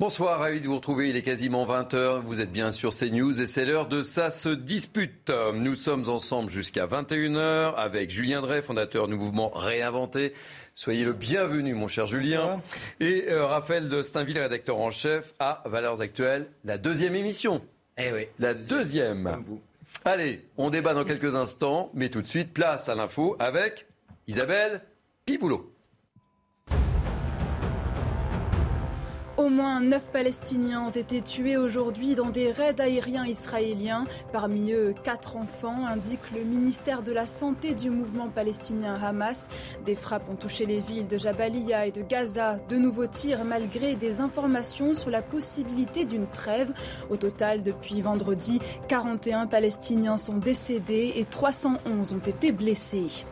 Bonsoir, 0.00 0.40
ravi 0.40 0.60
de 0.60 0.66
vous 0.66 0.76
retrouver. 0.76 1.10
Il 1.10 1.16
est 1.16 1.22
quasiment 1.22 1.64
20h. 1.64 2.22
Vous 2.22 2.40
êtes 2.40 2.50
bien 2.50 2.72
sur 2.72 2.92
CNews 2.94 3.40
et 3.40 3.46
c'est 3.46 3.64
l'heure 3.64 3.86
de 3.86 4.02
Ça 4.02 4.30
se 4.30 4.48
dispute. 4.48 5.30
Nous 5.54 5.74
sommes 5.76 6.08
ensemble 6.08 6.50
jusqu'à 6.50 6.86
21h 6.86 7.74
avec 7.76 8.10
Julien 8.10 8.40
Drey, 8.40 8.62
fondateur 8.62 9.06
du 9.06 9.14
mouvement 9.14 9.50
Réinventé. 9.50 10.32
Soyez 10.74 11.04
le 11.04 11.12
bienvenu, 11.12 11.74
mon 11.74 11.86
cher 11.86 12.06
Julien. 12.08 12.60
Et 12.98 13.26
euh, 13.28 13.46
Raphaël 13.46 13.88
de 13.88 14.02
Steinville, 14.02 14.38
rédacteur 14.38 14.78
en 14.78 14.90
chef 14.90 15.34
à 15.38 15.62
Valeurs 15.66 16.00
Actuelles, 16.00 16.48
la 16.64 16.78
deuxième 16.78 17.14
émission. 17.14 17.60
Eh 17.96 18.10
oui. 18.12 18.26
La 18.40 18.54
deuxième. 18.54 19.24
Comme 19.24 19.44
vous. 19.44 19.60
Allez, 20.04 20.44
on 20.56 20.70
débat 20.70 20.94
dans 20.94 21.04
quelques 21.04 21.36
instants, 21.36 21.90
mais 21.94 22.08
tout 22.08 22.22
de 22.22 22.26
suite, 22.26 22.52
place 22.52 22.88
à 22.88 22.94
l'info 22.96 23.36
avec 23.38 23.86
Isabelle 24.26 24.80
Piboulot. 25.26 25.71
Au 29.42 29.48
moins 29.48 29.80
neuf 29.80 30.06
Palestiniens 30.12 30.82
ont 30.82 30.90
été 30.90 31.20
tués 31.20 31.56
aujourd'hui 31.56 32.14
dans 32.14 32.28
des 32.28 32.52
raids 32.52 32.80
aériens 32.80 33.26
israéliens. 33.26 34.04
Parmi 34.32 34.70
eux, 34.70 34.94
quatre 35.02 35.36
enfants, 35.36 35.84
indique 35.84 36.30
le 36.32 36.44
ministère 36.44 37.02
de 37.02 37.10
la 37.10 37.26
Santé 37.26 37.74
du 37.74 37.90
mouvement 37.90 38.28
palestinien 38.28 38.94
Hamas. 38.94 39.48
Des 39.84 39.96
frappes 39.96 40.30
ont 40.30 40.36
touché 40.36 40.64
les 40.64 40.78
villes 40.78 41.08
de 41.08 41.18
Jabalia 41.18 41.88
et 41.88 41.90
de 41.90 42.02
Gaza. 42.02 42.60
De 42.68 42.76
nouveaux 42.76 43.08
tirs 43.08 43.44
malgré 43.44 43.96
des 43.96 44.20
informations 44.20 44.94
sur 44.94 45.10
la 45.10 45.22
possibilité 45.22 46.04
d'une 46.04 46.28
trêve. 46.28 46.72
Au 47.10 47.16
total, 47.16 47.64
depuis 47.64 48.00
vendredi, 48.00 48.60
41 48.86 49.48
Palestiniens 49.48 50.18
sont 50.18 50.36
décédés 50.36 51.14
et 51.16 51.24
311 51.24 52.12
ont 52.12 52.18
été 52.18 52.52
blessés. 52.52 53.24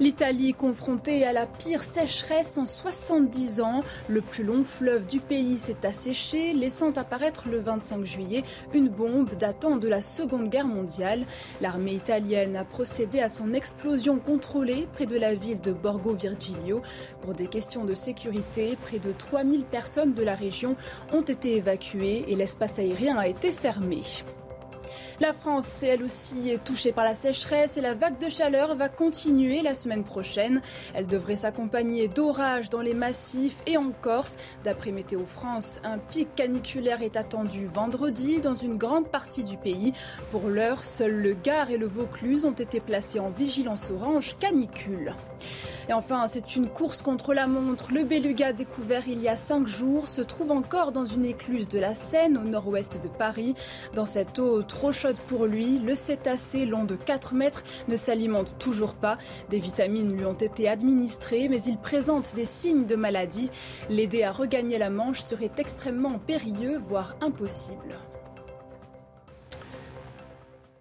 L'Italie 0.00 0.54
confrontée 0.54 1.24
à 1.24 1.32
la 1.32 1.46
pire 1.46 1.82
sécheresse 1.82 2.58
en 2.58 2.66
70 2.66 3.60
ans, 3.60 3.82
le 4.08 4.20
plus 4.20 4.44
long 4.44 4.64
fleuve 4.64 5.06
du 5.06 5.20
pays 5.20 5.56
s'est 5.56 5.86
asséché, 5.86 6.52
laissant 6.52 6.90
apparaître 6.92 7.48
le 7.48 7.60
25 7.60 8.04
juillet 8.04 8.42
une 8.72 8.88
bombe 8.88 9.34
datant 9.38 9.76
de 9.76 9.88
la 9.88 10.02
Seconde 10.02 10.48
Guerre 10.48 10.66
mondiale. 10.66 11.26
L'armée 11.60 11.94
italienne 11.94 12.56
a 12.56 12.64
procédé 12.64 13.20
à 13.20 13.28
son 13.28 13.52
explosion 13.54 14.18
contrôlée 14.18 14.88
près 14.92 15.06
de 15.06 15.18
la 15.18 15.34
ville 15.34 15.60
de 15.60 15.72
Borgo 15.72 16.14
Virgilio. 16.14 16.82
Pour 17.22 17.34
des 17.34 17.46
questions 17.46 17.84
de 17.84 17.94
sécurité, 17.94 18.76
près 18.80 18.98
de 18.98 19.12
3000 19.12 19.64
personnes 19.64 20.14
de 20.14 20.22
la 20.22 20.34
région 20.34 20.76
ont 21.12 21.22
été 21.22 21.56
évacuées 21.56 22.24
et 22.28 22.36
l'espace 22.36 22.78
aérien 22.78 23.16
a 23.16 23.28
été 23.28 23.52
fermé. 23.52 24.02
La 25.24 25.32
France, 25.32 25.82
elle 25.82 26.02
aussi, 26.02 26.50
est 26.50 26.62
touchée 26.62 26.92
par 26.92 27.02
la 27.02 27.14
sécheresse 27.14 27.78
et 27.78 27.80
la 27.80 27.94
vague 27.94 28.18
de 28.18 28.28
chaleur 28.28 28.76
va 28.76 28.90
continuer 28.90 29.62
la 29.62 29.74
semaine 29.74 30.04
prochaine. 30.04 30.60
Elle 30.92 31.06
devrait 31.06 31.34
s'accompagner 31.34 32.08
d'orages 32.08 32.68
dans 32.68 32.82
les 32.82 32.92
massifs 32.92 33.56
et 33.66 33.78
en 33.78 33.90
Corse. 34.02 34.36
D'après 34.64 34.92
Météo 34.92 35.24
France, 35.24 35.80
un 35.82 35.96
pic 35.96 36.34
caniculaire 36.34 37.00
est 37.00 37.16
attendu 37.16 37.64
vendredi 37.64 38.40
dans 38.40 38.52
une 38.52 38.76
grande 38.76 39.08
partie 39.08 39.44
du 39.44 39.56
pays. 39.56 39.94
Pour 40.30 40.46
l'heure, 40.48 40.84
seuls 40.84 41.22
le 41.22 41.32
Gard 41.32 41.70
et 41.70 41.78
le 41.78 41.86
Vaucluse 41.86 42.44
ont 42.44 42.50
été 42.50 42.80
placés 42.80 43.18
en 43.18 43.30
vigilance 43.30 43.90
orange 43.90 44.36
canicule. 44.38 45.14
Et 45.88 45.92
enfin, 45.92 46.26
c'est 46.26 46.56
une 46.56 46.68
course 46.68 47.02
contre 47.02 47.34
la 47.34 47.46
montre. 47.46 47.92
Le 47.92 48.04
beluga 48.04 48.52
découvert 48.52 49.06
il 49.06 49.20
y 49.22 49.28
a 49.28 49.36
cinq 49.36 49.66
jours 49.66 50.08
se 50.08 50.22
trouve 50.22 50.50
encore 50.50 50.92
dans 50.92 51.04
une 51.04 51.26
écluse 51.26 51.68
de 51.68 51.78
la 51.78 51.94
Seine 51.94 52.38
au 52.38 52.42
nord-ouest 52.48 52.98
de 53.02 53.08
Paris. 53.08 53.54
Dans 53.94 54.06
cette 54.06 54.38
eau 54.38 54.62
trop 54.62 54.92
chaude 54.92 55.13
pour 55.20 55.46
lui, 55.46 55.78
le 55.78 55.94
cétacé 55.94 56.66
long 56.66 56.84
de 56.84 56.96
4 56.96 57.34
mètres 57.34 57.64
ne 57.88 57.96
s'alimente 57.96 58.58
toujours 58.58 58.94
pas. 58.94 59.18
Des 59.50 59.58
vitamines 59.58 60.16
lui 60.16 60.24
ont 60.24 60.32
été 60.34 60.68
administrées, 60.68 61.48
mais 61.48 61.62
il 61.62 61.78
présente 61.78 62.34
des 62.34 62.44
signes 62.44 62.86
de 62.86 62.96
maladie. 62.96 63.50
L'aider 63.88 64.22
à 64.22 64.32
regagner 64.32 64.78
la 64.78 64.90
Manche 64.90 65.20
serait 65.20 65.52
extrêmement 65.58 66.18
périlleux, 66.18 66.78
voire 66.78 67.16
impossible. 67.20 67.98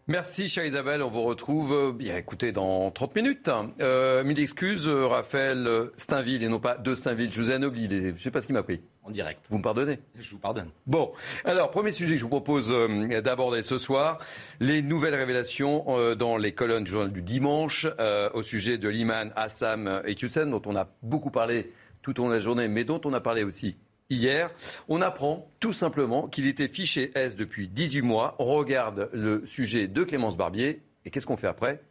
Merci, 0.07 0.49
chère 0.49 0.65
Isabelle. 0.65 1.01
On 1.01 1.09
vous 1.09 1.23
retrouve, 1.23 1.73
euh, 1.73 1.93
bien 1.93 2.17
écoutez, 2.17 2.51
dans 2.51 2.91
30 2.91 3.15
minutes. 3.15 3.49
Euh, 3.79 4.25
mille 4.25 4.37
excuses, 4.37 4.85
euh, 4.85 5.07
Raphaël 5.07 5.65
Steinville, 5.95 6.43
et 6.43 6.49
non 6.49 6.59
pas 6.59 6.75
de 6.75 6.93
Steinville. 6.93 7.31
Je 7.31 7.39
vous 7.39 7.51
ai 7.51 7.53
anobli. 7.53 7.87
Je 7.87 8.11
ne 8.11 8.17
sais 8.17 8.29
pas 8.29 8.41
ce 8.41 8.47
qui 8.47 8.51
m'a 8.51 8.63
pris. 8.63 8.81
En 9.03 9.11
direct. 9.11 9.45
Vous 9.49 9.59
me 9.59 9.63
pardonnez 9.63 9.99
Je 10.19 10.31
vous 10.31 10.39
pardonne. 10.39 10.67
Bon, 10.87 11.13
alors, 11.45 11.71
premier 11.71 11.93
sujet 11.93 12.15
que 12.15 12.17
je 12.17 12.23
vous 12.23 12.29
propose 12.29 12.69
euh, 12.69 13.21
d'aborder 13.21 13.61
ce 13.61 13.77
soir, 13.77 14.19
les 14.59 14.81
nouvelles 14.81 15.15
révélations 15.15 15.85
euh, 15.87 16.15
dans 16.15 16.35
les 16.35 16.51
colonnes 16.51 16.83
du 16.83 16.91
journal 16.91 17.13
du 17.13 17.21
dimanche 17.21 17.87
au 18.33 18.41
sujet 18.41 18.77
de 18.77 18.89
l'imam 18.89 19.31
Assam 19.37 20.01
Ekyusen, 20.05 20.51
dont 20.51 20.61
on 20.65 20.75
a 20.75 20.89
beaucoup 21.01 21.31
parlé 21.31 21.71
tout 22.01 22.19
au 22.19 22.23
long 22.23 22.29
de 22.29 22.35
la 22.35 22.41
journée, 22.41 22.67
mais 22.67 22.83
dont 22.83 22.99
on 23.05 23.13
a 23.13 23.21
parlé 23.21 23.43
aussi 23.43 23.77
hier. 24.09 24.51
On 24.87 25.01
apprend 25.01 25.49
tout 25.59 25.73
simplement 25.73 26.27
qu'il 26.27 26.47
était 26.47 26.67
fiché 26.67 27.11
S 27.15 27.35
depuis 27.35 27.67
18 27.67 28.01
mois. 28.01 28.35
On 28.39 28.45
regarde 28.45 29.09
le 29.13 29.45
sujet 29.45 29.87
de 29.87 30.03
Clémence 30.03 30.37
Barbier, 30.37 30.81
et 31.05 31.09
qu'est-ce 31.09 31.25
qu'on 31.25 31.37
fait 31.37 31.47
après? 31.47 31.81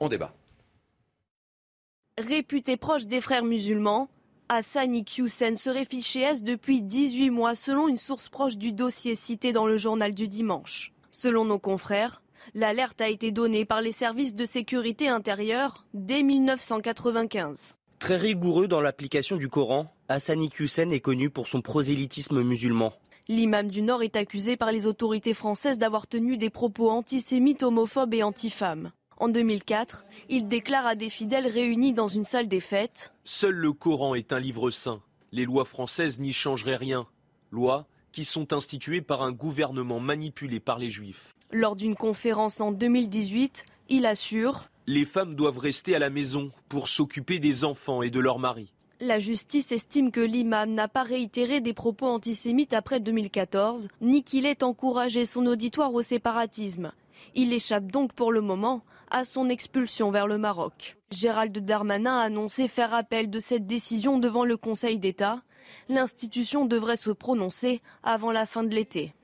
On 0.00 0.08
débat. 0.08 0.34
Réputé 2.18 2.76
proche 2.76 3.06
des 3.06 3.20
frères 3.20 3.44
musulmans, 3.44 4.08
Hassani 4.48 5.04
Hussein 5.16 5.54
serait 5.56 5.84
fiché 5.84 6.20
S 6.20 6.42
depuis 6.42 6.82
18 6.82 7.30
mois 7.30 7.54
selon 7.54 7.86
une 7.86 7.96
source 7.96 8.28
proche 8.28 8.56
du 8.56 8.72
dossier 8.72 9.14
cité 9.14 9.52
dans 9.52 9.66
le 9.66 9.76
journal 9.76 10.12
du 10.12 10.26
dimanche. 10.26 10.92
Selon 11.12 11.44
nos 11.44 11.58
confrères, 11.58 12.20
l'alerte 12.54 13.00
a 13.00 13.08
été 13.08 13.30
donnée 13.30 13.64
par 13.64 13.80
les 13.80 13.92
services 13.92 14.34
de 14.34 14.44
sécurité 14.44 15.08
intérieure 15.08 15.86
dès 15.94 16.22
1995. 16.22 17.76
Très 18.00 18.16
rigoureux 18.16 18.66
dans 18.66 18.80
l'application 18.80 19.36
du 19.36 19.50
Coran, 19.50 19.92
Hassani 20.08 20.48
Hussein 20.58 20.88
est 20.88 21.00
connu 21.00 21.28
pour 21.28 21.48
son 21.48 21.60
prosélytisme 21.60 22.42
musulman. 22.42 22.94
L'imam 23.28 23.68
du 23.68 23.82
Nord 23.82 24.02
est 24.02 24.16
accusé 24.16 24.56
par 24.56 24.72
les 24.72 24.86
autorités 24.86 25.34
françaises 25.34 25.76
d'avoir 25.76 26.06
tenu 26.06 26.38
des 26.38 26.48
propos 26.48 26.88
antisémites, 26.88 27.62
homophobes 27.62 28.14
et 28.14 28.22
antifemmes. 28.22 28.90
En 29.18 29.28
2004, 29.28 30.06
il 30.30 30.48
déclare 30.48 30.86
à 30.86 30.94
des 30.94 31.10
fidèles 31.10 31.46
réunis 31.46 31.92
dans 31.92 32.08
une 32.08 32.24
salle 32.24 32.48
des 32.48 32.60
fêtes 32.60 33.12
Seul 33.24 33.54
le 33.54 33.72
Coran 33.74 34.14
est 34.14 34.32
un 34.32 34.40
livre 34.40 34.70
saint. 34.70 35.02
Les 35.30 35.44
lois 35.44 35.66
françaises 35.66 36.18
n'y 36.18 36.32
changeraient 36.32 36.76
rien. 36.76 37.06
Lois 37.50 37.86
qui 38.12 38.24
sont 38.24 38.54
instituées 38.54 39.02
par 39.02 39.20
un 39.20 39.30
gouvernement 39.30 40.00
manipulé 40.00 40.58
par 40.58 40.78
les 40.78 40.90
juifs. 40.90 41.34
Lors 41.52 41.76
d'une 41.76 41.96
conférence 41.96 42.62
en 42.62 42.72
2018, 42.72 43.66
il 43.90 44.06
assure 44.06 44.70
Les 44.92 45.04
femmes 45.04 45.36
doivent 45.36 45.58
rester 45.58 45.94
à 45.94 46.00
la 46.00 46.10
maison 46.10 46.50
pour 46.68 46.88
s'occuper 46.88 47.38
des 47.38 47.62
enfants 47.62 48.02
et 48.02 48.10
de 48.10 48.18
leurs 48.18 48.40
maris. 48.40 48.74
La 48.98 49.20
justice 49.20 49.70
estime 49.70 50.10
que 50.10 50.18
l'imam 50.18 50.74
n'a 50.74 50.88
pas 50.88 51.04
réitéré 51.04 51.60
des 51.60 51.74
propos 51.74 52.06
antisémites 52.06 52.72
après 52.74 52.98
2014, 52.98 53.86
ni 54.00 54.24
qu'il 54.24 54.46
ait 54.46 54.64
encouragé 54.64 55.26
son 55.26 55.46
auditoire 55.46 55.94
au 55.94 56.02
séparatisme. 56.02 56.90
Il 57.36 57.52
échappe 57.52 57.86
donc 57.86 58.14
pour 58.14 58.32
le 58.32 58.40
moment 58.40 58.82
à 59.12 59.22
son 59.22 59.48
expulsion 59.48 60.10
vers 60.10 60.26
le 60.26 60.38
Maroc. 60.38 60.96
Gérald 61.12 61.56
Darmanin 61.56 62.18
a 62.18 62.22
annoncé 62.22 62.66
faire 62.66 62.92
appel 62.92 63.30
de 63.30 63.38
cette 63.38 63.68
décision 63.68 64.18
devant 64.18 64.44
le 64.44 64.56
Conseil 64.56 64.98
d'État. 64.98 65.40
L'institution 65.88 66.66
devrait 66.66 66.96
se 66.96 67.12
prononcer 67.12 67.80
avant 68.02 68.32
la 68.32 68.44
fin 68.44 68.64
de 68.64 68.74
l'été. 68.74 69.14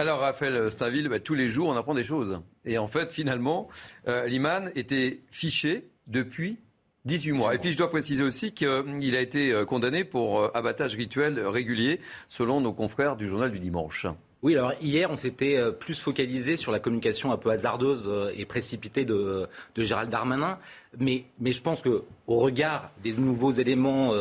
Alors, 0.00 0.20
Raphaël 0.20 0.70
Stainville, 0.70 1.10
bah, 1.10 1.20
tous 1.20 1.34
les 1.34 1.50
jours, 1.50 1.68
on 1.68 1.76
apprend 1.76 1.92
des 1.92 2.04
choses. 2.04 2.40
Et 2.64 2.78
en 2.78 2.88
fait, 2.88 3.12
finalement, 3.12 3.68
euh, 4.08 4.24
Liman 4.24 4.70
était 4.74 5.20
fiché 5.30 5.90
depuis 6.06 6.56
18 7.04 7.32
mois. 7.32 7.54
Et 7.54 7.58
puis, 7.58 7.70
je 7.70 7.76
dois 7.76 7.90
préciser 7.90 8.24
aussi 8.24 8.52
qu'il 8.52 9.14
a 9.14 9.20
été 9.20 9.52
euh, 9.52 9.66
condamné 9.66 10.04
pour 10.04 10.40
euh, 10.40 10.50
abattage 10.54 10.94
rituel 10.94 11.38
régulier, 11.46 12.00
selon 12.30 12.62
nos 12.62 12.72
confrères 12.72 13.14
du 13.16 13.28
journal 13.28 13.52
du 13.52 13.58
dimanche. 13.58 14.06
Oui, 14.42 14.54
alors 14.54 14.72
hier, 14.80 15.10
on 15.10 15.16
s'était 15.16 15.58
euh, 15.58 15.70
plus 15.70 16.00
focalisé 16.00 16.56
sur 16.56 16.72
la 16.72 16.78
communication 16.78 17.30
un 17.30 17.36
peu 17.36 17.50
hasardeuse 17.50 18.10
et 18.34 18.46
précipitée 18.46 19.04
de, 19.04 19.48
Gérald 19.76 20.08
Darmanin. 20.08 20.58
Mais, 20.98 21.26
je 21.44 21.60
pense 21.60 21.82
que 21.82 22.04
au 22.26 22.36
regard 22.36 22.90
des 23.02 23.18
nouveaux 23.18 23.52
éléments 23.52 24.14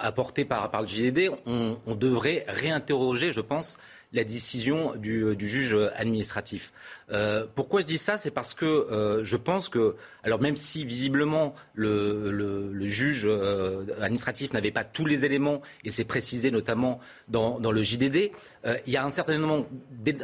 apportés 0.00 0.46
par, 0.46 0.70
le 0.80 0.86
JDD, 0.86 1.30
on 1.44 1.94
devrait 1.94 2.46
réinterroger, 2.48 3.30
je 3.30 3.42
pense, 3.42 3.76
la 4.12 4.24
décision 4.24 4.94
du, 4.96 5.36
du 5.36 5.48
juge 5.48 5.76
administratif. 5.94 6.72
Euh, 7.12 7.46
pourquoi 7.54 7.80
je 7.80 7.86
dis 7.86 7.98
ça? 7.98 8.16
C'est 8.16 8.30
parce 8.30 8.54
que 8.54 8.64
euh, 8.64 9.24
je 9.24 9.36
pense 9.36 9.68
que, 9.68 9.96
alors 10.24 10.40
même 10.40 10.56
si 10.56 10.84
visiblement 10.84 11.54
le, 11.74 12.86
juge 12.86 13.24
euh, 13.26 13.84
administratif 14.00 14.52
n'avait 14.52 14.72
pas 14.72 14.84
tous 14.84 15.06
les 15.06 15.24
éléments, 15.24 15.62
et 15.84 15.90
c'est 15.90 16.04
précisé 16.04 16.50
notamment 16.50 17.00
dans, 17.28 17.58
le 17.58 17.82
JDD, 17.82 18.32
euh, 18.66 18.76
il 18.86 18.92
y 18.92 18.96
a 18.96 19.04
un 19.04 19.10
certain 19.10 19.38
nombre, 19.38 19.68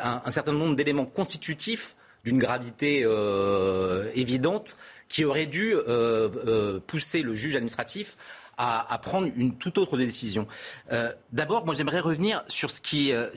un, 0.02 0.30
certain 0.30 0.52
nombre 0.52 0.74
d'éléments 0.74 1.06
constitutifs 1.06 1.94
d'une 2.26 2.38
gravité 2.40 3.02
euh, 3.04 4.10
évidente 4.16 4.76
qui 5.08 5.24
auraient 5.24 5.46
dû 5.46 5.74
euh, 5.74 6.28
euh, 6.46 6.80
pousser 6.84 7.22
le 7.22 7.34
juge 7.34 7.54
administratif 7.54 8.16
à, 8.56 8.98
prendre 9.02 9.28
une 9.36 9.56
toute 9.56 9.78
autre 9.78 9.96
décision. 9.96 10.46
Euh, 10.92 11.12
D'abord, 11.32 11.66
moi 11.66 11.74
j'aimerais 11.74 12.00
revenir 12.00 12.44
sur 12.48 12.70
ce 12.70 12.80
qui, 12.80 13.12
euh, 13.12 13.28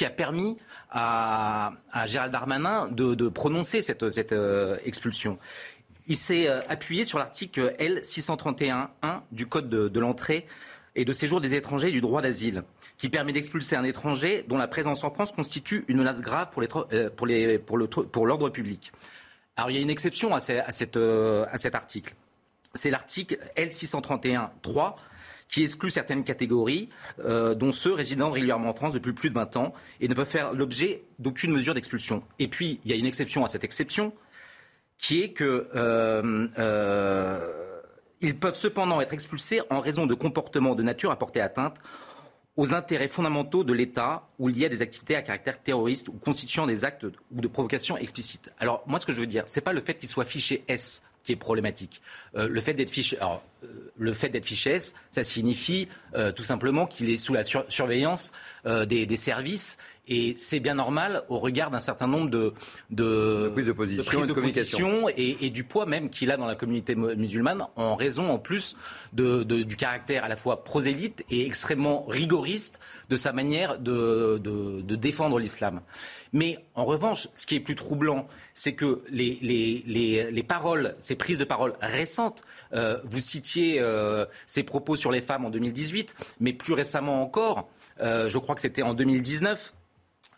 a 0.00 0.10
permis 0.10 0.58
à, 0.90 1.72
Gérald 2.06 2.32
Darmanin 2.32 2.88
de, 2.90 3.28
prononcer 3.28 3.82
cette, 3.82 4.02
euh, 4.32 4.76
expulsion. 4.84 5.38
Il 6.06 6.16
s'est 6.16 6.48
appuyé 6.68 7.06
sur 7.06 7.18
l'article 7.18 7.74
L631.1 7.78 9.22
du 9.32 9.46
Code 9.46 9.70
de, 9.70 10.00
l'entrée 10.00 10.46
et 10.96 11.06
de 11.06 11.12
séjour 11.14 11.40
des 11.40 11.54
étrangers 11.54 11.88
et 11.88 11.92
du 11.92 12.02
droit 12.02 12.20
d'asile, 12.20 12.62
qui 12.98 13.08
permet 13.08 13.32
d'expulser 13.32 13.74
un 13.74 13.84
étranger 13.84 14.44
dont 14.46 14.58
la 14.58 14.68
présence 14.68 15.02
en 15.02 15.10
France 15.10 15.32
constitue 15.32 15.84
une 15.88 15.96
menace 15.96 16.20
grave 16.20 16.48
pour, 16.50 18.26
l'ordre 18.26 18.50
public. 18.50 18.92
Alors 19.56 19.70
il 19.70 19.76
y 19.76 19.78
a 19.78 19.82
une 19.82 19.88
exception 19.88 20.34
à 20.34 20.40
cet 20.40 20.96
article. 21.74 22.14
C'est 22.74 22.90
l'article 22.90 23.38
L631-3 23.56 24.94
qui 25.48 25.62
exclut 25.62 25.90
certaines 25.90 26.24
catégories, 26.24 26.88
euh, 27.24 27.54
dont 27.54 27.70
ceux 27.70 27.92
résidant 27.92 28.30
régulièrement 28.30 28.70
en 28.70 28.72
France 28.72 28.92
depuis 28.92 29.12
plus 29.12 29.28
de 29.28 29.34
20 29.34 29.56
ans 29.56 29.72
et 30.00 30.08
ne 30.08 30.14
peuvent 30.14 30.28
faire 30.28 30.52
l'objet 30.52 31.04
d'aucune 31.18 31.52
mesure 31.52 31.74
d'expulsion. 31.74 32.22
Et 32.38 32.48
puis, 32.48 32.80
il 32.84 32.90
y 32.90 32.94
a 32.94 32.96
une 32.96 33.06
exception 33.06 33.44
à 33.44 33.48
cette 33.48 33.62
exception, 33.62 34.12
qui 34.98 35.22
est 35.22 35.32
que 35.32 35.68
euh, 35.74 36.48
euh, 36.58 37.50
peuvent 38.40 38.56
cependant 38.56 39.00
être 39.00 39.12
expulsés 39.12 39.60
en 39.70 39.80
raison 39.80 40.06
de 40.06 40.14
comportements 40.14 40.74
de 40.74 40.82
nature 40.82 41.10
à 41.10 41.18
porter 41.18 41.40
atteinte 41.40 41.76
aux 42.56 42.72
intérêts 42.72 43.08
fondamentaux 43.08 43.64
de 43.64 43.72
l'État 43.72 44.28
ou 44.38 44.48
liés 44.48 44.66
à 44.66 44.68
des 44.68 44.80
activités 44.80 45.16
à 45.16 45.22
caractère 45.22 45.60
terroriste 45.60 46.08
ou 46.08 46.12
constituant 46.12 46.66
des 46.66 46.84
actes 46.84 47.04
ou 47.04 47.40
de 47.40 47.48
provocation 47.48 47.96
explicites. 47.96 48.52
Alors 48.58 48.82
moi, 48.86 48.98
ce 48.98 49.06
que 49.06 49.12
je 49.12 49.20
veux 49.20 49.26
dire, 49.26 49.42
c'est 49.46 49.60
pas 49.60 49.72
le 49.72 49.80
fait 49.80 49.94
qu'ils 49.94 50.08
soient 50.08 50.24
fichés 50.24 50.64
S 50.68 51.02
qui 51.24 51.32
est 51.32 51.36
problématique. 51.36 52.02
le 52.34 52.60
fait 52.60 52.74
d'être 52.74 52.90
fiché, 52.90 53.18
alors 53.18 53.42
le 53.96 54.12
fait 54.12 54.28
d'être 54.28 54.46
fiché 54.46 54.78
ça 55.10 55.24
signifie 55.24 55.88
euh, 56.14 56.32
tout 56.32 56.44
simplement 56.44 56.86
qu'il 56.86 57.10
est 57.10 57.16
sous 57.16 57.34
la 57.34 57.44
surveillance 57.44 58.32
euh, 58.66 58.86
des, 58.86 59.16
services. 59.16 59.78
Et 60.06 60.34
c'est 60.36 60.60
bien 60.60 60.74
normal 60.74 61.22
au 61.28 61.38
regard 61.38 61.70
d'un 61.70 61.80
certain 61.80 62.06
nombre 62.06 62.28
de, 62.28 62.52
de, 62.90 63.44
de 63.44 63.48
prises 63.48 63.66
de 63.66 63.72
position, 64.32 65.08
et, 65.16 65.50
du 65.50 65.64
poids 65.64 65.86
même 65.86 66.10
qu'il 66.10 66.30
a 66.30 66.36
dans 66.36 66.46
la 66.46 66.54
communauté 66.54 66.94
musulmane, 66.94 67.66
en 67.76 67.96
raison 67.96 68.30
en 68.30 68.38
plus 68.38 68.76
de, 69.12 69.42
du 69.42 69.76
caractère 69.76 70.24
à 70.24 70.28
la 70.28 70.36
fois 70.36 70.62
prosélyte 70.64 71.24
et 71.30 71.46
extrêmement 71.46 72.04
rigoriste 72.06 72.80
de 73.08 73.16
sa 73.16 73.32
manière 73.32 73.78
de, 73.78 74.38
défendre 74.96 75.38
l'islam. 75.38 75.80
Mais 76.32 76.64
en 76.74 76.84
revanche, 76.84 77.28
ce 77.34 77.46
qui 77.46 77.54
est 77.54 77.60
plus 77.60 77.76
troublant, 77.76 78.26
c'est 78.54 78.74
que 78.74 79.02
les, 79.08 79.38
les, 79.40 80.42
paroles, 80.42 80.96
ces 81.00 81.14
prises 81.14 81.38
de 81.38 81.44
parole 81.44 81.74
récentes, 81.80 82.42
euh, 82.74 82.98
vous 83.04 83.20
citiez 83.20 83.78
euh, 83.80 84.26
ses 84.46 84.64
propos 84.64 84.96
sur 84.96 85.12
les 85.12 85.20
femmes 85.20 85.44
en 85.44 85.50
2018, 85.50 86.14
mais 86.40 86.52
plus 86.52 86.74
récemment 86.74 87.22
encore, 87.22 87.68
euh, 88.00 88.28
je 88.28 88.38
crois 88.38 88.54
que 88.54 88.60
c'était 88.60 88.82
en 88.82 88.94
2019, 88.94 89.74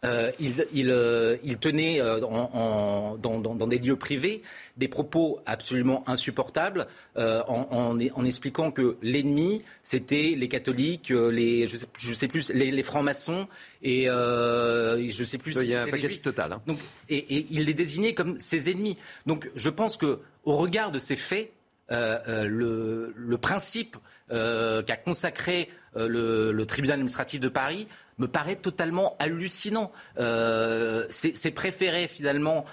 euh, 0.06 0.30
il, 0.40 1.58
tenait 1.58 2.00
dans, 2.00 3.66
des 3.66 3.78
lieux 3.78 3.96
privés 3.96 4.42
des 4.76 4.88
propos 4.88 5.40
absolument 5.46 6.04
insupportables 6.08 6.86
en, 7.16 8.24
expliquant 8.24 8.70
que 8.70 8.96
l'ennemi, 9.02 9.62
c'était 9.82 10.34
les 10.36 10.48
catholiques, 10.48 11.10
les, 11.10 11.66
je 11.66 12.12
sais, 12.12 12.28
plus, 12.28 12.50
les, 12.50 12.82
francs-maçons 12.82 13.48
et 13.82 14.06
je 14.06 15.24
sais 15.24 15.38
plus. 15.38 15.56
Il 15.56 15.70
y 15.70 15.74
a 15.74 15.82
un 15.82 15.88
paquet 15.88 16.08
total. 16.08 16.52
Hein. 16.52 16.62
Donc, 16.66 16.78
et, 17.08 17.46
il 17.50 17.64
les 17.64 17.74
désignait 17.74 18.14
comme 18.14 18.38
ses 18.38 18.70
ennemis. 18.70 18.96
Donc 19.26 19.50
je 19.54 19.70
pense 19.70 19.96
que 19.96 20.20
au 20.44 20.56
regard 20.56 20.92
de 20.92 20.98
ces 20.98 21.16
faits, 21.16 21.52
euh, 21.92 22.18
euh, 22.26 23.12
le, 23.16 23.38
principe 23.38 23.96
euh, 24.30 24.82
qu'a 24.82 24.96
consacré 24.96 25.68
le, 25.94 26.64
tribunal 26.64 26.94
administratif 26.94 27.40
de 27.40 27.48
Paris 27.48 27.88
me 28.18 28.28
paraît 28.28 28.56
totalement 28.56 29.16
hallucinant. 29.18 29.92
C'est 30.16 31.50
préférer 31.54 32.08
finalement 32.08 32.64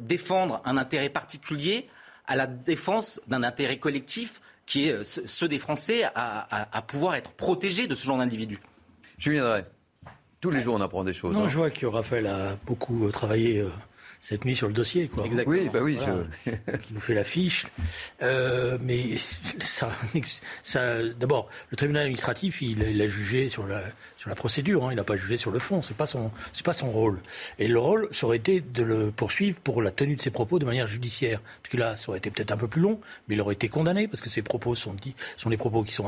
défendre 0.00 0.62
un 0.64 0.76
intérêt 0.78 1.10
particulier 1.10 1.88
à 2.26 2.36
la 2.36 2.46
défense 2.46 3.20
d'un 3.26 3.42
intérêt 3.42 3.78
collectif 3.78 4.40
qui 4.64 4.88
est 4.88 5.04
ceux 5.04 5.48
des 5.48 5.58
Français 5.58 6.04
à, 6.14 6.82
pouvoir 6.86 7.16
être 7.16 7.32
protégés 7.32 7.86
de 7.86 7.94
ce 7.94 8.06
genre 8.06 8.18
d'individus. 8.18 8.58
Je 9.18 9.30
viendrai. 9.30 9.64
Tous 10.40 10.50
les 10.50 10.62
jours, 10.62 10.74
on 10.74 10.80
apprend 10.80 11.04
des 11.04 11.12
choses. 11.12 11.36
Non, 11.36 11.44
hein. 11.44 11.48
je 11.48 11.56
vois 11.56 11.70
que 11.70 11.86
Raphaël 11.86 12.26
a 12.26 12.56
beaucoup 12.66 13.10
travaillé 13.12 13.64
cette 14.22 14.44
nuit 14.44 14.54
sur 14.54 14.68
le 14.68 14.72
dossier. 14.72 15.08
Quoi. 15.08 15.24
Oui, 15.46 15.68
bah 15.72 15.80
oui. 15.82 15.98
qui 16.82 16.94
nous 16.94 17.00
fait 17.00 17.12
la 17.12 17.24
fiche. 17.24 17.66
Euh, 18.22 18.78
mais 18.80 19.16
ça, 19.58 19.90
ça 20.62 21.02
d'abord, 21.18 21.48
le 21.70 21.76
tribunal 21.76 22.02
administratif, 22.02 22.62
il, 22.62 22.80
il, 22.82 23.02
a 23.02 23.08
jugé 23.08 23.48
sur 23.48 23.66
la, 23.66 23.82
sur 24.16 24.30
la 24.30 24.36
procédure. 24.36 24.86
Hein, 24.86 24.92
il 24.92 24.96
n'a 24.96 25.02
pas 25.02 25.16
jugé 25.16 25.36
sur 25.36 25.50
le 25.50 25.58
fond. 25.58 25.82
C'est 25.82 25.96
pas 25.96 26.06
son, 26.06 26.30
c'est 26.52 26.64
pas 26.64 26.72
son 26.72 26.92
rôle. 26.92 27.18
Et 27.58 27.66
le 27.66 27.80
rôle, 27.80 28.08
ça 28.12 28.26
aurait 28.26 28.36
été 28.36 28.60
de 28.60 28.84
le 28.84 29.10
poursuivre 29.10 29.58
pour 29.58 29.82
la 29.82 29.90
tenue 29.90 30.14
de 30.14 30.22
ses 30.22 30.30
propos 30.30 30.60
de 30.60 30.64
manière 30.64 30.86
judiciaire. 30.86 31.40
Parce 31.60 31.72
que 31.72 31.76
là, 31.76 31.96
ça 31.96 32.10
aurait 32.10 32.18
été 32.18 32.30
peut-être 32.30 32.52
un 32.52 32.56
peu 32.56 32.68
plus 32.68 32.80
long, 32.80 33.00
mais 33.26 33.34
il 33.34 33.40
aurait 33.40 33.54
été 33.54 33.68
condamné 33.68 34.06
parce 34.06 34.20
que 34.20 34.30
ses 34.30 34.42
propos 34.42 34.76
sont, 34.76 34.94
sont 35.36 35.50
des 35.50 35.56
propos 35.56 35.82
qui 35.82 35.94
sont, 35.94 36.06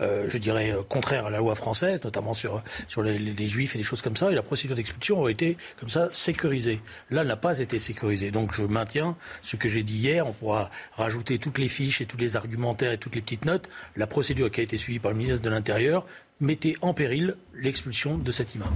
euh, 0.00 0.24
je 0.28 0.38
dirais, 0.38 0.72
euh, 0.72 0.82
contraires 0.82 1.26
à 1.26 1.30
la 1.30 1.38
loi 1.38 1.54
française, 1.54 2.00
notamment 2.02 2.34
sur, 2.34 2.60
sur 2.88 3.04
les, 3.04 3.20
les, 3.20 3.46
juifs 3.46 3.76
et 3.76 3.78
des 3.78 3.84
choses 3.84 4.02
comme 4.02 4.16
ça. 4.16 4.32
Et 4.32 4.34
la 4.34 4.42
procédure 4.42 4.74
d'expulsion 4.74 5.20
aurait 5.20 5.32
été 5.32 5.56
comme 5.78 5.90
ça 5.90 6.08
sécurisée. 6.10 6.80
Là, 7.10 7.20
elle 7.20 7.28
n'a 7.28 7.36
pas 7.36 7.51
été 7.60 7.78
sécurisée. 7.78 8.30
Donc, 8.30 8.54
je 8.54 8.62
maintiens 8.62 9.16
ce 9.42 9.56
que 9.56 9.68
j'ai 9.68 9.82
dit 9.82 9.96
hier. 9.96 10.26
On 10.26 10.32
pourra 10.32 10.70
rajouter 10.94 11.38
toutes 11.38 11.58
les 11.58 11.68
fiches 11.68 12.00
et 12.00 12.06
tous 12.06 12.16
les 12.16 12.36
argumentaires 12.36 12.92
et 12.92 12.98
toutes 12.98 13.14
les 13.14 13.22
petites 13.22 13.44
notes. 13.44 13.68
La 13.96 14.06
procédure 14.06 14.50
qui 14.50 14.60
a 14.60 14.64
été 14.64 14.76
suivie 14.76 14.98
par 14.98 15.12
le 15.12 15.18
ministre 15.18 15.42
de 15.42 15.50
l'Intérieur 15.50 16.06
mettait 16.40 16.74
en 16.82 16.94
péril 16.94 17.36
l'expulsion 17.54 18.18
de 18.18 18.32
cet 18.32 18.54
imam. 18.54 18.72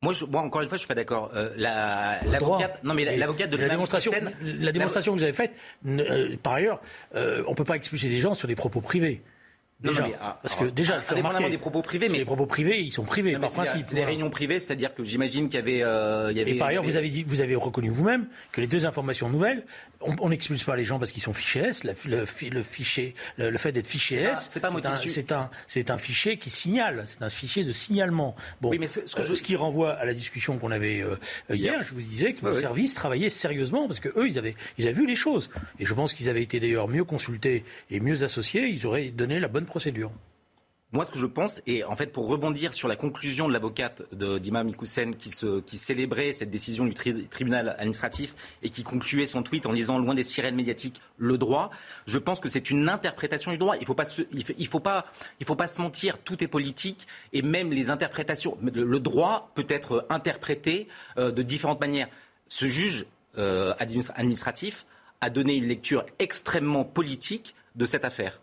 Moi, 0.00 0.12
encore 0.34 0.62
une 0.62 0.68
fois, 0.68 0.76
je 0.76 0.82
suis 0.82 0.88
pas 0.88 0.94
d'accord. 0.94 1.32
Euh, 1.34 1.50
l'avocate, 1.56 2.84
non 2.84 2.94
mais 2.94 3.16
l'avocate 3.16 3.50
de 3.50 3.56
la 3.56 3.68
démonstration, 3.68 4.12
la 4.42 4.70
démonstration 4.70 5.12
que 5.12 5.18
vous 5.18 5.24
avez 5.24 5.32
faite. 5.32 5.52
Euh, 5.86 6.36
par 6.40 6.54
ailleurs, 6.54 6.80
euh, 7.16 7.42
on 7.48 7.54
peut 7.54 7.64
pas 7.64 7.74
expulser 7.74 8.08
des 8.08 8.20
gens 8.20 8.34
sur 8.34 8.46
des 8.46 8.54
propos 8.54 8.80
privés. 8.80 9.22
Déjà, 9.80 10.08
ah, 10.20 10.38
parce 10.42 10.56
que 10.56 10.64
déjà, 10.64 10.96
indépendamment 11.08 11.48
des 11.48 11.56
propos 11.56 11.82
privés, 11.82 12.08
mais 12.08 12.18
les 12.18 12.24
propos 12.24 12.46
privés, 12.46 12.80
ils 12.80 12.92
sont 12.92 13.04
privés 13.04 13.38
par 13.38 13.48
principe. 13.48 13.86
C'est 13.86 13.94
des 13.94 14.04
réunions 14.04 14.28
privées, 14.28 14.58
c'est-à-dire 14.58 14.92
que 14.92 15.04
j'imagine 15.04 15.48
qu'il 15.48 15.54
y 15.54 15.62
avait, 15.62 15.82
euh, 15.84 16.32
il 16.32 16.36
y 16.36 16.40
avait. 16.40 16.56
Et 16.56 16.58
par 16.58 16.68
ailleurs, 16.68 16.82
vous 16.82 16.96
avez 16.96 17.10
dit, 17.10 17.22
vous 17.22 17.40
avez 17.40 17.54
reconnu 17.54 17.88
vous-même 17.88 18.26
que 18.50 18.60
les 18.60 18.66
deux 18.66 18.86
informations 18.86 19.28
nouvelles, 19.28 19.64
on 20.00 20.28
n'expulse 20.28 20.62
pas 20.62 20.76
les 20.76 20.84
gens 20.84 20.98
parce 20.98 21.12
qu'ils 21.12 21.22
sont 21.22 21.32
fichés 21.32 21.60
S. 21.60 21.84
Le, 21.84 21.94
le, 22.50 22.62
fichier, 22.62 23.14
le, 23.36 23.58
fait 23.58 23.72
d'être 23.72 23.86
fiché 23.86 24.16
S, 24.16 24.46
c'est 24.48 24.60
pas 24.60 24.70
C'est 24.94 25.32
un, 25.32 25.50
c'est 25.66 25.90
un, 25.90 25.98
fichier 25.98 26.38
qui 26.38 26.50
signale. 26.50 27.04
C'est 27.06 27.22
un 27.22 27.28
fichier 27.28 27.64
de 27.64 27.72
signalement. 27.72 28.36
Bon, 28.60 28.70
oui, 28.70 28.78
mais 28.78 28.86
ce, 28.86 29.00
que 29.00 29.22
je... 29.22 29.34
ce, 29.34 29.42
qui 29.42 29.56
renvoie 29.56 29.92
à 29.92 30.04
la 30.04 30.14
discussion 30.14 30.58
qu'on 30.58 30.70
avait 30.70 31.02
euh, 31.02 31.16
hier, 31.50 31.82
je 31.82 31.94
vous 31.94 32.00
disais 32.00 32.32
que 32.32 32.46
le 32.46 32.54
service 32.54 32.94
travaillait 32.94 33.30
sérieusement 33.30 33.88
parce 33.88 34.00
que 34.00 34.08
eux, 34.16 34.28
ils 34.28 34.38
avaient, 34.38 34.54
ils 34.76 34.86
avaient 34.86 34.98
vu 34.98 35.06
les 35.06 35.16
choses. 35.16 35.50
Et 35.80 35.86
je 35.86 35.94
pense 35.94 36.14
qu'ils 36.14 36.28
avaient 36.28 36.42
été 36.42 36.60
d'ailleurs 36.60 36.88
mieux 36.88 37.04
consultés 37.04 37.64
et 37.90 38.00
mieux 38.00 38.22
associés. 38.22 38.68
Ils 38.68 38.86
auraient 38.86 39.10
donné 39.10 39.40
la 39.40 39.48
bonne 39.48 39.66
procédure. 39.68 40.10
Moi, 40.90 41.04
ce 41.04 41.10
que 41.10 41.18
je 41.18 41.26
pense, 41.26 41.60
et 41.66 41.84
en 41.84 41.96
fait, 41.96 42.06
pour 42.06 42.28
rebondir 42.28 42.72
sur 42.72 42.88
la 42.88 42.96
conclusion 42.96 43.46
de 43.46 43.52
l'avocate 43.52 44.02
d'Imam 44.14 44.66
Ikoussen 44.70 45.16
qui, 45.16 45.28
célébrait 45.76 46.32
cette 46.32 46.48
décision 46.48 46.86
du 46.86 46.94
tribunal 46.94 47.76
administratif 47.78 48.34
et 48.62 48.70
qui 48.70 48.84
concluait 48.84 49.26
son 49.26 49.42
tweet 49.42 49.66
en 49.66 49.74
disant 49.74 49.98
loin 49.98 50.14
des 50.14 50.22
sirènes 50.22 50.54
médiatiques 50.54 51.02
le 51.18 51.36
droit, 51.36 51.70
je 52.06 52.16
pense 52.16 52.40
que 52.40 52.48
c'est 52.48 52.70
une 52.70 52.88
interprétation 52.88 53.50
du 53.50 53.58
droit. 53.58 53.76
Il 53.76 53.82
ne 53.82 53.84
faut 55.44 55.56
pas 55.56 55.66
se 55.66 55.82
mentir, 55.82 56.16
tout 56.20 56.42
est 56.42 56.48
politique 56.48 57.06
et 57.34 57.42
même 57.42 57.70
les 57.70 57.90
interprétations. 57.90 58.56
Le 58.62 58.98
droit 58.98 59.52
peut 59.54 59.66
être 59.68 60.06
interprété 60.08 60.88
euh, 61.18 61.30
de 61.30 61.42
différentes 61.42 61.80
manières. 61.80 62.08
Ce 62.48 62.66
juge 62.66 63.04
euh, 63.36 63.74
administratif 63.78 64.86
a 65.20 65.28
donné 65.28 65.54
une 65.54 65.66
lecture 65.66 66.06
extrêmement 66.18 66.84
politique 66.84 67.54
de 67.76 67.84
cette 67.84 68.06
affaire. 68.06 68.40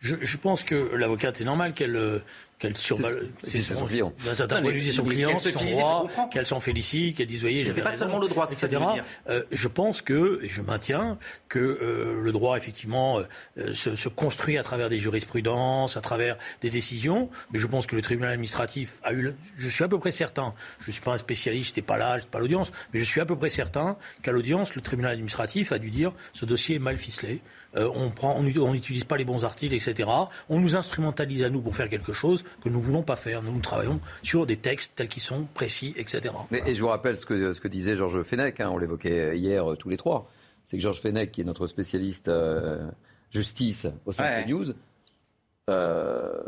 Je, 0.00 0.14
je, 0.20 0.36
pense 0.36 0.62
que 0.62 0.94
l'avocate, 0.94 1.36
c'est 1.36 1.44
normal 1.44 1.72
qu'elle 1.74 1.96
euh, 1.96 2.20
qu'elle 2.58 2.76
survole 2.76 3.30
son, 3.44 3.86
client. 3.86 4.12
D'un 4.24 4.34
certain 4.34 4.60
point 4.60 4.72
de 4.72 4.78
vue, 4.78 4.92
son 4.92 5.04
client, 5.04 5.38
son 5.38 5.64
droit, 5.64 6.10
qu'elle 6.30 6.46
s'en 6.46 6.60
félicite, 6.60 7.16
qu'elle 7.16 7.26
dise, 7.26 7.40
voyez, 7.40 7.68
c'est 7.70 7.82
pas 7.82 7.92
seulement 7.92 8.18
le 8.18 8.28
droit, 8.28 8.46
c'est 8.46 8.66
etc. 8.66 8.82
Euh, 9.28 9.44
je 9.52 9.68
pense 9.68 10.02
que, 10.02 10.40
et 10.42 10.48
je 10.48 10.60
maintiens, 10.60 11.18
que 11.48 11.58
euh, 11.58 12.20
le 12.20 12.32
droit, 12.32 12.56
effectivement, 12.56 13.20
euh, 13.58 13.74
se, 13.74 13.94
se, 13.94 14.08
construit 14.08 14.58
à 14.58 14.62
travers 14.62 14.88
des 14.88 14.98
jurisprudences, 14.98 15.96
à 15.96 16.00
travers 16.00 16.36
des 16.60 16.70
décisions, 16.70 17.30
mais 17.52 17.58
je 17.58 17.66
pense 17.66 17.86
que 17.86 17.94
le 17.94 18.02
tribunal 18.02 18.32
administratif 18.32 18.98
a 19.04 19.12
eu, 19.12 19.34
je 19.56 19.68
suis 19.68 19.84
à 19.84 19.88
peu 19.88 19.98
près 19.98 20.10
certain, 20.10 20.54
je 20.80 20.90
suis 20.90 21.02
pas 21.02 21.12
un 21.12 21.18
spécialiste, 21.18 21.68
j'étais 21.68 21.82
pas 21.82 21.96
là, 21.96 22.18
j'étais 22.18 22.30
pas 22.30 22.38
à 22.38 22.40
l'audience, 22.40 22.72
mais 22.92 23.00
je 23.00 23.04
suis 23.04 23.20
à 23.20 23.26
peu 23.26 23.36
près 23.36 23.50
certain 23.50 23.96
qu'à 24.22 24.32
l'audience, 24.32 24.74
le 24.74 24.82
tribunal 24.82 25.12
administratif 25.12 25.70
a 25.70 25.78
dû 25.78 25.90
dire, 25.90 26.12
ce 26.32 26.44
dossier 26.44 26.76
est 26.76 26.80
mal 26.80 26.96
ficelé, 26.96 27.40
euh, 27.76 27.90
on 27.94 28.10
prend, 28.10 28.36
on 28.36 28.72
n'utilise 28.72 29.04
pas 29.04 29.16
les 29.16 29.24
bons 29.24 29.44
articles, 29.44 29.74
etc. 29.74 30.08
On 30.48 30.60
nous 30.60 30.76
instrumentalise 30.76 31.42
à 31.42 31.50
nous 31.50 31.60
pour 31.60 31.76
faire 31.76 31.88
quelque 31.88 32.12
chose 32.12 32.44
que 32.62 32.68
nous 32.68 32.78
ne 32.78 32.84
voulons 32.84 33.02
pas 33.02 33.16
faire. 33.16 33.42
Nous, 33.42 33.52
nous 33.52 33.60
travaillons 33.60 34.00
sur 34.22 34.46
des 34.46 34.56
textes 34.56 34.92
tels 34.96 35.08
qu'ils 35.08 35.22
sont, 35.22 35.46
précis, 35.54 35.94
etc. 35.96 36.34
et 36.50 36.74
je 36.74 36.80
vous 36.80 36.88
rappelle 36.88 37.18
ce 37.18 37.26
que, 37.26 37.52
ce 37.52 37.60
que 37.60 37.68
disait 37.68 37.96
Georges 37.96 38.22
Fenech, 38.22 38.60
hein, 38.60 38.70
on 38.72 38.78
l'évoquait 38.78 39.38
hier 39.38 39.72
euh, 39.72 39.76
tous 39.76 39.88
les 39.88 39.96
trois. 39.96 40.30
C'est 40.64 40.76
que 40.76 40.82
Georges 40.82 41.00
Fenech, 41.00 41.32
qui 41.32 41.40
est 41.40 41.44
notre 41.44 41.66
spécialiste 41.66 42.28
euh, 42.28 42.88
justice 43.30 43.86
au 44.06 44.12
sein 44.12 44.24
de 44.24 44.44
CNews, 44.44 44.74
euh, 45.70 46.42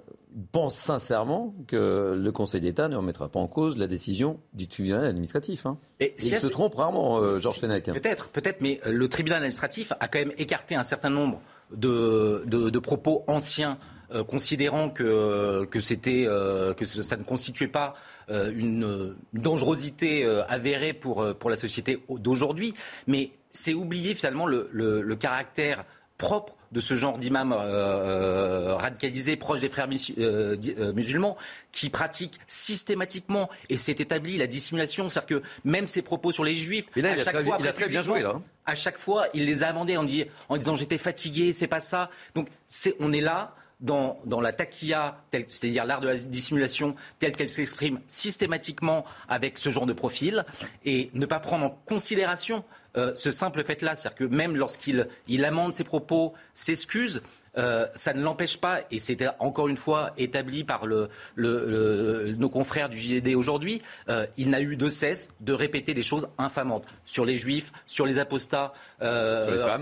pense 0.53 0.77
sincèrement 0.77 1.55
que 1.67 2.15
le 2.17 2.33
Conseil 2.33 2.61
d'État 2.61 2.89
ne 2.89 2.97
remettra 2.97 3.29
pas 3.29 3.41
en 3.41 3.49
cause 3.49 3.77
la 3.77 3.87
décision 3.87 4.41
du 4.53 4.69
tribunal 4.69 5.05
administratif. 5.05 5.67
Hein. 5.67 5.79
Et 6.01 6.15
Il 6.19 6.39
se 6.39 6.47
trompe 6.47 6.75
rarement, 6.75 7.23
Georges 7.41 7.59
Fenech. 7.59 7.89
Hein. 7.89 7.95
Peut-être, 7.95 8.29
peut-être, 8.29 8.61
mais 8.61 8.81
le 8.87 9.09
tribunal 9.09 9.39
administratif 9.39 9.93
a 10.01 10.09
quand 10.09 10.19
même 10.19 10.33
écarté 10.39 10.75
un 10.75 10.85
certain 10.85 11.11
nombre 11.11 11.41
de, 11.73 12.45
de 12.47 12.79
propos 12.79 13.25
anciens 13.27 13.79
considérant 14.29 14.91
que, 14.91 15.65
que, 15.67 15.79
c'était, 15.81 16.25
que 16.77 16.85
ça 16.85 17.17
ne 17.17 17.23
constituait 17.23 17.69
pas 17.69 17.95
une, 18.29 19.15
dangerosité 19.33 20.25
avérée 20.49 20.93
pour, 20.93 21.35
pour 21.39 21.51
la 21.51 21.57
société 21.57 22.03
d'aujourd'hui. 22.09 22.75
Mais 23.07 23.31
c'est 23.51 23.75
oublier 23.75 24.15
finalement 24.15 24.47
le, 24.47 24.69
le 24.73 25.17
caractère 25.17 25.85
propre 26.21 26.55
de 26.71 26.81
ce 26.81 26.95
genre 26.95 27.19
d'imam 27.19 27.53
euh, 27.53 27.57
euh, 27.59 28.77
radicalisé 28.77 29.35
proche 29.37 29.59
des 29.59 29.69
frères 29.69 29.89
euh, 30.19 30.93
musulmans 30.93 31.37
qui 31.73 31.91
pratiquent 31.91 32.39
systématiquement 32.47 33.51
et 33.71 33.77
c'est 33.77 34.01
établi 34.01 34.37
la 34.37 34.47
dissimulation, 34.47 35.09
c'est-à-dire 35.09 35.41
que 35.41 35.47
même 35.65 35.89
ses 35.89 36.03
propos 36.03 36.31
sur 36.31 36.45
les 36.45 36.55
juifs, 36.55 36.87
à 36.97 37.17
chaque 37.17 37.43
fois, 37.43 37.57
il 37.59 37.67
a 37.67 37.73
très 37.73 37.89
bien 37.89 38.03
joué 38.03 38.21
là. 38.21 38.35
Hein. 38.37 38.43
À 38.67 38.77
chaque 38.77 38.99
fois, 38.99 39.27
il 39.35 39.47
les 39.47 39.65
a 39.65 39.69
amendés 39.69 39.97
en, 39.97 40.07
en 40.49 40.57
disant 40.57 40.75
j'étais 40.77 40.99
fatigué, 40.99 41.53
c'est 41.53 41.67
pas 41.67 41.81
ça. 41.81 42.11
Donc 42.37 42.49
on 43.01 43.13
est 43.13 43.21
là 43.21 43.57
dans, 43.81 44.21
dans, 44.27 44.43
la 44.43 44.53
taquilla, 44.53 45.25
c'est-à-dire 45.33 45.87
l'art 45.87 46.03
de 46.03 46.09
la 46.09 46.17
dissimulation, 46.17 46.95
telle 47.19 47.33
qu'elle 47.33 47.49
s'exprime 47.49 47.99
systématiquement 48.07 49.07
avec 49.29 49.57
ce 49.57 49.71
genre 49.71 49.87
de 49.87 49.95
profil, 49.95 50.45
et 50.85 51.11
ne 51.15 51.25
pas 51.25 51.41
prendre 51.41 51.65
en 51.65 51.71
considération 51.87 52.63
euh, 52.97 53.13
ce 53.15 53.31
simple 53.31 53.65
fait-là. 53.65 53.95
C'est-à-dire 53.95 54.19
que 54.19 54.25
même 54.25 54.57
lorsqu'il 54.57 55.09
il 55.29 55.45
amende 55.45 55.75
ses 55.75 55.85
propos, 55.85 56.35
s'excuse, 56.55 57.23
euh, 57.59 57.87
ça 57.95 58.13
ne 58.13 58.23
l'empêche 58.23 58.59
pas, 58.59 58.81
et 58.91 58.99
c'est 58.99 59.19
encore 59.39 59.69
une 59.69 59.77
fois 59.77 60.13
établi 60.17 60.65
par 60.65 60.87
le, 60.87 61.09
le, 61.35 62.35
nos 62.39 62.49
confrères 62.49 62.89
du 62.89 62.99
JD 62.99 63.35
aujourd'hui, 63.35 63.83
euh, 64.09 64.27
il 64.37 64.51
n'a 64.51 64.61
eu 64.61 64.77
de 64.77 64.89
cesse 64.89 65.31
de 65.41 65.53
répéter 65.53 65.95
des 65.95 66.03
choses 66.03 66.29
infamantes 66.39 66.85
sur 67.05 67.25
les 67.25 67.37
juifs, 67.37 67.73
sur 67.87 68.07
les 68.07 68.19
apostats, 68.19 68.73
euh, 69.03 69.77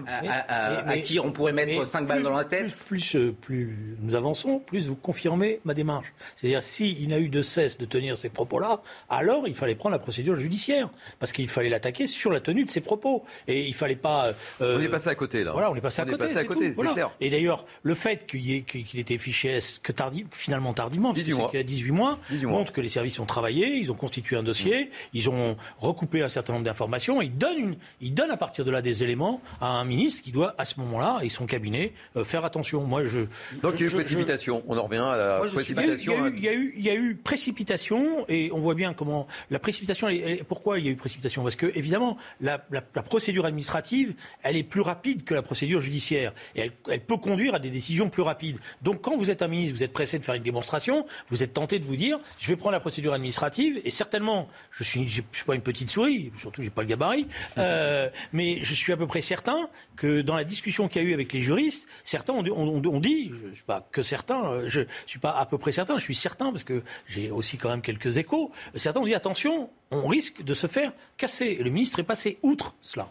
À, 0.48 0.98
qui 0.98 1.20
on 1.20 1.32
pourrait 1.32 1.52
mettre 1.52 1.86
cinq 1.86 2.06
balles 2.06 2.22
dans 2.22 2.36
la 2.36 2.44
tête. 2.44 2.76
Plus, 2.86 3.12
plus, 3.12 3.32
plus, 3.32 3.96
nous 4.00 4.14
avançons, 4.14 4.58
plus 4.58 4.88
vous 4.88 4.96
confirmez 4.96 5.60
ma 5.64 5.74
démarche. 5.74 6.12
C'est-à-dire, 6.36 6.62
s'il 6.62 7.08
n'a 7.08 7.18
eu 7.18 7.28
de 7.28 7.42
cesse 7.42 7.78
de 7.78 7.84
tenir 7.84 8.16
ces 8.16 8.28
propos-là, 8.28 8.80
alors 9.08 9.46
il 9.46 9.54
fallait 9.54 9.74
prendre 9.74 9.92
la 9.92 9.98
procédure 9.98 10.36
judiciaire, 10.36 10.88
parce 11.18 11.32
qu'il 11.32 11.48
fallait 11.48 11.68
l'attaquer 11.68 12.06
sur 12.06 12.30
la 12.30 12.40
tenue 12.40 12.64
de 12.64 12.70
ses 12.70 12.80
propos. 12.80 13.24
Et 13.46 13.66
il 13.66 13.74
fallait 13.74 13.96
pas. 13.96 14.32
on 14.60 14.80
est 14.80 14.88
passé 14.88 15.08
à 15.08 15.14
côté, 15.14 15.44
là. 15.44 15.52
Voilà, 15.52 15.70
on 15.70 15.74
est 15.74 15.80
passé 15.80 16.02
à 16.02 16.04
côté. 16.04 16.18
Passé 16.18 16.38
à 16.38 16.44
côté, 16.44 16.74
c'est 16.74 16.92
clair. 16.92 17.10
Et 17.20 17.30
d'ailleurs, 17.30 17.57
le 17.82 17.94
fait 17.94 18.26
qu'il 18.26 18.50
ait, 18.52 18.62
qu'il 18.62 18.98
était 18.98 19.18
fiché 19.18 19.58
que 19.82 19.92
finalement 20.32 20.72
tardivement, 20.72 21.12
18 21.12 21.34
mois. 21.34 21.50
a 21.54 21.62
18 21.62 21.90
mois, 21.90 22.18
montre 22.44 22.72
que 22.72 22.80
les 22.80 22.88
services 22.88 23.18
ont 23.18 23.26
travaillé, 23.26 23.76
ils 23.76 23.90
ont 23.90 23.94
constitué 23.96 24.36
un 24.36 24.42
dossier, 24.42 24.84
mmh. 24.84 24.88
ils 25.14 25.30
ont 25.30 25.56
recoupé 25.78 26.22
un 26.22 26.28
certain 26.28 26.52
nombre 26.52 26.64
d'informations, 26.64 27.22
ils 27.22 27.36
donnent, 27.36 27.76
ils 28.00 28.14
donnent 28.14 28.30
à 28.30 28.36
partir 28.36 28.64
de 28.64 28.70
là 28.70 28.82
des 28.82 29.02
éléments 29.02 29.40
à 29.60 29.66
un 29.66 29.84
ministre 29.84 30.22
qui 30.22 30.32
doit, 30.32 30.54
à 30.58 30.64
ce 30.64 30.78
moment-là, 30.80 31.20
et 31.22 31.28
son 31.28 31.46
cabinet, 31.46 31.92
euh, 32.16 32.24
faire 32.24 32.44
attention. 32.44 32.84
Moi, 32.84 33.04
je, 33.04 33.20
Donc 33.62 33.74
il 33.78 33.80
y 33.80 33.84
a 33.84 33.86
eu 33.86 33.90
précipitation, 33.90 34.62
on 34.68 34.76
en 34.76 34.84
revient 34.84 34.98
à 34.98 35.16
la 35.16 35.38
précipitation. 35.40 36.28
Il 36.28 36.42
y, 36.42 36.48
a 36.48 36.54
eu, 36.54 36.74
il, 36.76 36.84
y 36.84 36.90
a 36.90 36.94
eu, 36.94 37.14
précipitation, 37.16 38.24
et 38.28 38.50
on 38.52 38.58
voit 38.58 38.74
bien 38.74 38.94
comment 38.94 39.26
la 39.50 39.58
précipitation, 39.58 40.08
pourquoi 40.48 40.78
il 40.78 40.86
y 40.86 40.88
a 40.88 40.92
eu 40.92 40.96
précipitation? 40.96 41.42
Parce 41.42 41.56
que, 41.56 41.66
évidemment, 41.74 42.16
la, 42.40 42.58
procédure 42.58 43.46
administrative, 43.46 44.14
elle 44.42 44.56
est 44.56 44.62
plus 44.62 44.80
rapide 44.80 45.24
que 45.24 45.34
la 45.34 45.42
procédure 45.42 45.80
judiciaire, 45.80 46.32
et 46.54 46.60
elle, 46.60 46.72
elle 46.90 47.00
peut 47.00 47.16
conduire 47.16 47.47
à 47.54 47.58
des 47.58 47.70
décision 47.70 48.08
plus 48.08 48.22
rapide. 48.22 48.58
Donc 48.82 49.02
quand 49.02 49.16
vous 49.16 49.30
êtes 49.30 49.42
un 49.42 49.48
ministre, 49.48 49.76
vous 49.76 49.82
êtes 49.82 49.92
pressé 49.92 50.18
de 50.18 50.24
faire 50.24 50.34
une 50.34 50.42
démonstration, 50.42 51.06
vous 51.30 51.42
êtes 51.42 51.52
tenté 51.52 51.78
de 51.78 51.84
vous 51.84 51.96
dire, 51.96 52.18
je 52.38 52.48
vais 52.48 52.56
prendre 52.56 52.72
la 52.72 52.80
procédure 52.80 53.12
administrative, 53.12 53.80
et 53.84 53.90
certainement, 53.90 54.48
je 54.72 54.82
suis, 54.84 55.06
je, 55.06 55.22
suis 55.32 55.44
pas 55.44 55.54
une 55.54 55.62
petite 55.62 55.90
souris, 55.90 56.32
surtout 56.36 56.62
j'ai 56.62 56.70
pas 56.70 56.82
le 56.82 56.88
gabarit, 56.88 57.28
euh, 57.58 58.10
mais 58.32 58.58
je 58.62 58.74
suis 58.74 58.92
à 58.92 58.96
peu 58.96 59.06
près 59.06 59.20
certain 59.20 59.68
que 59.96 60.22
dans 60.22 60.34
la 60.34 60.44
discussion 60.44 60.88
qu'il 60.88 61.02
y 61.02 61.04
a 61.04 61.08
eu 61.08 61.14
avec 61.14 61.32
les 61.32 61.40
juristes, 61.40 61.86
certains 62.04 62.32
ont, 62.32 62.44
on, 62.48 63.00
dit, 63.00 63.30
je, 63.40 63.48
ne 63.48 63.54
suis 63.54 63.64
pas 63.64 63.86
que 63.92 64.02
certains, 64.02 64.44
euh, 64.44 64.68
je 64.68 64.82
suis 65.06 65.20
pas 65.20 65.30
à 65.30 65.46
peu 65.46 65.58
près 65.58 65.72
certain, 65.72 65.98
je 65.98 66.02
suis 66.02 66.14
certain 66.14 66.50
parce 66.50 66.64
que 66.64 66.82
j'ai 67.06 67.30
aussi 67.30 67.58
quand 67.58 67.70
même 67.70 67.82
quelques 67.82 68.18
échos. 68.18 68.50
Certains 68.74 69.00
ont 69.00 69.06
dit 69.06 69.14
attention, 69.14 69.70
on 69.90 70.06
risque 70.06 70.42
de 70.42 70.54
se 70.54 70.66
faire 70.66 70.92
casser. 71.16 71.56
Et 71.58 71.62
le 71.62 71.70
ministre 71.70 72.00
est 72.00 72.04
passé 72.04 72.38
outre 72.42 72.74
cela. 72.82 73.08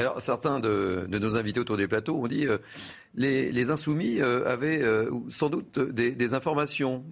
Alors, 0.00 0.22
certains 0.22 0.60
de, 0.60 1.06
nos 1.10 1.36
invités 1.36 1.60
autour 1.60 1.76
des 1.76 1.86
plateaux 1.86 2.16
ont 2.16 2.26
dit 2.26 2.46
euh, 2.46 2.58
les, 3.14 3.70
insoumis 3.70 4.20
euh, 4.20 4.50
avaient 4.50 4.80
euh, 4.80 5.10
sans 5.28 5.50
doute 5.50 5.78
des, 5.78 6.34
informations 6.34 7.04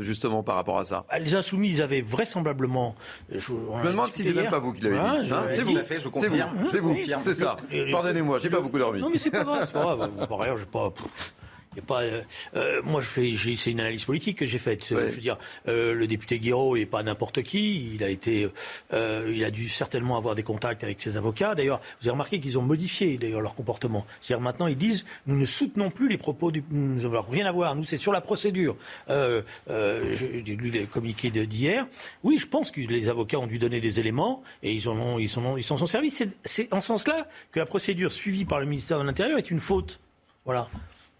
justement 0.00 0.42
par 0.42 0.56
rapport 0.56 0.78
à 0.78 0.84
ça. 0.84 1.04
Ah, 1.08 1.18
les 1.18 1.34
insoumis, 1.34 1.70
ils 1.70 1.82
avaient 1.82 2.02
vraisemblablement. 2.02 2.94
Je, 3.30 3.52
me 3.52 3.90
demande 3.90 4.12
si 4.12 4.24
c'est 4.24 4.34
même 4.34 4.50
pas 4.50 4.58
vous 4.58 4.72
qui 4.72 4.82
l'avez 4.82 4.96
dit. 4.96 5.32
Hein, 5.32 5.44
c'est 5.50 5.62
vous. 5.62 5.76
Fait, 5.78 6.00
je 6.00 6.08
confirme. 6.08 6.50
C'est 6.70 6.80
vous. 6.80 6.96
C'est 7.24 7.34
ça. 7.34 7.56
Pardonnez-moi, 7.90 8.38
j'ai 8.40 8.50
pas 8.50 8.60
beaucoup 8.60 8.78
dormi. 8.78 9.00
Non, 9.00 9.10
mais 9.10 9.18
c'est 9.18 9.30
pas 9.30 9.44
grave. 9.44 9.64
C'est 9.66 9.72
pas 9.72 9.96
grave. 9.96 10.28
Par 10.28 10.42
ailleurs, 10.42 10.58
je 10.58 10.66
pas 10.66 10.92
pas, 11.86 12.02
euh, 12.02 12.22
euh, 12.56 12.82
moi, 12.82 13.00
je 13.00 13.06
fais, 13.06 13.32
c'est 13.56 13.70
une 13.70 13.80
analyse 13.80 14.04
politique 14.04 14.38
que 14.38 14.46
j'ai 14.46 14.58
faite. 14.58 14.86
Je 14.88 14.94
veux 14.94 15.20
dire, 15.20 15.38
euh, 15.68 15.94
le 15.94 16.06
député 16.06 16.38
Guiraud 16.38 16.76
n'est 16.76 16.86
pas 16.86 17.02
n'importe 17.02 17.42
qui. 17.42 17.94
Il 17.94 18.02
a 18.02 18.08
été, 18.08 18.48
il 18.92 19.44
a 19.44 19.50
dû 19.50 19.68
certainement 19.68 20.16
avoir 20.16 20.34
des 20.34 20.42
contacts 20.42 20.84
avec 20.84 21.00
ses 21.00 21.16
avocats. 21.16 21.54
D'ailleurs, 21.54 21.80
vous 22.00 22.08
avez 22.08 22.12
remarqué 22.12 22.40
qu'ils 22.40 22.58
ont 22.58 22.62
modifié 22.62 23.16
d'ailleurs 23.18 23.40
leur 23.40 23.54
comportement. 23.54 24.06
C'est-à-dire 24.20 24.42
maintenant, 24.42 24.66
ils 24.66 24.76
disent, 24.76 25.04
nous 25.26 25.36
ne 25.36 25.44
soutenons 25.44 25.90
plus 25.90 26.08
les 26.08 26.18
propos 26.18 26.50
du, 26.50 26.62
nous 26.70 27.02
n'avons 27.02 27.22
rien 27.22 27.46
à 27.46 27.52
voir. 27.52 27.74
Nous, 27.74 27.84
c'est 27.84 27.98
sur 27.98 28.12
la 28.12 28.20
procédure. 28.20 28.76
j'ai 29.08 30.56
lu 30.56 30.70
les 30.70 30.84
communiqués 30.84 31.30
d'hier. 31.30 31.86
Oui, 32.22 32.38
je 32.38 32.46
pense 32.46 32.70
que 32.70 32.80
les 32.80 33.08
avocats 33.08 33.38
ont 33.38 33.46
dû 33.46 33.58
donner 33.58 33.80
des 33.80 34.00
éléments 34.00 34.42
et 34.62 34.72
ils 34.72 34.88
en 34.88 34.98
ont, 34.98 35.18
ils 35.18 35.28
sont, 35.28 35.56
ils 35.56 35.64
s'en 35.64 35.76
sont 35.76 35.86
servis. 35.86 36.10
C'est 36.10 36.72
en 36.72 36.80
ce 36.80 36.88
sens-là 36.88 37.28
que 37.52 37.60
la 37.60 37.66
procédure 37.66 38.12
suivie 38.12 38.44
par 38.44 38.60
le 38.60 38.66
ministère 38.66 38.98
de 38.98 39.04
l'Intérieur 39.04 39.38
est 39.38 39.50
une 39.50 39.60
faute. 39.60 40.00
Voilà. 40.44 40.68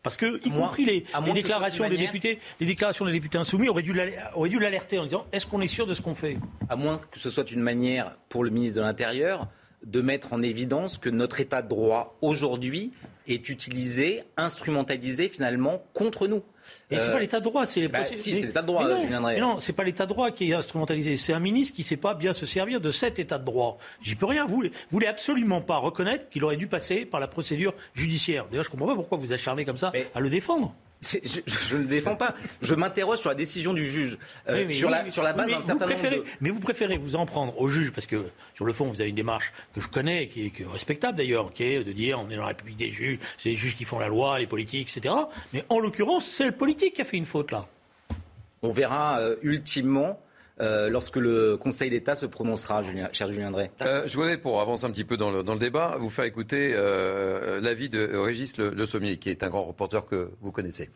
Parce 0.09 0.17
que, 0.17 0.41
y 0.43 0.51
compris 0.51 0.87
les, 0.87 1.05
déclarations 1.35 1.87
des 1.87 1.99
députés, 1.99 2.39
les 2.61 2.67
déclarations 2.67 3.05
des 3.05 3.13
députés 3.13 3.37
insoumis 3.37 3.69
auraient 3.69 3.83
dû 3.83 3.93
l'alerter 3.93 4.99
en 4.99 5.05
disant 5.05 5.27
est-ce 5.33 5.45
qu'on 5.45 5.61
est 5.61 5.67
sûr 5.67 5.87
de 5.87 5.93
ce 5.93 6.01
qu'on 6.01 6.15
fait? 6.15 6.39
À 6.71 6.77
moins 6.77 6.99
que 7.11 7.19
ce 7.19 7.29
soit 7.29 7.51
une 7.51 7.61
manière 7.61 8.17
pour 8.31 8.43
le 8.43 8.49
ministre 8.49 8.81
de 8.81 8.87
l'Intérieur 8.87 9.49
de 9.85 10.01
mettre 10.01 10.33
en 10.33 10.43
évidence 10.43 10.99
que 10.99 11.09
notre 11.09 11.41
état 11.41 11.63
de 11.63 11.69
droit 11.69 12.17
aujourd'hui 12.21 12.93
est 13.27 13.49
utilisé, 13.49 14.25
instrumentalisé 14.37 15.29
finalement 15.29 15.83
contre 15.95 16.27
nous. 16.27 16.43
Et 16.91 16.99
c'est 16.99 17.11
pas 17.11 17.21
l'état 17.21 17.39
de 17.41 17.45
droit, 17.45 17.65
c'est 17.67 17.81
les 17.81 17.89
bah, 17.89 18.05
Si, 18.05 18.37
c'est 18.37 18.47
l'état 18.47 18.63
de 18.63 18.67
droit, 18.67 18.87
non, 18.87 19.23
mais 19.23 19.41
non, 19.41 19.59
c'est 19.59 19.73
pas 19.73 19.85
l'état 19.85 20.05
de 20.05 20.11
droit 20.11 20.31
qui 20.31 20.51
est 20.51 20.55
instrumentalisé. 20.55 21.17
C'est 21.17 21.33
un 21.33 21.41
ministre 21.41 21.75
qui 21.75 21.83
sait 21.83 21.97
pas 21.97 22.15
bien 22.15 22.33
se 22.33 22.47
servir 22.47 22.81
de 22.81 22.91
cet 22.91 23.19
état 23.19 23.39
de 23.39 23.45
droit. 23.45 23.79
J'y 24.03 24.15
peux 24.15 24.27
rien. 24.27 24.47
Vous, 24.47 24.63
voulez 24.91 25.07
absolument 25.07 25.61
pas 25.61 25.79
reconnaître 25.79 26.29
qu'il 26.29 26.45
aurait 26.45 26.57
dû 26.57 26.67
passer 26.67 27.05
par 27.05 27.21
la 27.21 27.29
procédure 27.29 27.75
judiciaire. 27.95 28.47
D'ailleurs, 28.51 28.65
je 28.65 28.71
comprends 28.71 28.87
pas 28.87 28.95
pourquoi 28.95 29.19
vous 29.19 29.33
acharnez 29.33 29.65
comme 29.65 29.79
ça 29.79 29.93
à 30.15 30.21
le 30.21 30.31
défendre. 30.31 30.75
Je, 31.01 31.77
ne 31.77 31.83
le 31.83 31.87
défends 31.87 32.17
pas. 32.17 32.35
Je 32.61 32.75
m'interroge 32.75 33.19
sur 33.19 33.29
la 33.29 33.37
décision 33.37 33.73
du 33.73 33.87
juge, 33.87 34.19
euh, 34.49 34.69
sur, 34.69 34.91
la, 34.91 35.09
sur 35.09 35.23
la 35.23 35.33
base 35.33 35.49
d'un 35.49 35.61
certain 35.61 35.87
nombre 35.87 36.11
de... 36.11 36.25
Mais 36.41 36.51
vous 36.51 36.59
préférez 36.59 36.99
vous 36.99 37.15
en 37.15 37.25
prendre 37.25 37.59
au 37.61 37.69
juge, 37.69 37.93
parce 37.93 38.07
que 38.07 38.31
sur 38.55 38.65
le 38.65 38.73
fond, 38.73 38.87
vous 38.87 39.01
avez 39.01 39.11
une 39.11 39.17
démarche 39.17 39.53
que 39.73 39.81
je 39.81 39.89
connais, 39.89 40.29
qui 40.29 40.47
est, 40.47 40.67
respectable 40.67 41.17
d'ailleurs, 41.17 41.53
qui 41.53 41.65
est 41.65 41.85
de 41.85 41.93
dire 41.93 42.19
on 42.19 42.29
est 42.31 42.35
dans 42.35 42.43
la 42.43 42.49
République 42.49 42.77
des 42.77 42.91
juges, 42.91 43.19
c'est 43.37 43.51
les 43.51 43.55
juges 43.55 43.77
qui 43.77 43.85
font 43.85 44.01
la 44.01 44.09
loi, 44.09 44.39
les 44.39 44.49
politiques, 44.49 44.95
etc. 44.97 45.15
Mais 45.53 45.65
en 45.69 45.79
l'occurrence, 45.79 46.27
c'est 46.27 46.47
le 46.47 46.53
politique 46.53 46.95
qui 46.95 47.03
a 47.03 47.05
fait 47.05 47.17
une 47.17 47.27
faute 47.27 47.53
là. 47.53 47.67
On 48.63 48.73
verra 48.73 49.21
euh, 49.21 49.37
ultimement 49.43 50.21
euh, 50.61 50.89
lorsque 50.89 51.17
le 51.17 51.57
Conseil 51.57 51.91
d'État 51.91 52.15
se 52.15 52.27
prononcera, 52.27 52.83
cher 53.13 53.33
Julien 53.33 53.51
Drey. 53.51 53.71
Euh, 53.83 54.03
je 54.07 54.17
voulais, 54.17 54.37
pour 54.39 54.61
avancer 54.61 54.85
un 54.85 54.91
petit 54.91 55.05
peu 55.05 55.17
dans 55.17 55.31
le, 55.31 55.59
débat, 55.59 55.97
vous 55.99 56.11
faire 56.11 56.25
écouter 56.25 56.73
euh, 56.75 57.61
l'avis 57.61 57.89
de 57.89 58.17
Régis 58.17 58.57
le, 58.59 58.71
le, 58.71 58.87
Sommier, 58.87 59.19
qui 59.19 59.31
est 59.31 59.43
un 59.43 59.49
grand 59.49 59.65
reporter 59.65 60.05
que 60.07 60.31
vous 60.41 60.53
connaissez. 60.53 60.91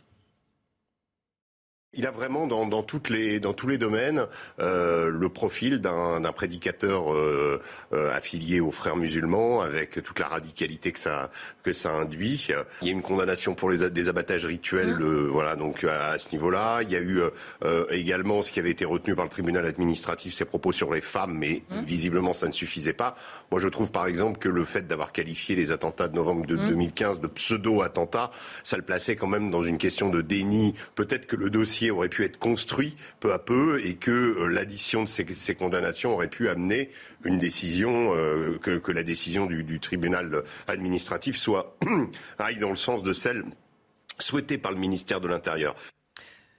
Il 1.94 2.06
a 2.06 2.10
vraiment 2.10 2.46
dans, 2.46 2.64
dans, 2.64 2.82
toutes 2.82 3.10
les, 3.10 3.38
dans 3.38 3.52
tous 3.52 3.68
les 3.68 3.76
domaines 3.76 4.26
euh, 4.60 5.10
le 5.10 5.28
profil 5.28 5.78
d'un 5.78 6.32
prédicateur 6.32 7.12
euh, 7.12 7.60
euh, 7.92 8.16
affilié 8.16 8.60
aux 8.60 8.70
frères 8.70 8.96
musulmans, 8.96 9.60
avec 9.60 10.02
toute 10.02 10.18
la 10.18 10.28
radicalité 10.28 10.92
que 10.92 10.98
ça, 10.98 11.30
que 11.62 11.70
ça 11.70 11.92
induit. 11.92 12.48
Il 12.80 12.88
y 12.88 12.90
a 12.90 12.94
une 12.94 13.02
condamnation 13.02 13.54
pour 13.54 13.68
les, 13.68 13.90
des 13.90 14.08
abattages 14.08 14.46
rituels, 14.46 14.96
mmh. 14.96 15.28
voilà, 15.28 15.54
donc 15.54 15.84
à, 15.84 16.16
ce 16.16 16.32
niveau-là. 16.32 16.80
Il 16.80 16.90
y 16.90 16.96
a 16.96 17.00
eu 17.00 17.20
également 17.90 18.40
ce 18.40 18.52
qui 18.52 18.58
avait 18.58 18.70
été 18.70 18.86
retenu 18.86 19.14
par 19.14 19.26
le 19.26 19.30
tribunal 19.30 19.66
administratif, 19.66 20.32
ses 20.32 20.46
propos 20.46 20.72
sur 20.72 20.94
les 20.94 21.02
femmes, 21.02 21.36
mais 21.36 21.62
mmh. 21.68 21.82
visiblement 21.82 22.32
ça 22.32 22.46
ne 22.46 22.52
suffisait 22.52 22.94
pas. 22.94 23.16
Moi, 23.50 23.60
je 23.60 23.68
trouve 23.68 23.90
par 23.90 24.06
exemple 24.06 24.38
que 24.38 24.48
le 24.48 24.64
fait 24.64 24.86
d'avoir 24.86 25.12
qualifié 25.12 25.54
les 25.56 25.72
attentats 25.72 26.08
de 26.08 26.14
novembre 26.14 26.46
de 26.46 26.56
2015 26.56 27.18
mmh. 27.18 27.22
de 27.22 27.26
pseudo-attentats, 27.26 28.30
ça 28.62 28.78
le 28.78 28.82
plaçait 28.82 29.14
quand 29.14 29.26
même 29.26 29.50
dans 29.50 29.62
une 29.62 29.76
question 29.76 30.08
de 30.08 30.22
déni. 30.22 30.72
Peut-être 30.94 31.26
que 31.26 31.36
le 31.36 31.50
aurait 31.90 32.08
pu 32.08 32.24
être 32.24 32.38
construit 32.38 32.96
peu 33.20 33.32
à 33.32 33.38
peu 33.38 33.84
et 33.84 33.94
que 33.94 34.10
euh, 34.10 34.46
l'addition 34.46 35.02
de 35.02 35.08
ces, 35.08 35.54
condamnations 35.54 36.14
aurait 36.14 36.28
pu 36.28 36.48
amener 36.48 36.90
une 37.24 37.38
décision, 37.38 38.14
euh, 38.14 38.58
que, 38.58 38.92
la 38.92 39.02
décision 39.02 39.46
du, 39.46 39.80
tribunal 39.80 40.42
administratif 40.68 41.36
soit 41.36 41.76
aille 42.38 42.58
dans 42.58 42.70
le 42.70 42.76
sens 42.76 43.02
de 43.02 43.12
celle 43.12 43.44
souhaitée 44.18 44.58
par 44.58 44.72
le 44.72 44.78
ministère 44.78 45.20
de 45.20 45.28
l'Intérieur. 45.28 45.74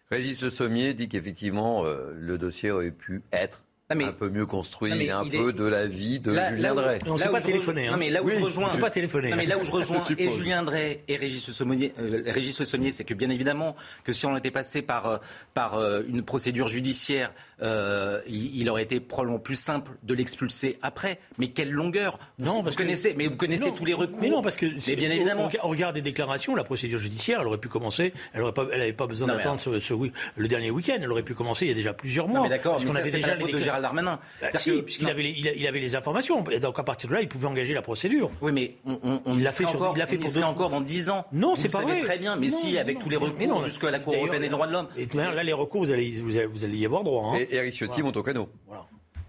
Régis 0.09 0.41
Le 0.41 0.49
Sommier 0.49 0.93
dit 0.93 1.09
qu'effectivement, 1.09 1.85
euh, 1.85 2.11
le 2.15 2.37
dossier 2.37 2.71
aurait 2.71 2.91
pu 2.91 3.21
être 3.31 3.63
un 3.89 4.11
peu 4.11 4.29
mieux 4.29 4.45
construit, 4.45 5.09
un 5.09 5.25
peu 5.25 5.53
de 5.53 5.65
la 5.65 5.87
vie 5.87 6.19
de 6.19 6.31
Julien 6.31 6.73
Drey. 6.73 6.99
On 7.05 7.13
ne 7.13 7.17
s'est 7.17 7.29
pas 7.29 7.41
téléphoné. 7.41 7.89
Non, 7.89 7.97
mais 7.97 8.09
là 8.09 8.23
où 8.23 8.29
je 8.29 8.39
rejoins, 8.43 8.69
pas 8.69 8.89
téléphoné. 8.89 9.33
mais 9.35 9.45
là 9.45 9.57
où 9.57 9.65
je 9.65 9.71
rejoins 9.71 9.99
et 10.17 10.31
Julien 10.31 10.63
Drey 10.63 11.03
et 11.07 11.15
Régis 11.15 11.51
Sommier, 11.51 11.93
euh, 11.99 12.23
Régis 12.27 12.63
Sommier, 12.63 12.91
c'est 12.91 13.03
que 13.03 13.13
bien 13.13 13.29
évidemment 13.29 13.75
que 14.03 14.11
si 14.11 14.25
on 14.25 14.35
était 14.37 14.51
passé 14.51 14.81
par 14.81 15.07
euh, 15.07 15.17
par 15.53 15.75
euh, 15.75 16.01
une 16.07 16.23
procédure 16.23 16.67
judiciaire, 16.67 17.31
euh, 17.61 18.19
il, 18.27 18.61
il, 18.61 18.69
aurait 18.69 18.83
été 18.83 18.99
probablement 18.99 19.39
plus 19.39 19.55
simple 19.55 19.91
de 20.03 20.13
l'expulser 20.13 20.77
après. 20.81 21.19
Mais 21.37 21.49
quelle 21.49 21.71
longueur 21.71 22.19
vous, 22.37 22.45
Non, 22.45 22.63
parce 22.63 22.75
vous 22.75 22.83
connaissez, 22.83 23.13
mais 23.17 23.27
vous 23.27 23.37
connaissez 23.37 23.71
tous 23.73 23.85
les 23.85 23.93
recours. 23.93 24.19
Mais 24.19 24.29
non, 24.29 24.41
parce 24.41 24.55
que 24.55 24.65
mais 24.65 24.95
bien 24.95 25.09
évidemment, 25.09 25.49
au, 25.61 25.67
regard 25.67 25.93
des 25.93 26.01
déclarations, 26.01 26.55
la 26.55 26.63
procédure 26.63 26.99
judiciaire, 26.99 27.41
elle 27.41 27.47
aurait 27.47 27.57
pu 27.57 27.69
commencer. 27.69 28.13
Elle 28.33 28.41
n'avait 28.41 28.53
pas, 28.53 28.65
pas 28.97 29.07
besoin 29.07 29.27
d'attendre 29.27 29.61
ce, 29.61 29.79
ce, 29.79 29.93
le 30.35 30.47
dernier 30.47 30.71
week-end. 30.71 30.97
Elle 31.01 31.11
aurait 31.11 31.23
pu 31.23 31.35
commencer 31.35 31.65
il 31.65 31.69
y 31.69 31.71
a 31.71 31.75
déjà 31.75 31.93
plusieurs 31.93 32.27
mois. 32.27 32.39
Non, 32.39 32.43
mais 32.43 32.49
d'accord, 32.49 32.81
mais 32.83 32.91
on 32.91 32.95
avait 32.95 33.11
déjà 33.11 33.35
les 33.35 33.51
Gérald 33.73 33.83
Darmanin. 33.83 34.19
Bah, 34.41 34.47
si, 34.55 34.81
puisqu'il 34.81 35.09
avait, 35.09 35.31
il, 35.31 35.67
avait 35.67 35.79
les 35.79 35.95
informations. 35.95 36.43
Et 36.51 36.59
donc 36.59 36.77
à 36.79 36.83
partir 36.83 37.09
de 37.09 37.15
là, 37.15 37.21
il 37.21 37.27
pouvait 37.27 37.47
engager 37.47 37.73
la 37.73 37.81
procédure. 37.81 38.31
Oui, 38.41 38.51
mais 38.51 38.75
on, 38.85 39.21
on, 39.25 39.35
il 39.35 39.43
l'a 39.43 39.51
fait 39.51 39.65
encore. 39.65 39.93
Il 39.95 39.99
l'a 39.99 40.07
fait 40.07 40.17
pour 40.17 40.45
encore 40.45 40.69
dans 40.69 40.81
10 40.81 41.09
ans. 41.09 41.25
Non, 41.31 41.55
c'est 41.55 41.71
pas 41.71 41.81
vrai. 41.81 41.99
très 42.01 42.17
bien. 42.17 42.35
Mais 42.35 42.49
si, 42.49 42.77
avec 42.77 42.99
tous 42.99 43.09
les 43.09 43.17
recours 43.17 43.63
jusqu'à 43.65 43.91
la 43.91 43.99
Cour 43.99 44.15
européenne 44.15 44.41
des 44.41 44.49
droits 44.49 44.67
de 44.67 44.73
l'homme. 44.73 44.87
Et 44.97 45.07
là, 45.13 45.43
les 45.43 45.53
recours, 45.53 45.85
vous 45.85 45.91
allez, 45.91 46.11
vous 46.11 46.63
allez 46.63 46.77
y 46.77 46.85
avoir 46.85 47.03
droit. 47.03 47.33
Hein. 47.33 47.39
Et 47.39 47.55
Eric 47.55 47.73
Ciotti 47.73 48.01
monte 48.01 48.17
au 48.17 48.23
canot. 48.23 48.49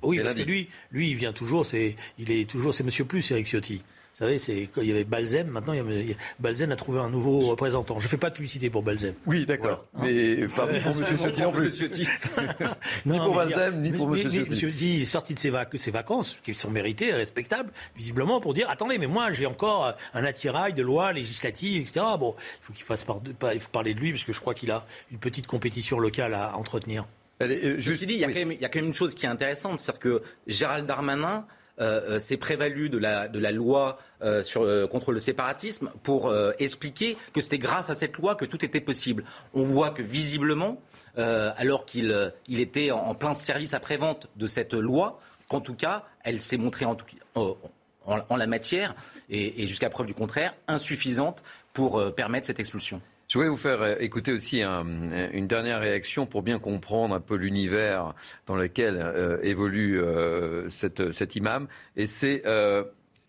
Oui, 0.02 0.20
parce 0.22 0.34
que 0.34 0.42
lui, 0.42 0.68
lui, 0.90 1.10
il 1.10 1.16
vient 1.16 1.32
toujours. 1.32 1.64
C'est, 1.64 1.96
il 2.18 2.30
est 2.30 2.48
toujours, 2.48 2.74
c'est 2.74 2.84
Monsieur 2.84 3.06
Plus, 3.06 3.30
Eric 3.30 3.46
Ciotti. 3.46 3.82
Vous 4.14 4.18
savez, 4.18 4.38
c'est 4.38 4.68
il 4.76 4.86
y 4.86 4.92
avait 4.92 5.02
Balzem, 5.02 5.48
maintenant 5.48 5.72
il 5.72 6.08
y 6.08 6.12
a, 6.12 6.14
Balzem 6.38 6.70
a 6.70 6.76
trouvé 6.76 7.00
un 7.00 7.10
nouveau 7.10 7.40
représentant. 7.40 7.98
Je 7.98 8.04
ne 8.04 8.08
fais 8.08 8.16
pas 8.16 8.30
de 8.30 8.36
publicité 8.36 8.70
pour 8.70 8.84
Balzem. 8.84 9.14
Oui, 9.26 9.44
d'accord. 9.44 9.84
Mais 10.00 10.46
pas 10.46 10.68
pour 10.68 10.76
M. 11.10 11.16
Ciotti 11.18 11.42
non 11.42 11.50
plus. 11.50 11.82
ni 13.06 13.18
pour 13.18 13.34
Balzem, 13.34 13.82
ni 13.82 13.90
pour 13.90 14.08
M. 14.08 14.16
Ciotti. 14.16 14.38
M. 14.38 14.54
Ciotti 14.54 15.02
est 15.02 15.04
sorti 15.04 15.34
de 15.34 15.40
ses, 15.40 15.52
ses, 15.78 15.90
vacances, 15.90 16.38
qui 16.44 16.54
sont 16.54 16.70
méritées 16.70 17.12
respectables, 17.12 17.72
visiblement, 17.96 18.40
pour 18.40 18.54
dire 18.54 18.70
attendez, 18.70 18.98
mais 18.98 19.08
moi 19.08 19.32
j'ai 19.32 19.46
encore 19.46 19.94
un 20.12 20.24
attirail 20.24 20.74
de 20.74 20.82
lois 20.84 21.12
législatives, 21.12 21.80
etc. 21.80 22.06
Bon, 22.16 22.36
il 22.38 22.66
faut 22.66 22.72
qu'il 22.72 22.84
fasse 22.84 23.02
par, 23.02 23.20
il 23.52 23.60
faut 23.60 23.70
parler 23.70 23.94
de 23.94 23.98
lui, 23.98 24.12
parce 24.12 24.22
que 24.22 24.32
je 24.32 24.38
crois 24.38 24.54
qu'il 24.54 24.70
a 24.70 24.86
une 25.10 25.18
petite 25.18 25.48
compétition 25.48 25.98
locale 25.98 26.34
à 26.34 26.56
entretenir. 26.56 27.04
Euh, 27.42 27.74
je 27.78 27.90
dit, 27.90 28.14
il 28.14 28.18
y, 28.18 28.24
a 28.24 28.28
quand 28.28 28.34
même, 28.34 28.52
il 28.52 28.60
y 28.60 28.64
a 28.64 28.68
quand 28.68 28.78
même 28.78 28.86
une 28.86 28.94
chose 28.94 29.12
qui 29.12 29.26
est 29.26 29.28
intéressante, 29.28 29.80
c'est-à-dire 29.80 30.00
que 30.00 30.22
Gérald 30.46 30.86
Darmanin 30.86 31.46
euh, 31.80 32.00
euh, 32.08 32.18
s'est 32.20 32.36
prévalu 32.36 32.88
de 32.88 32.98
la, 32.98 33.50
loi 33.50 33.98
euh, 34.22 34.86
contre 34.86 35.10
le 35.10 35.18
séparatisme 35.18 35.90
pour 36.04 36.32
expliquer 36.58 37.16
que 37.32 37.40
c'était 37.40 37.58
grâce 37.58 37.90
à 37.90 37.94
cette 37.94 38.16
loi 38.16 38.36
que 38.36 38.44
tout 38.44 38.64
était 38.64 38.80
possible. 38.80 39.24
On 39.54 39.64
voit 39.64 39.90
que 39.90 40.02
visiblement, 40.02 40.80
alors 41.16 41.84
qu'il 41.84 42.32
il 42.48 42.60
était 42.60 42.90
en, 42.90 43.14
plein 43.14 43.34
service 43.34 43.74
après-vente 43.74 44.28
de 44.36 44.46
cette 44.46 44.74
loi, 44.74 45.18
qu'en 45.48 45.60
tout 45.60 45.74
cas, 45.74 46.04
elle 46.22 46.40
s'est 46.40 46.56
montrée 46.56 46.84
en, 46.84 48.36
la 48.36 48.46
matière, 48.46 48.94
et 49.28 49.66
jusqu'à 49.66 49.90
preuve 49.90 50.06
du 50.06 50.14
contraire, 50.14 50.54
insuffisante 50.68 51.42
pour 51.72 52.14
permettre 52.14 52.46
cette 52.46 52.60
expulsion. 52.60 53.00
Je 53.34 53.38
voulais 53.40 53.50
vous 53.50 53.56
faire 53.56 53.82
euh, 53.82 53.96
écouter 53.98 54.30
aussi 54.30 54.62
une 54.62 55.48
dernière 55.48 55.80
réaction 55.80 56.24
pour 56.24 56.42
bien 56.44 56.60
comprendre 56.60 57.16
un 57.16 57.20
peu 57.20 57.34
l'univers 57.34 58.14
dans 58.46 58.54
lequel 58.54 58.94
euh, 58.96 59.40
évolue 59.42 60.00
euh, 60.00 60.70
cet 60.70 61.34
imam. 61.34 61.66
Et 61.96 62.06
c'est 62.06 62.44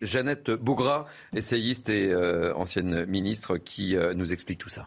Jeannette 0.00 0.52
Bougra, 0.52 1.06
essayiste 1.34 1.88
et 1.88 2.14
ancienne 2.54 3.04
ministre, 3.06 3.56
qui 3.56 3.96
nous 4.14 4.32
explique 4.32 4.60
tout 4.60 4.68
ça. 4.68 4.86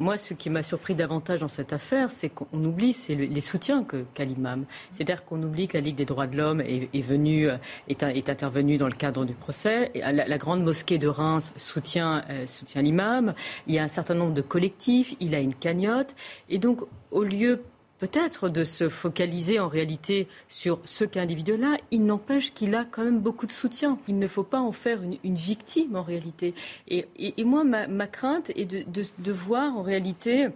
Moi, 0.00 0.18
ce 0.18 0.34
qui 0.34 0.50
m'a 0.50 0.64
surpris 0.64 0.96
davantage 0.96 1.38
dans 1.38 1.48
cette 1.48 1.72
affaire, 1.72 2.10
c'est 2.10 2.28
qu'on 2.28 2.64
oublie 2.64 2.92
c'est 2.92 3.14
les 3.14 3.40
soutiens 3.40 3.84
qu'a 3.84 4.24
l'imam. 4.24 4.64
C'est-à-dire 4.92 5.24
qu'on 5.24 5.40
oublie 5.40 5.68
que 5.68 5.76
la 5.76 5.82
Ligue 5.82 5.94
des 5.94 6.04
droits 6.04 6.26
de 6.26 6.36
l'homme 6.36 6.60
est, 6.60 7.00
venue, 7.00 7.48
euh, 7.48 7.58
est, 7.86 8.28
intervenue 8.28 8.76
dans 8.76 8.88
le 8.88 8.94
cadre 8.96 9.24
du 9.24 9.34
procès. 9.34 9.92
La, 9.94 10.26
la 10.26 10.38
grande 10.38 10.64
mosquée 10.64 10.98
de 10.98 11.06
Reims 11.06 11.52
soutient, 11.58 12.24
euh, 12.28 12.48
soutient 12.48 12.82
l'imam. 12.82 13.34
Il 13.68 13.74
y 13.74 13.78
a 13.78 13.84
un 13.84 13.88
certain 13.88 14.14
nombre 14.14 14.34
de 14.34 14.42
collectifs. 14.42 15.14
Il 15.20 15.32
a 15.32 15.38
une 15.38 15.54
cagnotte. 15.54 16.16
Et 16.48 16.58
donc, 16.58 16.80
au 17.12 17.22
lieu 17.22 17.62
peut-être 17.98 18.48
de 18.48 18.64
se 18.64 18.88
focaliser 18.88 19.60
en 19.60 19.68
réalité 19.68 20.28
sur 20.48 20.80
ce 20.84 21.04
cas 21.04 21.22
individuel-là, 21.22 21.76
il 21.90 22.04
n'empêche 22.04 22.52
qu'il 22.52 22.74
a 22.74 22.84
quand 22.84 23.04
même 23.04 23.20
beaucoup 23.20 23.46
de 23.46 23.52
soutien. 23.52 23.98
Il 24.08 24.18
ne 24.18 24.26
faut 24.26 24.42
pas 24.42 24.60
en 24.60 24.72
faire 24.72 25.00
une, 25.02 25.34
victime 25.34 25.96
en 25.96 26.02
réalité. 26.02 26.54
Et, 26.88 27.06
moi, 27.44 27.64
ma, 27.64 28.06
crainte 28.06 28.50
est 28.56 28.66
de, 28.66 29.32
voir 29.32 29.76
en 29.76 29.82
réalité 29.82 30.48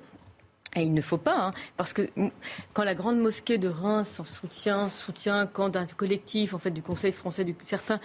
et 0.77 0.83
il 0.83 0.93
ne 0.93 1.01
faut 1.01 1.17
pas, 1.17 1.47
hein, 1.47 1.53
parce 1.79 1.95
que 1.95 2.11
quand 2.75 2.85
la 2.85 2.95
grande 2.95 3.19
mosquée 3.19 3.57
de 3.57 3.69
Reims 3.69 4.21
soutient, 4.25 4.91
soutient 4.91 5.47
quand 5.47 5.77
un 5.77 5.87
collectif, 5.87 6.53
en 6.53 6.59
fait, 6.59 6.71
du 6.71 6.83
Conseil 6.83 7.11
français, 7.11 7.47
certains 7.63 8.01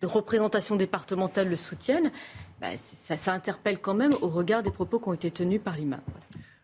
de 0.00 0.06
représentations 0.06 0.76
départementales 0.76 1.48
le 1.48 1.56
soutiennent, 1.56 2.10
bah, 2.60 2.76
ça, 2.76 3.32
interpelle 3.32 3.78
quand 3.80 3.94
même 3.94 4.12
au 4.22 4.28
regard 4.28 4.62
des 4.62 4.70
propos 4.70 4.98
qui 4.98 5.08
ont 5.08 5.12
été 5.12 5.30
tenus 5.30 5.60
par 5.62 5.76
l'imam. 5.76 6.00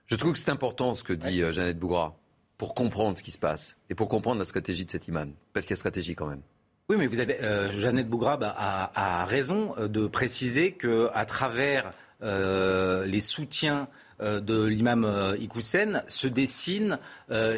Je 0.06 0.16
trouve 0.16 0.34
que 0.34 0.38
c'est 0.38 0.50
important 0.50 0.94
ce 0.94 1.02
que 1.02 1.12
dit 1.12 1.42
euh, 1.42 1.52
Jeannette 1.52 1.78
Bougra 1.78 2.16
pour 2.58 2.74
comprendre 2.74 3.16
ce 3.16 3.22
qui 3.22 3.30
se 3.30 3.38
passe 3.38 3.76
et 3.90 3.94
pour 3.94 4.08
comprendre 4.08 4.38
la 4.38 4.44
stratégie 4.44 4.84
de 4.84 4.90
cet 4.90 5.08
imam. 5.08 5.32
Parce 5.52 5.66
qu'il 5.66 5.72
y 5.72 5.74
a 5.74 5.76
stratégie 5.76 6.14
quand 6.14 6.26
même. 6.26 6.42
Oui, 6.90 6.96
mais 6.98 7.06
vous 7.06 7.20
avez 7.20 7.40
euh, 7.40 7.70
Jeannette 7.80 8.08
Bougra 8.08 8.36
bah, 8.36 8.54
a, 8.56 9.24
raison 9.24 9.74
euh, 9.78 9.88
de 9.88 10.06
préciser 10.06 10.72
que 10.72 11.08
à 11.14 11.24
travers 11.24 11.92
les 12.22 13.20
soutiens 13.20 13.86
de 14.18 14.64
l'imam 14.64 15.34
Ikoussen 15.38 16.02
se 16.06 16.26
dessine 16.26 16.98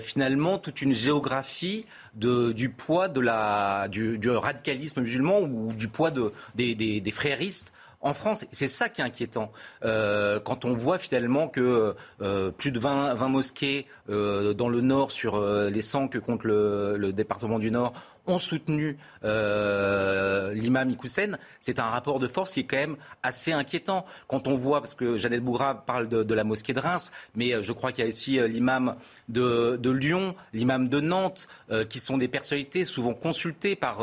finalement 0.00 0.58
toute 0.58 0.82
une 0.82 0.92
géographie 0.92 1.86
du 2.14 2.68
poids 2.70 3.06
de 3.06 3.20
la, 3.20 3.86
du, 3.88 4.28
radicalisme 4.28 5.02
musulman 5.02 5.42
ou 5.42 5.72
du 5.72 5.86
poids 5.86 6.10
de, 6.10 6.32
des, 6.56 6.74
des 6.74 7.10
fréristes 7.12 7.72
en 8.06 8.14
France. 8.14 8.46
C'est 8.52 8.68
ça 8.68 8.88
qui 8.88 9.00
est 9.00 9.04
inquiétant. 9.04 9.52
Euh, 9.84 10.38
quand 10.40 10.64
on 10.64 10.72
voit 10.72 10.98
finalement 10.98 11.48
que 11.48 11.94
euh, 12.22 12.50
plus 12.52 12.70
de 12.70 12.78
20, 12.78 13.14
mosquées 13.28 13.86
euh, 14.08 14.54
dans 14.54 14.68
le 14.68 14.80
Nord 14.80 15.10
sur 15.10 15.40
les 15.40 15.82
100 15.82 16.08
que 16.08 16.18
compte 16.18 16.44
le, 16.44 17.12
département 17.12 17.58
du 17.58 17.70
Nord 17.70 17.92
ont 18.28 18.38
soutenu 18.38 18.98
l'imam 19.22 20.90
Ikoussen, 20.90 21.38
c'est 21.60 21.78
un 21.78 21.84
rapport 21.84 22.18
de 22.18 22.26
force 22.26 22.52
qui 22.52 22.60
est 22.60 22.64
quand 22.64 22.76
même 22.76 22.96
assez 23.22 23.52
inquiétant. 23.52 24.04
Quand 24.26 24.48
on 24.48 24.56
voit, 24.56 24.80
parce 24.80 24.96
que 24.96 25.16
Jeannette 25.16 25.44
Bougra 25.44 25.86
parle 25.86 26.08
de, 26.08 26.34
la 26.34 26.42
mosquée 26.42 26.72
de 26.72 26.80
Reims, 26.80 27.12
mais 27.36 27.62
je 27.62 27.72
crois 27.72 27.92
qu'il 27.92 28.02
y 28.02 28.06
a 28.06 28.10
ici 28.10 28.40
l'imam 28.48 28.96
de, 29.28 29.90
Lyon, 29.90 30.34
l'imam 30.52 30.88
de 30.88 31.00
Nantes, 31.00 31.46
qui 31.88 32.00
sont 32.00 32.18
des 32.18 32.26
personnalités 32.26 32.84
souvent 32.84 33.14
consultées 33.14 33.76
par, 33.76 33.98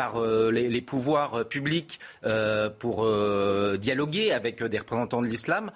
par 0.00 0.24
les, 0.24 0.80
pouvoirs 0.80 1.46
publics 1.46 2.00
pour 2.78 3.06
dialoguer 3.78 4.32
avec 4.32 4.62
des 4.62 4.78
représentants 4.78 5.20
de 5.20 5.26
l'islam, 5.26 5.70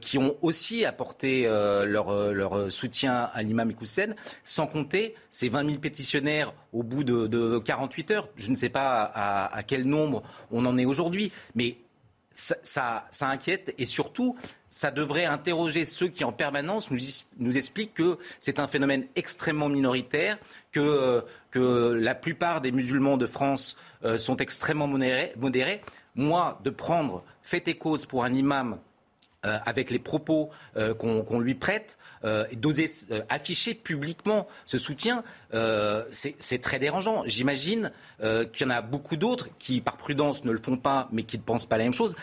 qui 0.00 0.18
ont 0.18 0.36
aussi 0.42 0.84
apporté 0.84 1.44
leur, 1.46 2.32
leur 2.32 2.72
soutien 2.72 3.28
à 3.32 3.42
l'imam 3.42 3.70
Ikoussen, 3.70 4.16
sans 4.42 4.66
compter 4.66 5.14
ces 5.30 5.48
20 5.48 5.66
000 5.66 5.78
pétitionnaires 5.78 6.52
au 6.72 6.82
bout 6.82 7.04
de, 7.04 7.58
48 7.58 8.10
heures. 8.10 8.28
Je 8.36 8.50
ne 8.50 8.56
sais 8.56 8.68
pas 8.68 9.02
à, 9.14 9.62
quel 9.62 9.84
nombre 9.84 10.22
on 10.50 10.66
en 10.66 10.76
est 10.78 10.84
aujourd'hui, 10.84 11.32
mais 11.54 11.76
ça, 12.38 13.04
inquiète 13.20 13.74
et 13.78 13.86
surtout, 13.86 14.36
ça 14.70 14.90
devrait 14.90 15.24
interroger 15.24 15.84
ceux 15.84 16.08
qui 16.08 16.24
en 16.24 16.32
permanence 16.32 16.90
nous, 17.38 17.56
expliquent 17.56 17.94
que 17.94 18.18
c'est 18.38 18.60
un 18.60 18.68
phénomène 18.68 19.06
extrêmement 19.16 19.68
minoritaire, 19.68 20.38
que, 20.72 21.24
la 21.54 22.14
plupart 22.14 22.60
des 22.60 22.70
musulmans 22.70 23.16
de 23.16 23.26
France 23.26 23.76
euh, 24.04 24.18
sont 24.18 24.36
extrêmement 24.36 24.86
modérés. 24.86 25.82
Moi, 26.14 26.60
de 26.62 26.70
prendre 26.70 27.24
fait 27.42 27.66
et 27.66 27.74
cause 27.74 28.06
pour 28.06 28.22
un 28.22 28.32
imam 28.32 28.78
euh, 29.46 29.56
avec 29.64 29.92
les 29.92 30.00
propos 30.00 30.50
euh, 30.76 30.94
qu'on 30.94 31.38
lui 31.38 31.54
prête, 31.54 31.96
euh, 32.24 32.44
d'oser 32.54 32.86
afficher 33.28 33.72
publiquement 33.72 34.48
ce 34.66 34.78
soutien, 34.78 35.22
c'est 36.10 36.60
très 36.60 36.80
dérangeant. 36.80 37.22
J'imagine 37.24 37.92
qu'il 38.20 38.62
y 38.62 38.64
en 38.64 38.70
a 38.70 38.82
beaucoup 38.82 39.16
d'autres 39.16 39.48
qui, 39.60 39.80
par 39.80 39.96
prudence, 39.96 40.44
ne 40.44 40.50
le 40.50 40.58
font 40.58 40.76
pas, 40.76 41.08
mais 41.12 41.22
qui 41.22 41.38
ne 41.38 41.42
pensent 41.42 41.66
pas 41.66 41.78
la 41.78 41.84
même 41.84 41.94
chose. 41.94 42.16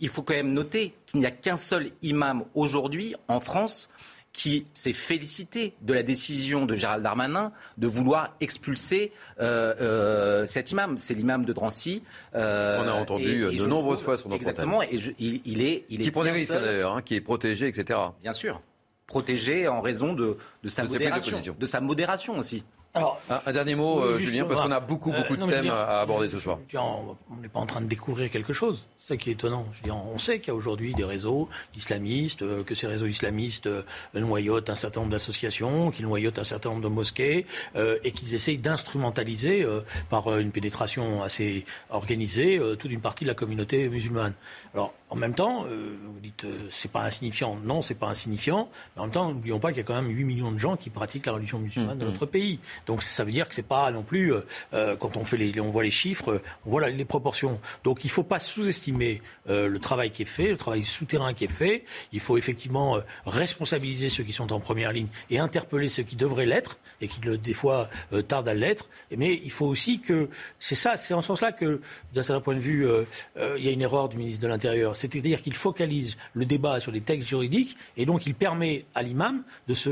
Il 0.00 0.08
faut 0.08 0.22
quand 0.22 0.34
même 0.34 0.52
noter 0.52 0.92
qu'il 1.06 1.20
n'y 1.20 1.26
a 1.26 1.30
qu'un 1.30 1.56
seul 1.56 1.92
imam 2.02 2.44
aujourd'hui 2.54 3.14
en 3.28 3.38
France 3.38 3.88
qui 4.36 4.66
s'est 4.74 4.92
félicité 4.92 5.72
de 5.80 5.94
la 5.94 6.02
décision 6.02 6.66
de 6.66 6.74
Gérald 6.74 7.02
Darmanin 7.02 7.52
de 7.78 7.86
vouloir 7.86 8.36
expulser 8.40 9.10
euh, 9.40 9.74
euh, 9.80 10.46
cet 10.46 10.72
imam. 10.72 10.98
C'est 10.98 11.14
l'imam 11.14 11.46
de 11.46 11.54
Drancy. 11.54 12.02
Euh, 12.34 12.82
On 12.84 12.86
a 12.86 12.92
entendu 12.92 13.46
de 13.46 13.64
nombreuses 13.64 14.02
fois 14.02 14.18
sur 14.18 14.28
notre 14.28 14.42
Exactement, 14.42 14.82
et 14.82 14.90
il, 15.18 15.62
est, 15.62 15.86
il 15.88 16.02
est 16.02 16.04
qui 16.04 16.10
prend 16.10 16.22
des 16.22 16.32
risques 16.32 16.52
d'ailleurs, 16.52 16.96
hein, 16.96 17.02
qui 17.02 17.14
est 17.14 17.22
protégé, 17.22 17.66
etc. 17.66 17.98
Bien 18.20 18.34
sûr, 18.34 18.60
protégé 19.06 19.68
en 19.68 19.80
raison 19.80 20.12
de, 20.12 20.36
sa 20.68 20.84
modération, 20.84 21.38
de 21.58 21.66
sa 21.66 21.80
modération 21.80 22.38
aussi. 22.38 22.62
Alors, 22.96 23.20
un, 23.28 23.52
dernier 23.52 23.74
mot, 23.74 24.18
Julien, 24.18 24.44
parce 24.44 24.60
qu'on 24.60 24.70
a 24.70 24.80
beaucoup, 24.80 25.12
beaucoup 25.12 25.36
de 25.36 25.46
thèmes 25.46 25.70
à 25.70 26.00
aborder 26.00 26.28
ce 26.28 26.38
soir. 26.38 26.58
on 26.74 27.36
n'est 27.40 27.48
pas 27.48 27.60
en 27.60 27.66
train 27.66 27.80
de 27.80 27.86
découvrir 27.86 28.30
quelque 28.30 28.52
chose. 28.52 28.86
C'est 29.06 29.14
ça 29.14 29.18
qui 29.18 29.30
est 29.30 29.34
étonnant. 29.34 29.66
Je 29.70 29.88
on 29.88 30.18
sait 30.18 30.40
qu'il 30.40 30.48
y 30.48 30.50
a 30.50 30.54
aujourd'hui 30.56 30.92
des 30.92 31.04
réseaux 31.04 31.48
islamistes, 31.76 32.42
euh, 32.42 32.64
que 32.64 32.74
ces 32.74 32.88
réseaux 32.88 33.06
islamistes 33.06 33.68
euh, 33.68 33.84
noyautent 34.14 34.68
un 34.68 34.74
certain 34.74 34.98
nombre 34.98 35.12
d'associations, 35.12 35.92
qu'ils 35.92 36.06
noyautent 36.06 36.40
un 36.40 36.44
certain 36.44 36.70
nombre 36.70 36.82
de 36.82 36.88
mosquées, 36.88 37.46
euh, 37.76 38.00
et 38.02 38.10
qu'ils 38.10 38.34
essayent 38.34 38.58
d'instrumentaliser 38.58 39.64
par 40.10 40.36
une 40.38 40.50
pénétration 40.50 41.22
assez 41.22 41.64
organisée 41.90 42.60
toute 42.80 42.90
une 42.90 43.00
partie 43.00 43.22
de 43.22 43.28
la 43.28 43.34
communauté 43.34 43.88
musulmane. 43.88 44.34
Alors, 44.74 44.92
en 45.08 45.16
même 45.16 45.34
temps, 45.34 45.64
vous 45.64 46.20
dites 46.20 46.46
c'est 46.70 46.90
pas 46.90 47.02
insignifiant. 47.02 47.56
Non, 47.62 47.82
c'est 47.82 47.94
pas 47.94 48.08
insignifiant. 48.08 48.68
Mais 48.94 49.02
en 49.02 49.04
même 49.04 49.12
temps, 49.12 49.28
n'oublions 49.32 49.58
pas 49.58 49.68
qu'il 49.68 49.78
y 49.78 49.80
a 49.80 49.84
quand 49.84 50.00
même 50.00 50.10
8 50.10 50.24
millions 50.24 50.52
de 50.52 50.58
gens 50.58 50.76
qui 50.76 50.90
pratiquent 50.90 51.26
la 51.26 51.32
religion 51.32 51.58
musulmane 51.58 51.98
dans 51.98 52.04
mmh, 52.04 52.08
mmh. 52.08 52.12
notre 52.12 52.26
pays. 52.26 52.58
Donc 52.86 53.02
ça 53.02 53.24
veut 53.24 53.30
dire 53.30 53.48
que 53.48 53.54
c'est 53.54 53.62
pas 53.62 53.90
non 53.90 54.02
plus 54.02 54.32
quand 54.72 55.16
on 55.16 55.24
fait 55.24 55.36
les, 55.36 55.60
on 55.60 55.70
voit 55.70 55.84
les 55.84 55.90
chiffres, 55.90 56.42
on 56.64 56.70
voit 56.70 56.88
les 56.88 57.04
proportions. 57.04 57.60
Donc 57.84 58.04
il 58.04 58.10
faut 58.10 58.24
pas 58.24 58.40
sous-estimer 58.40 59.22
le 59.46 59.78
travail 59.78 60.10
qui 60.10 60.22
est 60.22 60.26
fait, 60.26 60.48
le 60.48 60.56
travail 60.56 60.84
souterrain 60.84 61.34
qui 61.34 61.44
est 61.44 61.52
fait. 61.52 61.84
Il 62.12 62.20
faut 62.20 62.36
effectivement 62.36 62.96
euh, 62.96 63.00
responsabiliser 63.26 64.08
ceux 64.08 64.24
qui 64.24 64.32
sont 64.32 64.52
en 64.52 64.60
première 64.60 64.92
ligne 64.92 65.08
et 65.30 65.38
interpeller 65.38 65.88
ceux 65.88 66.02
qui 66.02 66.16
devraient 66.16 66.46
l'être 66.46 66.78
et 67.00 67.08
qui, 67.08 67.20
des 67.20 67.52
fois, 67.52 67.88
euh, 68.12 68.22
tardent 68.22 68.48
à 68.48 68.54
l'être. 68.54 68.88
Mais 69.16 69.40
il 69.42 69.50
faut 69.50 69.66
aussi 69.66 70.00
que. 70.00 70.28
C'est 70.58 70.74
ça, 70.74 70.96
c'est 70.96 71.14
en 71.14 71.22
ce 71.22 71.28
sens-là 71.28 71.52
que, 71.52 71.80
d'un 72.14 72.22
certain 72.22 72.40
point 72.40 72.54
de 72.54 72.60
vue, 72.60 72.86
euh, 72.86 73.04
il 73.36 73.64
y 73.64 73.68
a 73.68 73.70
une 73.70 73.82
erreur 73.82 74.08
du 74.08 74.16
ministre 74.16 74.42
de 74.42 74.48
l'Intérieur. 74.48 74.95
C'est-à-dire 74.96 75.42
qu'il 75.42 75.54
focalise 75.54 76.16
le 76.34 76.44
débat 76.44 76.80
sur 76.80 76.92
les 76.92 77.00
textes 77.00 77.28
juridiques 77.28 77.76
et 77.96 78.06
donc 78.06 78.26
il 78.26 78.34
permet 78.34 78.84
à 78.94 79.02
l'imam 79.02 79.42
de 79.68 79.74
se. 79.74 79.90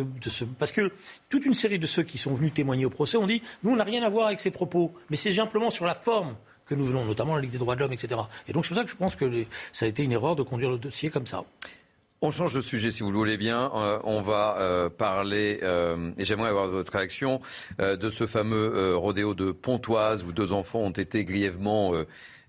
Parce 0.58 0.72
que 0.72 0.92
toute 1.28 1.46
une 1.46 1.54
série 1.54 1.78
de 1.78 1.86
ceux 1.86 2.02
qui 2.02 2.18
sont 2.18 2.34
venus 2.34 2.52
témoigner 2.54 2.84
au 2.84 2.90
procès 2.90 3.16
ont 3.16 3.26
dit 3.26 3.42
nous, 3.62 3.72
on 3.72 3.76
n'a 3.76 3.84
rien 3.84 4.02
à 4.02 4.08
voir 4.08 4.26
avec 4.26 4.40
ces 4.40 4.50
propos, 4.50 4.92
mais 5.10 5.16
c'est 5.16 5.32
simplement 5.32 5.70
sur 5.70 5.84
la 5.84 5.94
forme 5.94 6.36
que 6.66 6.74
nous 6.74 6.84
venons, 6.84 7.04
notamment 7.04 7.34
la 7.36 7.42
Ligue 7.42 7.50
des 7.50 7.58
droits 7.58 7.74
de 7.74 7.80
l'homme, 7.80 7.92
etc. 7.92 8.20
Et 8.48 8.52
donc 8.52 8.64
c'est 8.64 8.70
pour 8.70 8.78
ça 8.78 8.84
que 8.84 8.90
je 8.90 8.96
pense 8.96 9.16
que 9.16 9.44
ça 9.72 9.84
a 9.84 9.88
été 9.88 10.02
une 10.02 10.12
erreur 10.12 10.36
de 10.36 10.42
conduire 10.42 10.70
le 10.70 10.78
dossier 10.78 11.10
comme 11.10 11.26
ça. 11.26 11.44
On 12.22 12.30
change 12.30 12.54
de 12.54 12.62
sujet 12.62 12.90
si 12.90 13.02
vous 13.02 13.10
le 13.10 13.18
voulez 13.18 13.36
bien. 13.36 13.70
Euh, 13.74 13.98
on 14.04 14.22
va 14.22 14.56
euh, 14.58 14.88
parler, 14.88 15.60
euh, 15.62 16.10
et 16.16 16.24
j'aimerais 16.24 16.48
avoir 16.48 16.68
votre 16.68 16.90
réaction, 16.90 17.40
de 17.78 18.08
ce 18.08 18.26
fameux 18.26 18.96
rodéo 18.96 19.34
de 19.34 19.52
Pontoise 19.52 20.24
où 20.24 20.32
deux 20.32 20.52
enfants 20.52 20.78
ont 20.78 20.90
été 20.90 21.24
grièvement 21.24 21.92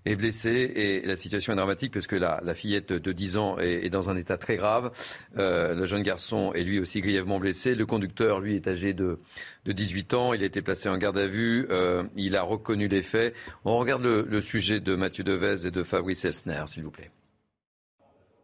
est 0.06 0.16
blessé 0.16 0.72
et 0.74 1.02
la 1.02 1.16
situation 1.16 1.52
est 1.52 1.56
dramatique 1.56 1.92
parce 1.92 2.06
que 2.06 2.16
la, 2.16 2.54
fillette 2.54 2.92
de 2.92 3.12
10 3.12 3.36
ans 3.36 3.58
est, 3.58 3.90
dans 3.90 4.08
un 4.08 4.16
état 4.16 4.38
très 4.38 4.56
grave. 4.56 4.92
Euh, 5.36 5.74
le 5.74 5.84
jeune 5.84 6.02
garçon 6.02 6.52
est 6.54 6.62
lui 6.62 6.78
aussi 6.78 7.00
grièvement 7.00 7.38
blessé. 7.38 7.74
Le 7.74 7.84
conducteur, 7.84 8.40
lui, 8.40 8.54
est 8.54 8.66
âgé 8.68 8.94
de, 8.94 9.18
18 9.66 10.14
ans. 10.14 10.32
Il 10.32 10.42
a 10.42 10.46
été 10.46 10.62
placé 10.62 10.88
en 10.88 10.96
garde 10.96 11.18
à 11.18 11.26
vue. 11.26 11.66
Euh, 11.70 12.04
il 12.16 12.36
a 12.36 12.42
reconnu 12.42 12.88
les 12.88 13.02
faits. 13.02 13.34
On 13.64 13.76
regarde 13.78 14.02
le, 14.04 14.40
sujet 14.40 14.80
de 14.80 14.94
Mathieu 14.94 15.24
Devez 15.24 15.66
et 15.66 15.70
de 15.70 15.82
Fabrice 15.82 16.24
Elsner, 16.24 16.62
s'il 16.66 16.84
vous 16.84 16.90
plaît. 16.90 17.10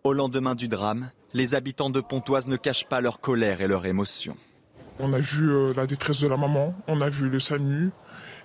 Au 0.03 0.13
lendemain 0.13 0.57
du 0.57 0.67
drame, 0.67 1.11
les 1.33 1.55
habitants 1.55 1.91
de 1.91 2.01
Pontoise 2.01 2.49
ne 2.49 2.57
cachent 2.57 2.89
pas 2.89 3.01
leur 3.01 3.21
colère 3.21 3.61
et 3.61 3.69
leur 3.69 3.87
émotion. 3.87 4.37
On 4.99 5.13
a 5.13 5.21
vu 5.21 5.49
euh, 5.49 5.73
la 5.77 5.87
détresse 5.87 6.21
de 6.21 6.29
la 6.29 6.37
maman, 6.37 6.75
on 6.89 7.01
a 7.01 7.09
vu 7.09 7.29
le 7.29 7.41
SAMU, 7.41 7.91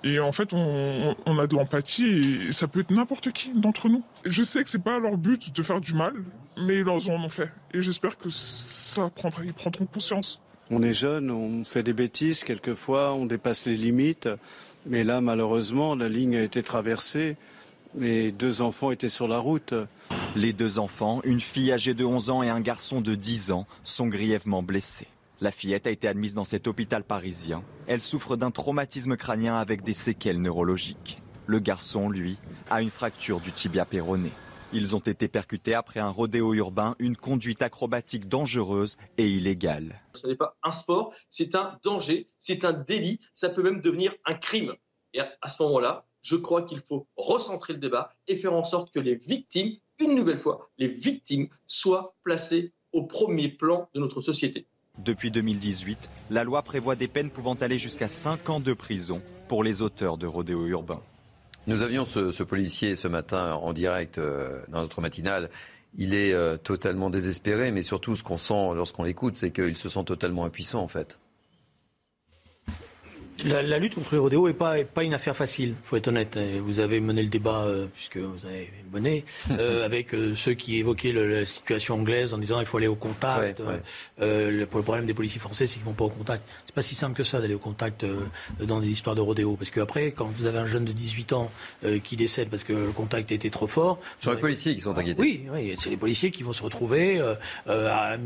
et 0.03 0.19
en 0.19 0.31
fait, 0.31 0.53
on, 0.53 1.39
a 1.39 1.47
de 1.47 1.55
l'empathie 1.55 2.47
et 2.47 2.51
ça 2.51 2.67
peut 2.67 2.81
être 2.81 2.91
n'importe 2.91 3.31
qui 3.31 3.51
d'entre 3.53 3.89
nous. 3.89 4.03
Je 4.25 4.43
sais 4.43 4.63
que 4.63 4.69
c'est 4.69 4.81
pas 4.81 4.99
leur 4.99 5.17
but 5.17 5.55
de 5.55 5.63
faire 5.63 5.81
du 5.81 5.93
mal, 5.93 6.13
mais 6.57 6.79
ils 6.79 6.89
en 6.89 6.99
ont 6.99 7.29
fait. 7.29 7.49
Et 7.73 7.81
j'espère 7.81 8.17
que 8.17 8.29
ça 8.29 9.09
prendra, 9.09 9.43
ils 9.43 9.53
prendront 9.53 9.85
conscience. 9.85 10.39
On 10.69 10.83
est 10.83 10.93
jeune, 10.93 11.31
on 11.31 11.63
fait 11.63 11.83
des 11.83 11.93
bêtises 11.93 12.43
quelquefois, 12.43 13.13
on 13.13 13.25
dépasse 13.25 13.65
les 13.65 13.77
limites. 13.77 14.29
Mais 14.85 15.03
là, 15.03 15.21
malheureusement, 15.21 15.95
la 15.95 16.09
ligne 16.09 16.35
a 16.35 16.43
été 16.43 16.61
traversée. 16.61 17.37
et 18.01 18.31
deux 18.31 18.61
enfants 18.61 18.91
étaient 18.91 19.09
sur 19.09 19.27
la 19.27 19.39
route. 19.39 19.73
Les 20.35 20.53
deux 20.53 20.77
enfants, 20.77 21.21
une 21.23 21.39
fille 21.39 21.71
âgée 21.71 21.93
de 21.93 22.05
11 22.05 22.29
ans 22.29 22.43
et 22.43 22.49
un 22.49 22.59
garçon 22.59 23.01
de 23.01 23.15
10 23.15 23.51
ans, 23.51 23.65
sont 23.83 24.07
grièvement 24.07 24.61
blessés. 24.61 25.07
La 25.39 25.51
fillette 25.51 25.85
a 25.85 25.91
été 25.91 26.07
admise 26.07 26.33
dans 26.33 26.43
cet 26.43 26.65
hôpital 26.65 27.03
parisien. 27.03 27.63
Elle 27.85 28.01
souffre 28.01 28.37
d'un 28.37 28.49
traumatisme 28.49 29.15
crânien 29.17 29.55
avec 29.55 29.83
des 29.83 29.93
séquelles 29.93 30.41
neurologiques. 30.41 31.21
Le 31.45 31.59
garçon, 31.59 32.09
lui, 32.09 32.39
a 32.71 32.81
une 32.81 32.89
fracture 32.89 33.39
du 33.39 33.51
tibia 33.51 33.85
péroné. 33.85 34.31
Ils 34.73 34.95
ont 34.95 34.99
été 34.99 35.27
percutés 35.27 35.75
après 35.75 35.99
un 35.99 36.09
rodéo 36.09 36.55
urbain, 36.55 36.95
une 36.97 37.15
conduite 37.15 37.61
acrobatique 37.61 38.27
dangereuse 38.27 38.97
et 39.19 39.27
illégale. 39.27 40.01
Ce 40.15 40.25
n'est 40.25 40.35
pas 40.35 40.57
un 40.63 40.71
sport, 40.71 41.13
c'est 41.29 41.53
un 41.53 41.77
danger, 41.83 42.29
c'est 42.39 42.65
un 42.65 42.73
délit, 42.73 43.19
ça 43.35 43.49
peut 43.49 43.61
même 43.61 43.81
devenir 43.81 44.15
un 44.25 44.33
crime. 44.33 44.73
Et 45.13 45.19
à 45.19 45.49
ce 45.49 45.61
moment-là, 45.61 46.07
je 46.23 46.35
crois 46.35 46.63
qu'il 46.63 46.81
faut 46.81 47.07
recentrer 47.15 47.73
le 47.73 47.79
débat 47.79 48.09
et 48.27 48.37
faire 48.37 48.53
en 48.53 48.63
sorte 48.63 48.91
que 48.91 48.99
les 48.99 49.15
victimes, 49.15 49.77
une 49.99 50.15
nouvelle 50.15 50.39
fois, 50.39 50.71
les 50.79 50.87
victimes 50.87 51.47
soient 51.67 52.15
placées 52.23 52.73
au 52.91 53.03
premier 53.03 53.49
plan 53.49 53.87
de 53.93 53.99
notre 53.99 54.21
société. 54.21 54.65
Depuis 54.97 55.29
2018, 55.31 56.09
la 56.31 56.43
loi 56.43 56.61
prévoit 56.63 56.95
des 56.95 57.07
peines 57.07 57.29
pouvant 57.29 57.53
aller 57.53 57.77
jusqu'à 57.77 58.07
5 58.07 58.49
ans 58.49 58.59
de 58.59 58.73
prison 58.73 59.21
pour 59.47 59.63
les 59.63 59.81
auteurs 59.81 60.17
de 60.17 60.25
rodéo 60.25 60.65
urbains. 60.67 61.01
Nous 61.67 61.81
avions 61.81 62.05
ce, 62.05 62.43
policier 62.43 62.95
ce 62.95 63.07
matin 63.07 63.53
en 63.53 63.73
direct 63.73 64.17
euh, 64.17 64.61
dans 64.69 64.81
notre 64.81 65.01
matinale. 65.01 65.49
Il 65.97 66.13
est 66.13 66.33
euh, 66.33 66.57
totalement 66.57 67.09
désespéré, 67.09 67.71
mais 67.71 67.81
surtout 67.81 68.15
ce 68.15 68.23
qu'on 68.23 68.37
sent 68.37 68.73
lorsqu'on 68.75 69.03
l'écoute, 69.03 69.35
c'est 69.35 69.51
qu'il 69.51 69.77
se 69.77 69.89
sent 69.89 70.03
totalement 70.05 70.45
impuissant 70.45 70.81
en 70.81 70.87
fait. 70.87 71.17
La, 73.45 73.77
lutte 73.77 73.95
contre 73.95 74.13
les 74.13 74.19
rodéos 74.19 74.47
n'est 74.47 74.53
pas, 74.53 74.83
pas 74.83 75.03
une 75.03 75.13
affaire 75.13 75.35
facile, 75.35 75.75
faut 75.83 75.95
être 75.95 76.07
honnête. 76.07 76.39
Vous 76.63 76.79
avez 76.79 76.99
mené 76.99 77.21
le 77.21 77.29
débat, 77.29 77.63
euh, 77.65 77.87
puisque 77.93 78.17
vous 78.17 78.45
avez 78.45 78.71
mené, 78.91 79.25
euh, 79.51 79.85
avec 79.85 80.13
euh, 80.13 80.33
ceux 80.35 80.53
qui 80.53 80.77
évoquaient 80.77 81.11
la 81.11 81.45
situation 81.45 81.95
anglaise 81.95 82.33
en 82.33 82.39
disant 82.39 82.59
il 82.59 82.65
faut 82.65 82.77
aller 82.77 82.87
au 82.87 82.95
contact. 82.95 83.61
le, 84.19 84.65
problème 84.65 85.05
des 85.05 85.13
policiers 85.13 85.39
français, 85.39 85.67
c'est 85.67 85.75
qu'ils 85.75 85.83
vont 85.83 85.93
pas 85.93 86.05
au 86.05 86.09
contact. 86.09 86.43
C'est 86.65 86.73
pas 86.73 86.81
si 86.81 86.95
simple 86.95 87.15
que 87.15 87.23
ça 87.23 87.39
d'aller 87.39 87.53
au 87.53 87.59
contact 87.59 88.05
dans 88.61 88.79
des 88.79 88.89
histoires 88.89 89.15
de 89.15 89.21
rodéo. 89.21 89.55
Parce 89.55 89.69
qu'après, 89.69 90.11
quand 90.11 90.31
vous 90.35 90.45
avez 90.45 90.59
un 90.59 90.65
jeune 90.65 90.85
de 90.85 90.91
18 90.91 91.33
ans 91.33 91.51
qui 92.03 92.15
décède 92.15 92.49
parce 92.49 92.63
que 92.63 92.73
le 92.73 92.91
contact 92.91 93.31
était 93.31 93.49
trop 93.49 93.67
fort... 93.67 93.99
Ce 94.19 94.25
sont 94.25 94.31
les 94.31 94.39
policiers 94.39 94.75
qui 94.75 94.81
sont 94.81 94.97
inquiétés. 94.97 95.21
Oui, 95.21 95.45
oui 95.51 95.75
c'est 95.79 95.89
les 95.89 95.97
policiers 95.97 96.31
qui 96.31 96.43
vont 96.43 96.53
se 96.53 96.63
retrouver 96.63 97.19
à, 97.67 98.17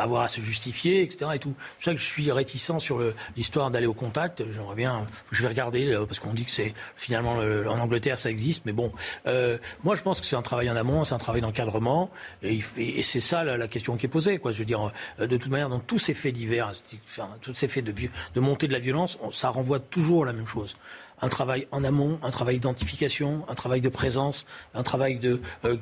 avoir 0.00 0.22
à 0.22 0.28
se 0.28 0.40
justifier, 0.40 1.02
etc. 1.02 1.30
Et 1.34 1.38
tout. 1.38 1.54
C'est 1.58 1.74
pour 1.76 1.84
ça 1.84 1.92
que 1.92 2.00
je 2.00 2.04
suis 2.04 2.30
réticent 2.30 2.78
sur 2.78 3.00
l'histoire 3.36 3.70
d'aller 3.70 3.86
au 3.86 3.94
contact 3.94 4.42
j'aimerais 4.54 4.74
bien, 4.74 5.06
je 5.30 5.42
vais 5.42 5.48
regarder 5.48 5.92
euh, 5.92 6.06
parce 6.06 6.20
qu'on 6.20 6.32
dit 6.32 6.44
que 6.44 6.50
c'est 6.50 6.74
finalement 6.96 7.34
en 7.34 7.78
Angleterre 7.78 8.18
ça 8.18 8.30
existe, 8.30 8.64
mais 8.64 8.72
bon, 8.72 8.92
euh, 9.26 9.58
moi 9.82 9.96
je 9.96 10.02
pense 10.02 10.20
que 10.20 10.26
c'est 10.26 10.36
un 10.36 10.42
travail 10.42 10.70
en 10.70 10.76
amont, 10.76 11.04
c'est 11.04 11.14
un 11.14 11.18
travail 11.18 11.42
d'encadrement, 11.42 12.10
et, 12.42 12.60
c'est 13.02 13.20
ça 13.20 13.44
la, 13.44 13.68
question 13.68 13.96
qui 13.96 14.06
est 14.06 14.08
posée, 14.08 14.38
quoi. 14.38 14.52
Je 14.52 14.58
veux 14.58 14.64
dire, 14.64 14.92
euh, 15.20 15.26
de 15.26 15.36
toute 15.36 15.50
manière, 15.50 15.68
dans 15.68 15.80
tous 15.80 15.98
ces 15.98 16.14
faits 16.14 16.34
divers, 16.34 16.72
tous 17.40 17.54
ces 17.54 17.68
faits 17.68 17.84
de, 17.84 18.40
montée 18.40 18.68
de 18.68 18.72
la 18.72 18.78
violence, 18.78 19.18
ça 19.32 19.50
renvoie 19.50 19.78
toujours 19.78 20.24
à 20.24 20.26
la 20.26 20.32
même 20.32 20.46
chose 20.46 20.76
un 21.20 21.28
travail 21.28 21.68
en 21.70 21.84
amont, 21.84 22.18
un 22.22 22.30
travail 22.30 22.56
d'identification, 22.56 23.44
un 23.48 23.54
travail 23.54 23.80
de 23.80 23.88
présence, 23.88 24.46
un 24.74 24.82
travail 24.82 25.16
de, 25.16 25.40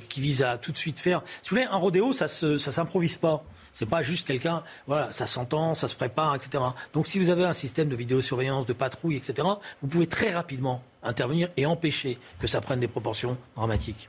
qui 0.08 0.20
vise 0.20 0.42
à 0.42 0.58
tout 0.58 0.72
de 0.72 0.76
suite 0.76 0.98
faire. 0.98 1.22
Si 1.42 1.48
vous 1.48 1.56
voulez, 1.56 1.66
un 1.70 1.76
rodéo, 1.76 2.12
ça 2.12 2.26
ne 2.46 2.58
s'improvise 2.58 3.16
pas. 3.16 3.42
C'est 3.72 3.86
pas 3.86 4.02
juste 4.02 4.26
quelqu'un, 4.26 4.62
voilà, 4.86 5.12
ça 5.12 5.26
s'entend, 5.26 5.74
ça 5.74 5.88
se 5.88 5.94
prépare, 5.94 6.34
etc. 6.34 6.62
Donc 6.92 7.08
si 7.08 7.18
vous 7.18 7.30
avez 7.30 7.44
un 7.44 7.52
système 7.52 7.88
de 7.88 7.96
vidéosurveillance, 7.96 8.66
de 8.66 8.72
patrouille, 8.72 9.16
etc., 9.16 9.48
vous 9.80 9.88
pouvez 9.88 10.06
très 10.06 10.30
rapidement 10.30 10.82
intervenir 11.02 11.48
et 11.56 11.66
empêcher 11.66 12.18
que 12.40 12.46
ça 12.46 12.60
prenne 12.60 12.80
des 12.80 12.88
proportions 12.88 13.38
dramatiques. 13.56 14.08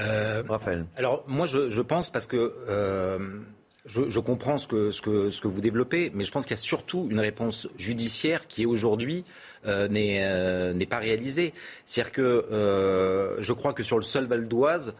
Euh, 0.00 0.42
Raphaël. 0.48 0.86
Alors 0.96 1.24
moi 1.26 1.46
je, 1.46 1.80
pense 1.80 2.10
parce 2.10 2.26
que 2.26 2.54
euh, 2.68 3.18
je, 3.86 4.18
comprends 4.18 4.58
ce 4.58 4.66
que, 4.66 4.90
ce, 4.90 5.02
que, 5.02 5.30
ce 5.30 5.40
que 5.40 5.48
vous 5.48 5.60
développez, 5.60 6.10
mais 6.14 6.24
je 6.24 6.32
pense 6.32 6.44
qu'il 6.44 6.56
y 6.56 6.58
a 6.58 6.62
surtout 6.62 7.06
une 7.10 7.20
réponse 7.20 7.68
judiciaire 7.76 8.46
qui 8.48 8.62
est 8.62 8.66
aujourd'hui 8.66 9.24
euh, 9.66 9.88
euh, 9.90 10.72
n'est 10.72 10.86
pas 10.86 10.98
réalisée. 10.98 11.52
C'est-à-dire 11.84 12.12
que 12.12 12.22
euh, 12.22 13.36
je 13.40 13.52
crois 13.52 13.72
que 13.72 13.82
sur 13.82 13.96
le 13.96 14.02
seul 14.02 14.26
Val 14.26 14.46
d'Oise, 14.48 14.94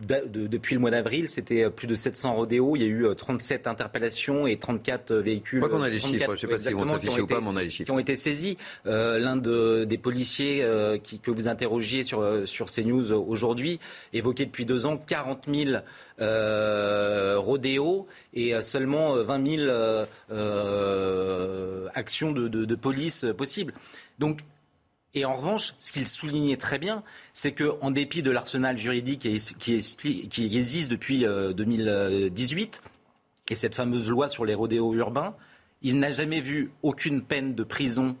depuis 0.00 0.74
le 0.74 0.80
mois 0.80 0.90
d'avril, 0.90 1.28
c'était 1.28 1.68
plus 1.68 1.86
de 1.86 1.94
700 1.94 2.34
rodéos. 2.34 2.76
Il 2.76 2.82
y 2.82 2.84
a 2.86 2.88
eu 2.88 3.06
37 3.14 3.66
interpellations 3.66 4.46
et 4.46 4.56
34 4.56 5.14
véhicules. 5.16 5.60
Je 5.60 5.66
crois 5.66 5.78
qu'on 5.78 5.84
a 5.84 5.90
les 5.90 6.00
chiffres. 6.00 6.24
Je 6.28 6.30
ne 6.30 6.36
sais 6.36 6.46
pas 6.46 6.58
si 6.58 6.72
vont 6.72 6.84
s'afficher 6.86 7.20
ou 7.20 7.26
pas, 7.26 7.40
mais 7.40 7.48
on 7.48 7.56
a 7.56 7.62
les 7.62 7.68
chiffres. 7.68 7.84
Qui 7.84 7.90
ont 7.90 7.98
été 7.98 8.16
saisis. 8.16 8.56
L'un 8.86 9.36
de, 9.36 9.84
des 9.84 9.98
policiers 9.98 10.64
qui, 11.02 11.18
que 11.18 11.30
vous 11.30 11.46
interrogiez 11.46 12.04
sur, 12.04 12.24
sur 12.46 12.66
CNews 12.66 13.12
aujourd'hui 13.12 13.80
évoquait 14.14 14.46
depuis 14.46 14.64
deux 14.64 14.86
ans 14.86 14.96
40 14.96 15.44
000 15.46 15.82
euh, 16.20 17.38
rodéos 17.38 18.06
et 18.34 18.60
seulement 18.60 19.14
20 19.14 19.56
000 19.56 19.70
euh, 20.30 21.88
actions 21.94 22.32
de, 22.32 22.46
de, 22.48 22.74
police 22.74 23.24
possibles. 23.36 23.72
Donc, 24.20 24.42
et 25.14 25.24
en 25.24 25.34
revanche, 25.34 25.74
ce 25.80 25.92
qu'il 25.92 26.06
soulignait 26.06 26.56
très 26.56 26.78
bien, 26.78 27.02
c'est 27.32 27.52
qu'en 27.52 27.90
dépit 27.90 28.22
de 28.22 28.30
l'arsenal 28.30 28.78
juridique 28.78 29.26
qui, 29.58 30.56
existe 30.56 30.90
depuis 30.90 31.24
2018 31.24 32.82
euh, 32.84 32.88
et 33.48 33.54
cette 33.56 33.74
fameuse 33.74 34.08
loi 34.08 34.28
sur 34.28 34.44
les 34.44 34.54
rodéos 34.54 34.94
urbains, 34.94 35.34
il 35.82 35.98
n'a 35.98 36.12
jamais 36.12 36.40
vu 36.40 36.70
aucune 36.82 37.22
peine 37.22 37.54
de 37.54 37.64
prison 37.64 38.16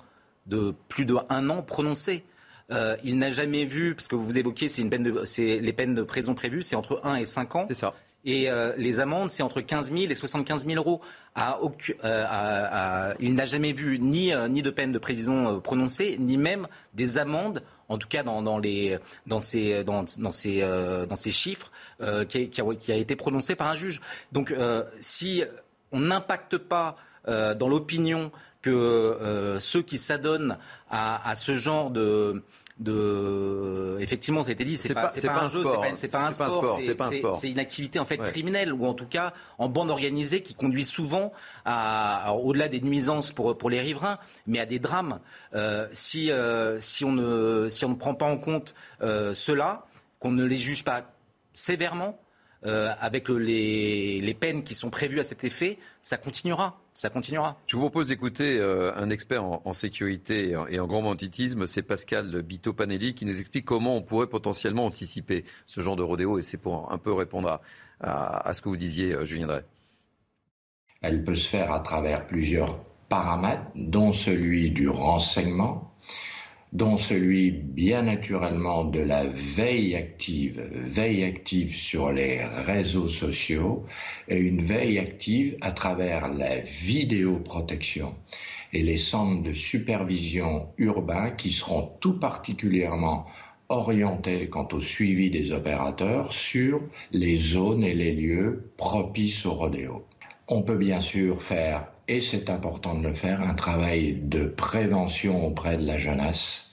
de 0.46 0.74
plus 0.88 1.04
d'un 1.04 1.50
an 1.50 1.62
prononcée. 1.62 2.24
euh, 2.72 2.96
il 3.04 3.18
n'a 3.18 3.30
jamais 3.30 3.66
vu, 3.66 3.94
parce 3.94 4.08
que 4.08 4.16
vous 4.16 4.38
évoquez, 4.38 4.66
c'est 4.66 4.82
de, 4.82 5.60
les 5.60 5.72
peines 5.72 5.94
de 5.94 6.02
prison 6.02 6.34
prévues, 6.34 6.62
c'est 6.62 6.76
entre 6.76 7.00
1 7.04 7.16
et 7.16 7.24
5 7.24 7.56
ans. 7.56 7.66
C'est 7.68 7.74
ça. 7.74 7.94
Et 8.24 8.50
euh, 8.50 8.72
les 8.76 9.00
amendes, 9.00 9.30
c'est 9.30 9.42
entre 9.42 9.60
15 9.60 9.92
000 9.92 10.10
et 10.10 10.14
75 10.14 10.66
000 10.66 10.76
euros. 10.76 11.00
Euh, 12.04 13.14
il 13.20 13.34
n'a 13.34 13.44
jamais 13.46 13.72
vu 13.72 13.98
ni, 13.98 14.32
ni 14.48 14.62
de 14.62 14.70
peine 14.70 14.92
de 14.92 14.98
prison 14.98 15.60
prononcée, 15.60 16.16
ni 16.18 16.36
même 16.36 16.66
des 16.94 17.18
amendes, 17.18 17.62
en 17.88 17.98
tout 17.98 18.08
cas 18.08 18.22
dans, 18.22 18.58
les, 18.58 18.98
dans, 19.26 19.40
ces, 19.40 19.84
dans, 19.84 20.04
ces, 20.30 20.60
dans 21.08 21.16
ces 21.16 21.30
chiffres, 21.30 21.70
qui, 22.28 22.50
qui, 22.50 22.92
a, 22.92 22.96
été 22.96 23.16
prononcé 23.16 23.54
par 23.54 23.68
un 23.68 23.74
juge. 23.74 24.00
Donc 24.32 24.54
si 24.98 25.44
on 25.92 26.00
n'impacte 26.00 26.58
pas 26.58 26.96
dans 27.26 27.68
l'opinion 27.68 28.30
que 28.62 28.70
euh, 28.70 29.60
ceux 29.60 29.82
qui 29.82 29.98
s'adonnent 29.98 30.58
à, 30.90 31.34
ce 31.34 31.56
genre 31.56 31.90
de, 31.90 32.42
de 32.80 33.98
effectivement 34.00 34.42
ça 34.42 34.48
a 34.48 34.52
été 34.52 34.64
dit 34.64 34.76
c'est 34.76 34.94
pas, 34.94 35.08
pas, 35.08 35.44
un 35.44 35.48
jeu 35.48 35.62
c'est 35.94 36.08
pas, 36.08 36.26
un 36.26 36.32
sport 36.32 36.80
c'est 37.32 37.50
une 37.50 37.58
activité 37.58 37.98
en 37.98 38.06
fait 38.06 38.16
criminelle 38.16 38.72
ou 38.72 38.86
en 38.86 38.94
tout 38.94 39.06
cas 39.06 39.34
en 39.58 39.68
bande 39.68 39.90
organisée 39.90 40.42
qui 40.42 40.54
conduit 40.54 40.84
souvent 40.84 41.32
à, 41.66 42.34
au-delà 42.34 42.68
des 42.68 42.80
nuisances 42.80 43.32
pour 43.32 43.56
pour 43.56 43.68
les 43.68 43.80
riverains 43.80 44.18
mais 44.46 44.58
à 44.58 44.66
des 44.66 44.78
drames. 44.78 45.20
Euh, 45.54 45.86
si 45.92 46.30
euh, 46.30 46.80
si 46.80 47.04
on 47.04 47.12
ne 47.12 47.68
si 47.68 47.84
on 47.84 47.90
ne 47.90 47.94
prend 47.94 48.14
pas 48.14 48.26
en 48.26 48.38
compte 48.38 48.74
cela 49.00 49.86
qu'on 50.18 50.32
ne 50.32 50.44
les 50.44 50.56
juge 50.56 50.84
pas 50.84 51.04
sévèrement 51.52 52.18
avec 52.62 53.28
les, 53.28 54.20
les 54.20 54.34
peines 54.34 54.62
qui 54.62 54.74
sont 54.74 54.90
prévues 54.90 55.20
à 55.20 55.24
cet 55.24 55.44
effet 55.44 55.78
ça 56.02 56.18
continuera 56.18 56.78
ça 57.00 57.08
continuera. 57.08 57.56
Je 57.66 57.76
vous 57.76 57.82
propose 57.82 58.08
d'écouter 58.08 58.58
euh, 58.58 58.94
un 58.94 59.08
expert 59.08 59.42
en, 59.42 59.72
sécurité 59.72 60.54
et 60.68 60.80
en, 60.80 60.86
grand 60.86 61.02
banditisme, 61.02 61.66
c'est 61.66 61.82
Pascal 61.82 62.42
Bito-Panelli, 62.42 63.14
qui 63.14 63.24
nous 63.24 63.40
explique 63.40 63.64
comment 63.64 63.96
on 63.96 64.02
pourrait 64.02 64.26
potentiellement 64.26 64.84
anticiper 64.84 65.44
ce 65.66 65.80
genre 65.80 65.96
de 65.96 66.02
rodéo, 66.02 66.38
et 66.38 66.42
c'est 66.42 66.58
pour 66.58 66.92
un 66.92 66.98
peu 66.98 67.12
répondre 67.12 67.60
à, 68.00 68.52
ce 68.52 68.60
que 68.60 68.68
vous 68.68 68.76
disiez, 68.76 69.14
euh, 69.14 69.24
Julien 69.24 69.46
Drey. 69.46 69.64
Elle 71.00 71.24
peut 71.24 71.36
se 71.36 71.48
faire 71.48 71.72
à 71.72 71.80
travers 71.80 72.26
plusieurs 72.26 72.78
paramètres, 73.08 73.64
dont 73.74 74.12
celui 74.12 74.70
du 74.70 74.88
renseignement, 74.88 75.89
dont 76.72 76.96
celui 76.96 77.50
bien 77.50 78.02
naturellement 78.02 78.84
de 78.84 79.00
la 79.00 79.24
veille 79.24 79.96
active, 79.96 80.60
veille 80.72 81.24
active 81.24 81.74
sur 81.74 82.12
les 82.12 82.44
réseaux 82.44 83.08
sociaux 83.08 83.84
et 84.28 84.38
une 84.38 84.62
veille 84.62 84.98
active 84.98 85.56
à 85.60 85.72
travers 85.72 86.32
la 86.32 86.60
vidéoprotection 86.60 88.14
et 88.72 88.82
les 88.82 88.96
centres 88.96 89.42
de 89.42 89.52
supervision 89.52 90.68
urbains 90.78 91.30
qui 91.30 91.50
seront 91.50 91.90
tout 92.00 92.20
particulièrement 92.20 93.26
orientés 93.68 94.48
quant 94.48 94.68
au 94.72 94.80
suivi 94.80 95.30
des 95.30 95.50
opérateurs 95.52 96.32
sur 96.32 96.80
les 97.10 97.36
zones 97.36 97.84
et 97.84 97.94
les 97.94 98.12
lieux 98.12 98.70
propices 98.76 99.44
au 99.44 99.54
rodéo. 99.54 100.06
On 100.46 100.62
peut 100.62 100.76
bien 100.76 101.00
sûr 101.00 101.42
faire 101.42 101.89
et 102.10 102.18
c'est 102.18 102.50
important 102.50 102.96
de 102.96 103.06
le 103.06 103.14
faire, 103.14 103.40
un 103.40 103.54
travail 103.54 104.14
de 104.14 104.44
prévention 104.44 105.46
auprès 105.46 105.76
de 105.76 105.86
la 105.86 105.96
jeunesse, 105.96 106.72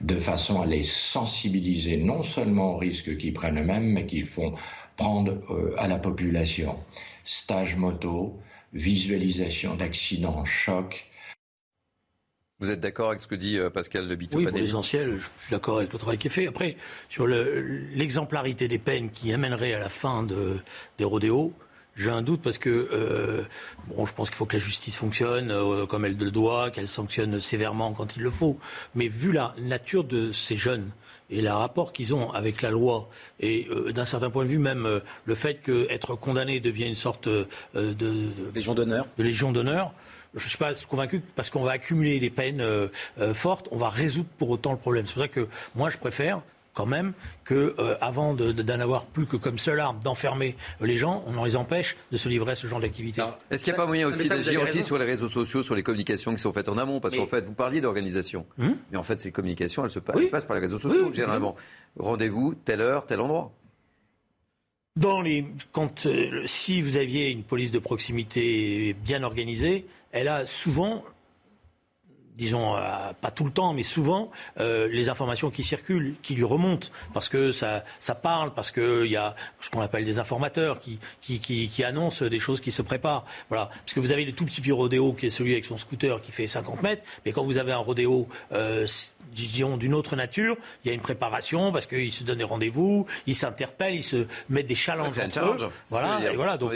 de 0.00 0.20
façon 0.20 0.62
à 0.62 0.66
les 0.66 0.84
sensibiliser 0.84 1.96
non 1.96 2.22
seulement 2.22 2.74
aux 2.74 2.76
risques 2.76 3.16
qu'ils 3.16 3.32
prennent 3.32 3.58
eux-mêmes, 3.58 3.90
mais 3.90 4.06
qu'ils 4.06 4.28
font 4.28 4.54
prendre 4.96 5.38
euh, 5.50 5.74
à 5.76 5.88
la 5.88 5.98
population. 5.98 6.78
Stage 7.24 7.74
moto, 7.74 8.38
visualisation 8.72 9.74
d'accidents, 9.74 10.44
chocs. 10.44 11.06
Vous 12.60 12.70
êtes 12.70 12.80
d'accord 12.80 13.08
avec 13.08 13.20
ce 13.20 13.26
que 13.26 13.34
dit 13.34 13.58
euh, 13.58 13.70
Pascal 13.70 14.06
Le 14.06 14.16
Oui, 14.34 14.44
pour 14.46 14.56
l'essentiel, 14.56 15.16
je 15.16 15.24
suis 15.42 15.50
d'accord 15.50 15.78
avec 15.78 15.92
le 15.92 15.98
travail 15.98 16.18
qui 16.18 16.28
est 16.28 16.30
fait. 16.30 16.46
Après, 16.46 16.76
sur 17.08 17.26
l'exemplarité 17.26 18.68
des 18.68 18.78
peines 18.78 19.10
qui 19.10 19.32
amènerait 19.32 19.74
à 19.74 19.80
la 19.80 19.88
fin 19.88 20.22
de, 20.22 20.58
des 20.96 21.04
rodéos, 21.04 21.52
j'ai 21.96 22.10
un 22.10 22.22
doute 22.22 22.42
parce 22.42 22.58
que 22.58 22.70
euh, 22.92 23.42
bon, 23.88 24.04
je 24.04 24.12
pense 24.12 24.28
qu'il 24.28 24.36
faut 24.36 24.46
que 24.46 24.56
la 24.56 24.62
justice 24.62 24.96
fonctionne 24.96 25.50
euh, 25.50 25.86
comme 25.86 26.04
elle 26.04 26.16
le 26.16 26.30
doit, 26.30 26.70
qu'elle 26.70 26.88
sanctionne 26.88 27.40
sévèrement 27.40 27.92
quand 27.92 28.16
il 28.16 28.22
le 28.22 28.30
faut. 28.30 28.58
Mais 28.94 29.08
vu 29.08 29.32
la 29.32 29.54
nature 29.58 30.04
de 30.04 30.30
ces 30.30 30.56
jeunes 30.56 30.90
et 31.30 31.40
le 31.40 31.50
rapport 31.50 31.92
qu'ils 31.92 32.14
ont 32.14 32.30
avec 32.32 32.62
la 32.62 32.70
loi 32.70 33.08
et 33.40 33.66
euh, 33.70 33.92
d'un 33.92 34.04
certain 34.04 34.30
point 34.30 34.44
de 34.44 34.50
vue 34.50 34.58
même 34.58 35.00
le 35.24 35.34
fait 35.34 35.62
qu'être 35.62 36.14
condamné 36.14 36.60
devient 36.60 36.86
une 36.86 36.94
sorte 36.94 37.28
de, 37.28 37.48
de, 37.74 38.52
légion 38.54 38.74
d'honneur. 38.74 39.06
De 39.16 39.24
légion 39.24 39.50
d'honneur. 39.50 39.92
Je 40.34 40.44
ne 40.44 40.48
suis 40.48 40.58
pas 40.58 40.74
convaincu 40.86 41.22
parce 41.34 41.48
qu'on 41.48 41.62
va 41.62 41.72
accumuler 41.72 42.20
des 42.20 42.28
peines 42.28 42.62
fortes, 43.32 43.68
on 43.70 43.78
va 43.78 43.88
résoudre 43.88 44.28
pour 44.36 44.50
autant 44.50 44.72
le 44.72 44.78
problème. 44.78 45.06
C'est 45.06 45.14
pour 45.14 45.22
ça 45.22 45.28
que 45.28 45.48
moi 45.74 45.88
je 45.88 45.96
préfère 45.96 46.42
quand 46.76 46.86
même 46.86 47.14
que 47.44 47.74
euh, 47.78 47.96
avant 48.00 48.34
d'en 48.34 48.80
avoir 48.80 49.06
plus 49.06 49.26
que 49.26 49.36
comme 49.36 49.58
seule 49.58 49.80
arme 49.80 49.98
d'enfermer 50.04 50.56
les 50.80 50.98
gens, 50.98 51.24
on 51.26 51.42
les 51.44 51.56
empêche 51.56 51.96
de 52.12 52.18
se 52.18 52.28
livrer 52.28 52.52
à 52.52 52.54
ce 52.54 52.66
genre 52.66 52.80
d'activité. 52.80 53.22
Est-ce 53.50 53.64
qu'il 53.64 53.72
n'y 53.72 53.78
a 53.78 53.82
pas 53.82 53.86
moyen 53.86 54.06
aussi 54.06 54.28
d'agir 54.28 54.62
aussi 54.62 54.84
sur 54.84 54.98
les 54.98 55.06
réseaux 55.06 55.28
sociaux, 55.28 55.62
sur 55.62 55.74
les 55.74 55.82
communications 55.82 56.34
qui 56.34 56.42
sont 56.42 56.52
faites 56.52 56.68
en 56.68 56.76
amont? 56.76 57.00
Parce 57.00 57.16
qu'en 57.16 57.26
fait, 57.26 57.46
vous 57.46 57.54
parliez 57.54 57.80
d'organisation, 57.80 58.46
hum 58.58 58.76
mais 58.92 58.98
en 58.98 59.02
fait, 59.02 59.20
ces 59.20 59.32
communications, 59.32 59.84
elles 59.84 59.90
se 59.90 59.98
passent, 59.98 60.44
par 60.44 60.54
les 60.54 60.60
réseaux 60.60 60.78
sociaux 60.78 61.12
généralement. 61.12 61.56
Rendez-vous, 61.98 62.54
telle 62.54 62.82
heure, 62.82 63.06
tel 63.06 63.20
endroit. 63.20 63.52
Dans 64.96 65.20
les, 65.22 65.46
quand, 65.72 66.06
euh, 66.06 66.42
si 66.44 66.82
vous 66.82 66.98
aviez 66.98 67.30
une 67.30 67.42
police 67.42 67.70
de 67.70 67.78
proximité 67.78 68.94
bien 69.04 69.22
organisée, 69.22 69.86
elle 70.12 70.28
a 70.28 70.46
souvent 70.46 71.04
disons, 72.36 72.76
euh, 72.76 72.80
pas 73.20 73.30
tout 73.30 73.44
le 73.44 73.50
temps, 73.50 73.72
mais 73.72 73.82
souvent, 73.82 74.30
euh, 74.60 74.88
les 74.90 75.08
informations 75.08 75.50
qui 75.50 75.62
circulent, 75.62 76.14
qui 76.22 76.34
lui 76.34 76.44
remontent, 76.44 76.88
parce 77.14 77.28
que 77.28 77.52
ça, 77.52 77.84
ça 78.00 78.14
parle, 78.14 78.52
parce 78.54 78.70
qu'il 78.70 79.06
y 79.06 79.16
a 79.16 79.34
ce 79.60 79.70
qu'on 79.70 79.80
appelle 79.80 80.04
des 80.04 80.18
informateurs 80.18 80.80
qui, 80.80 80.98
qui, 81.20 81.40
qui, 81.40 81.68
qui, 81.68 81.84
annoncent 81.84 82.24
des 82.26 82.38
choses 82.38 82.60
qui 82.60 82.72
se 82.72 82.82
préparent. 82.82 83.24
Voilà. 83.48 83.66
Parce 83.66 83.94
que 83.94 84.00
vous 84.00 84.12
avez 84.12 84.24
le 84.24 84.32
tout 84.32 84.44
petit 84.44 84.70
rodéo 84.70 85.12
qui 85.12 85.26
est 85.26 85.30
celui 85.30 85.52
avec 85.52 85.64
son 85.64 85.76
scooter 85.76 86.20
qui 86.20 86.32
fait 86.32 86.46
50 86.46 86.82
mètres, 86.82 87.02
mais 87.24 87.32
quand 87.32 87.44
vous 87.44 87.58
avez 87.58 87.72
un 87.72 87.78
rodéo 87.78 88.28
euh, 88.52 88.86
disons, 89.36 89.76
d'une 89.76 89.94
autre 89.94 90.16
nature. 90.16 90.56
Il 90.84 90.88
y 90.88 90.90
a 90.90 90.94
une 90.94 91.00
préparation 91.00 91.72
parce 91.72 91.86
qu'ils 91.86 92.12
se 92.12 92.24
donnent 92.24 92.38
des 92.38 92.44
rendez-vous, 92.44 93.06
ils 93.26 93.34
s'interpellent, 93.34 93.94
ils 93.94 94.04
se 94.04 94.26
mettent 94.48 94.66
des 94.66 94.74
challenges 94.74 95.18
entre 95.18 95.44
eux. 95.44 95.70
Voilà, 95.90 96.32
et 96.32 96.36
voilà. 96.36 96.56
Donc, 96.56 96.72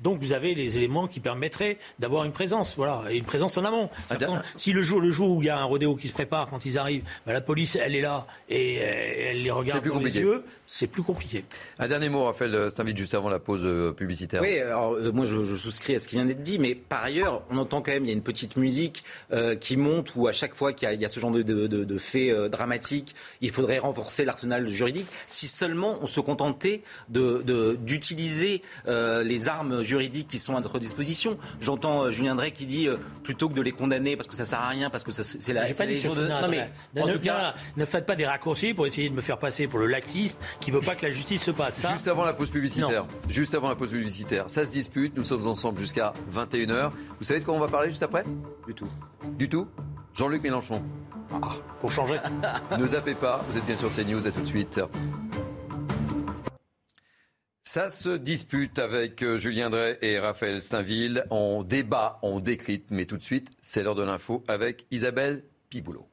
donc, 0.00 0.18
vous 0.18 0.32
avez 0.32 0.54
les 0.54 0.76
éléments 0.76 1.06
qui 1.06 1.20
permettraient 1.20 1.78
d'avoir 1.98 2.24
une 2.24 2.32
présence, 2.32 2.74
voilà, 2.76 3.04
et 3.10 3.16
une 3.16 3.24
présence 3.24 3.56
en 3.58 3.64
amont. 3.64 3.90
Ah, 4.10 4.16
si 4.56 4.72
le 4.72 4.82
jour, 4.82 5.00
le 5.00 5.10
jour 5.10 5.36
où 5.36 5.42
il 5.42 5.46
y 5.46 5.50
a 5.50 5.58
un 5.58 5.64
rodéo 5.64 5.96
qui 5.96 6.08
se 6.08 6.12
prépare, 6.12 6.48
quand 6.48 6.64
ils 6.64 6.78
arrivent, 6.78 7.04
bah, 7.26 7.32
la 7.32 7.40
police, 7.40 7.76
elle 7.76 7.94
est 7.94 8.00
là 8.00 8.26
et 8.48 8.76
elle 8.76 9.42
les 9.42 9.50
regarde 9.50 9.86
dans 9.86 9.98
les 9.98 10.16
yeux 10.16 10.44
c'est 10.74 10.86
plus 10.86 11.02
compliqué. 11.02 11.44
Un 11.78 11.86
dernier 11.86 12.08
mot, 12.08 12.24
Raphaël 12.24 12.54
euh, 12.54 12.70
t'invite 12.70 12.96
juste 12.96 13.12
avant 13.12 13.28
la 13.28 13.38
pause 13.38 13.60
euh, 13.62 13.92
publicitaire. 13.92 14.40
Oui, 14.40 14.58
alors 14.58 14.94
euh, 14.94 15.12
moi 15.12 15.26
je, 15.26 15.54
souscris 15.54 15.96
à 15.96 15.98
ce 15.98 16.08
qui 16.08 16.14
vient 16.14 16.24
d'être 16.24 16.42
dit, 16.42 16.58
mais 16.58 16.74
par 16.74 17.04
ailleurs, 17.04 17.42
on 17.50 17.58
entend 17.58 17.82
quand 17.82 17.92
même, 17.92 18.04
il 18.04 18.08
y 18.08 18.10
a 18.10 18.14
une 18.14 18.22
petite 18.22 18.56
musique 18.56 19.04
qui 19.60 19.76
monte 19.76 20.14
où 20.16 20.28
à 20.28 20.32
chaque 20.32 20.54
fois 20.54 20.72
qu'il 20.72 20.90
y, 20.90 21.04
a 21.04 21.08
ce 21.08 21.20
genre 21.20 21.30
de, 21.30 21.42
de, 21.42 21.98
faits 21.98 22.50
dramatiques, 22.50 23.14
il 23.40 23.50
faudrait 23.50 23.78
renforcer 23.78 24.24
l'arsenal 24.24 24.68
juridique. 24.68 25.06
Si 25.26 25.46
seulement 25.46 25.98
on 26.00 26.06
se 26.06 26.20
contentait 26.20 26.82
d'utiliser 27.08 28.62
les 28.86 29.48
armes 29.48 29.82
juridiques 29.82 30.28
qui 30.28 30.38
sont 30.38 30.56
à 30.56 30.60
notre 30.60 30.78
disposition. 30.78 31.38
J'entends 31.60 32.10
Julien 32.10 32.34
Drey 32.34 32.52
qui 32.52 32.66
dit 32.66 32.88
plutôt 33.22 33.48
que 33.48 33.54
de 33.54 33.62
les 33.62 33.72
condamner 33.72 34.16
parce 34.16 34.28
que 34.28 34.36
ça 34.36 34.44
sert 34.44 34.60
à 34.60 34.68
rien, 34.68 34.90
parce 34.90 35.04
que 35.04 35.12
c'est 35.12 35.52
la. 35.52 35.66
J'ai 35.66 35.74
pas 35.74 35.86
dit 35.86 36.02
de... 36.02 36.28
non, 36.28 36.48
mais 36.48 36.70
en 37.00 37.08
tout 37.08 37.20
cas, 37.20 37.54
ne 37.76 37.84
faites 37.84 38.06
pas 38.06 38.16
des 38.16 38.26
raccourcis 38.26 38.74
pour 38.74 38.86
essayer 38.86 39.10
de 39.10 39.14
me 39.14 39.22
faire 39.22 39.38
passer 39.38 39.66
pour 39.66 39.78
le 39.78 39.86
laxiste 39.86 40.40
qui 40.62 40.70
veut 40.70 40.80
pas 40.80 40.94
que 40.94 41.04
la 41.04 41.12
justice 41.12 41.42
se 41.42 41.50
passe. 41.50 41.86
Juste 41.90 42.08
avant 42.08 42.24
la 42.24 42.32
pause 42.32 42.50
publicitaire. 42.50 43.06
Juste 43.28 43.54
avant 43.54 43.68
la 43.68 43.74
pause 43.74 43.90
publicitaire. 43.90 44.44
Ça 44.48 44.64
se 44.64 44.70
dispute. 44.70 45.16
Nous 45.16 45.24
sommes 45.24 45.46
ensemble 45.46 45.80
jusqu'à 45.80 46.12
21h. 46.32 46.90
Vous 47.18 47.24
savez 47.24 47.40
de 47.40 47.44
quoi 47.44 47.54
on 47.54 47.60
va 47.60 47.68
parler 47.68 47.90
juste 47.90 48.02
après? 48.02 48.24
Du 48.66 48.74
tout. 48.74 48.88
Du 49.38 49.48
tout? 49.48 49.66
Jean-Luc 50.14 50.42
Mélenchon. 50.42 50.82
Ah, 51.42 51.48
pour 51.80 51.90
changer. 51.90 52.18
ne 52.78 52.86
zappez 52.86 53.14
pas. 53.14 53.42
Vous 53.48 53.58
êtes 53.58 53.66
bien 53.66 53.76
sur 53.76 53.88
CNews. 53.88 54.26
À 54.26 54.30
tout 54.30 54.40
de 54.40 54.46
suite. 54.46 54.80
Ça 57.64 57.90
se 57.90 58.10
dispute 58.10 58.78
avec 58.78 59.22
euh, 59.22 59.38
Julien 59.38 59.70
Drey 59.70 59.98
et 60.02 60.18
Raphaël 60.18 60.60
Steinville. 60.60 61.24
On 61.30 61.62
débat, 61.62 62.18
on 62.22 62.38
décrypte, 62.40 62.90
mais 62.90 63.06
tout 63.06 63.16
de 63.16 63.22
suite, 63.22 63.48
c'est 63.60 63.82
l'heure 63.82 63.94
de 63.94 64.02
l'info 64.02 64.44
avec 64.46 64.86
Isabelle 64.90 65.44
Piboulot. 65.70 66.11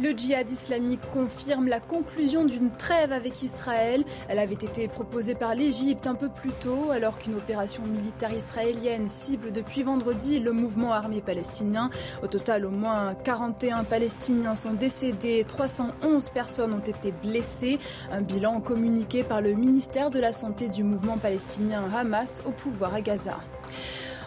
Le 0.00 0.10
djihad 0.10 0.50
islamique 0.50 1.00
confirme 1.12 1.68
la 1.68 1.78
conclusion 1.78 2.44
d'une 2.44 2.70
trêve 2.70 3.12
avec 3.12 3.42
Israël. 3.44 4.04
Elle 4.28 4.40
avait 4.40 4.54
été 4.54 4.88
proposée 4.88 5.36
par 5.36 5.54
l'Égypte 5.54 6.08
un 6.08 6.16
peu 6.16 6.28
plus 6.28 6.50
tôt, 6.50 6.90
alors 6.90 7.16
qu'une 7.16 7.36
opération 7.36 7.84
militaire 7.84 8.34
israélienne 8.34 9.08
cible 9.08 9.52
depuis 9.52 9.84
vendredi 9.84 10.40
le 10.40 10.52
mouvement 10.52 10.92
armé 10.92 11.20
palestinien. 11.20 11.90
Au 12.24 12.26
total, 12.26 12.66
au 12.66 12.70
moins 12.70 13.14
41 13.14 13.84
Palestiniens 13.84 14.56
sont 14.56 14.72
décédés, 14.74 15.44
311 15.46 16.28
personnes 16.30 16.72
ont 16.72 16.78
été 16.80 17.12
blessées. 17.12 17.78
Un 18.10 18.22
bilan 18.22 18.60
communiqué 18.60 19.22
par 19.22 19.40
le 19.40 19.52
ministère 19.52 20.10
de 20.10 20.18
la 20.18 20.32
Santé 20.32 20.68
du 20.68 20.82
mouvement 20.82 21.18
palestinien 21.18 21.84
Hamas 21.94 22.42
au 22.46 22.50
pouvoir 22.50 22.94
à 22.94 23.00
Gaza. 23.00 23.38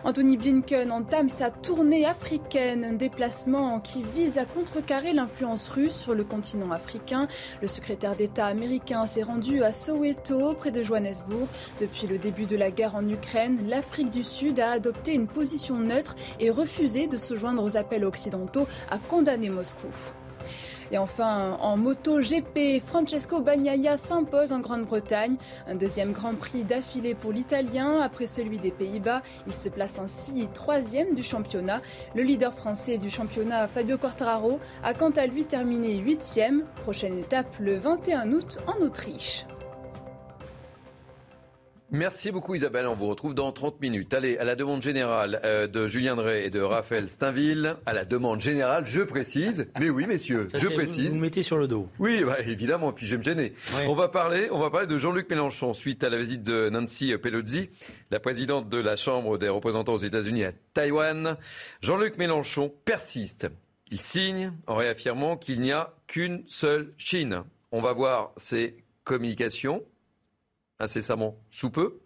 Anthony 0.08 0.38
Blinken 0.38 0.90
entame 0.94 1.28
sa 1.28 1.52
tournée 1.52 2.06
africaine, 2.06 2.86
un 2.86 2.94
déplacement 2.94 3.82
qui 3.82 4.04
vise 4.16 4.38
à 4.38 4.46
contrecarrer 4.46 5.12
l'influence 5.12 5.68
russe 5.68 5.98
sur 5.98 6.16
le 6.16 6.24
continent 6.24 6.72
africain. 6.72 7.28
Le 7.62 7.68
secrétaire 7.68 8.16
d'État 8.16 8.46
américain 8.46 9.06
s'est 9.06 9.24
rendu 9.24 9.64
à 9.64 9.74
Soweto, 9.74 10.54
près 10.54 10.72
de 10.72 10.82
Johannesburg. 10.82 11.50
Depuis 11.82 12.08
le 12.08 12.20
début 12.20 12.46
de 12.46 12.56
la 12.56 12.72
guerre 12.72 12.96
en 12.96 13.06
Ukraine, 13.06 13.68
l'Afrique 13.68 14.10
du 14.10 14.24
Sud 14.24 14.62
a 14.62 14.72
adopté 14.72 15.14
une 15.14 15.28
position 15.28 15.76
neutre 15.76 16.16
et 16.40 16.52
refusé 16.52 17.08
de 17.08 17.18
se 17.18 17.36
joindre 17.36 17.62
aux 17.62 17.76
appels 17.76 18.06
occidentaux 18.06 18.66
à 18.90 19.00
condamner 19.00 19.50
Moscou. 19.50 19.90
Et 20.92 20.98
enfin, 20.98 21.58
en 21.60 21.76
moto 21.76 22.20
GP, 22.22 22.82
Francesco 22.86 23.42
Bagnaia 23.42 23.98
s'impose 23.98 24.54
en 24.54 24.60
Grande-Bretagne. 24.60 25.36
Un 25.68 25.76
deuxième 25.76 26.14
Grand 26.14 26.34
Prix 26.34 26.64
d'affilée 26.64 27.14
pour 27.14 27.34
l'Italien 27.34 28.00
après 28.02 28.26
celui 28.26 28.58
des 28.58 28.72
Pays-Bas. 28.72 29.22
Il 29.48 29.54
se 29.54 29.68
place 29.70 30.00
ainsi 30.00 30.48
troisième 30.54 31.14
du 31.14 31.24
championnat. 31.24 31.82
Le 32.16 32.24
leader 32.24 32.54
français 32.54 32.98
du 32.98 33.10
championnat, 33.10 33.68
Fabio 33.68 33.98
Quartararo, 33.98 34.60
a 34.84 34.94
quant 34.94 35.12
à 35.12 35.26
lui 35.26 35.44
terminé 35.44 35.98
huitième. 35.98 36.64
Prochaine 36.84 37.18
étape 37.18 37.54
le 37.60 37.76
21 37.76 38.32
août 38.32 38.60
en 38.68 38.82
Autriche. 38.82 39.46
Merci 41.90 42.32
beaucoup 42.32 42.54
Isabelle, 42.54 42.86
on 42.86 42.96
vous 42.96 43.08
retrouve 43.08 43.34
dans 43.34 43.54
30 43.54 43.80
minutes. 43.80 44.14
Allez, 44.14 44.38
à 44.40 44.44
la 44.44 44.56
demande 44.56 44.82
générale 44.82 45.40
euh, 45.46 45.68
de 45.68 45.88
Julien 45.88 46.18
Drey 46.18 46.46
et 46.46 46.50
de 46.50 46.60
Raphaël 46.60 47.08
Steinville, 47.08 47.78
à 47.86 47.94
la 47.94 48.04
demande 48.04 48.42
générale, 48.42 48.86
je 48.86 49.00
précise, 49.00 49.70
mais 49.80 49.90
oui 49.90 50.06
messieurs, 50.06 50.50
je 50.54 50.68
précise. 50.68 51.14
Vous, 51.14 51.20
mettez 51.20 51.44
sur 51.44 51.58
le 51.58 51.66
dos. 51.66 51.88
Oui, 51.98 52.26
bah, 52.26 52.42
évidemment, 52.42 52.92
puis 52.92 53.06
je 53.06 53.12
vais 53.12 53.20
me 53.20 53.24
gêner. 53.24 53.54
On 53.88 53.96
va 53.96 54.10
parler, 54.10 54.50
on 54.52 54.60
va 54.60 54.70
parler 54.70 54.86
de 54.86 54.98
Jean-Luc 54.98 55.30
Mélenchon 55.30 55.74
suite 55.74 56.04
à 56.04 56.10
la 56.10 56.18
visite 56.18 56.44
de 56.44 56.68
Nancy 56.70 57.16
Pelosi, 57.18 57.70
la 58.12 58.20
présidente 58.20 58.68
de 58.68 58.78
la 58.80 58.98
Chambre 58.98 59.38
des 59.38 59.48
représentants 59.48 59.94
aux 59.94 59.98
États-Unis 59.98 60.44
à 60.44 60.52
Taïwan. 60.74 61.38
Jean-Luc 61.82 62.18
Mélenchon 62.18 62.74
persiste. 62.84 63.48
Il 63.92 64.02
signe 64.02 64.52
en 64.68 64.76
réaffirmant 64.76 65.38
qu'il 65.38 65.62
n'y 65.62 65.72
a 65.72 65.94
qu'une 66.08 66.44
seule 66.48 66.94
Chine. 66.98 67.44
On 67.72 67.82
va 67.82 67.94
voir 67.94 68.34
ses 68.36 68.76
communications 69.06 69.84
incessamment 70.80 71.38
sous 71.50 71.70
peu. 71.70 72.00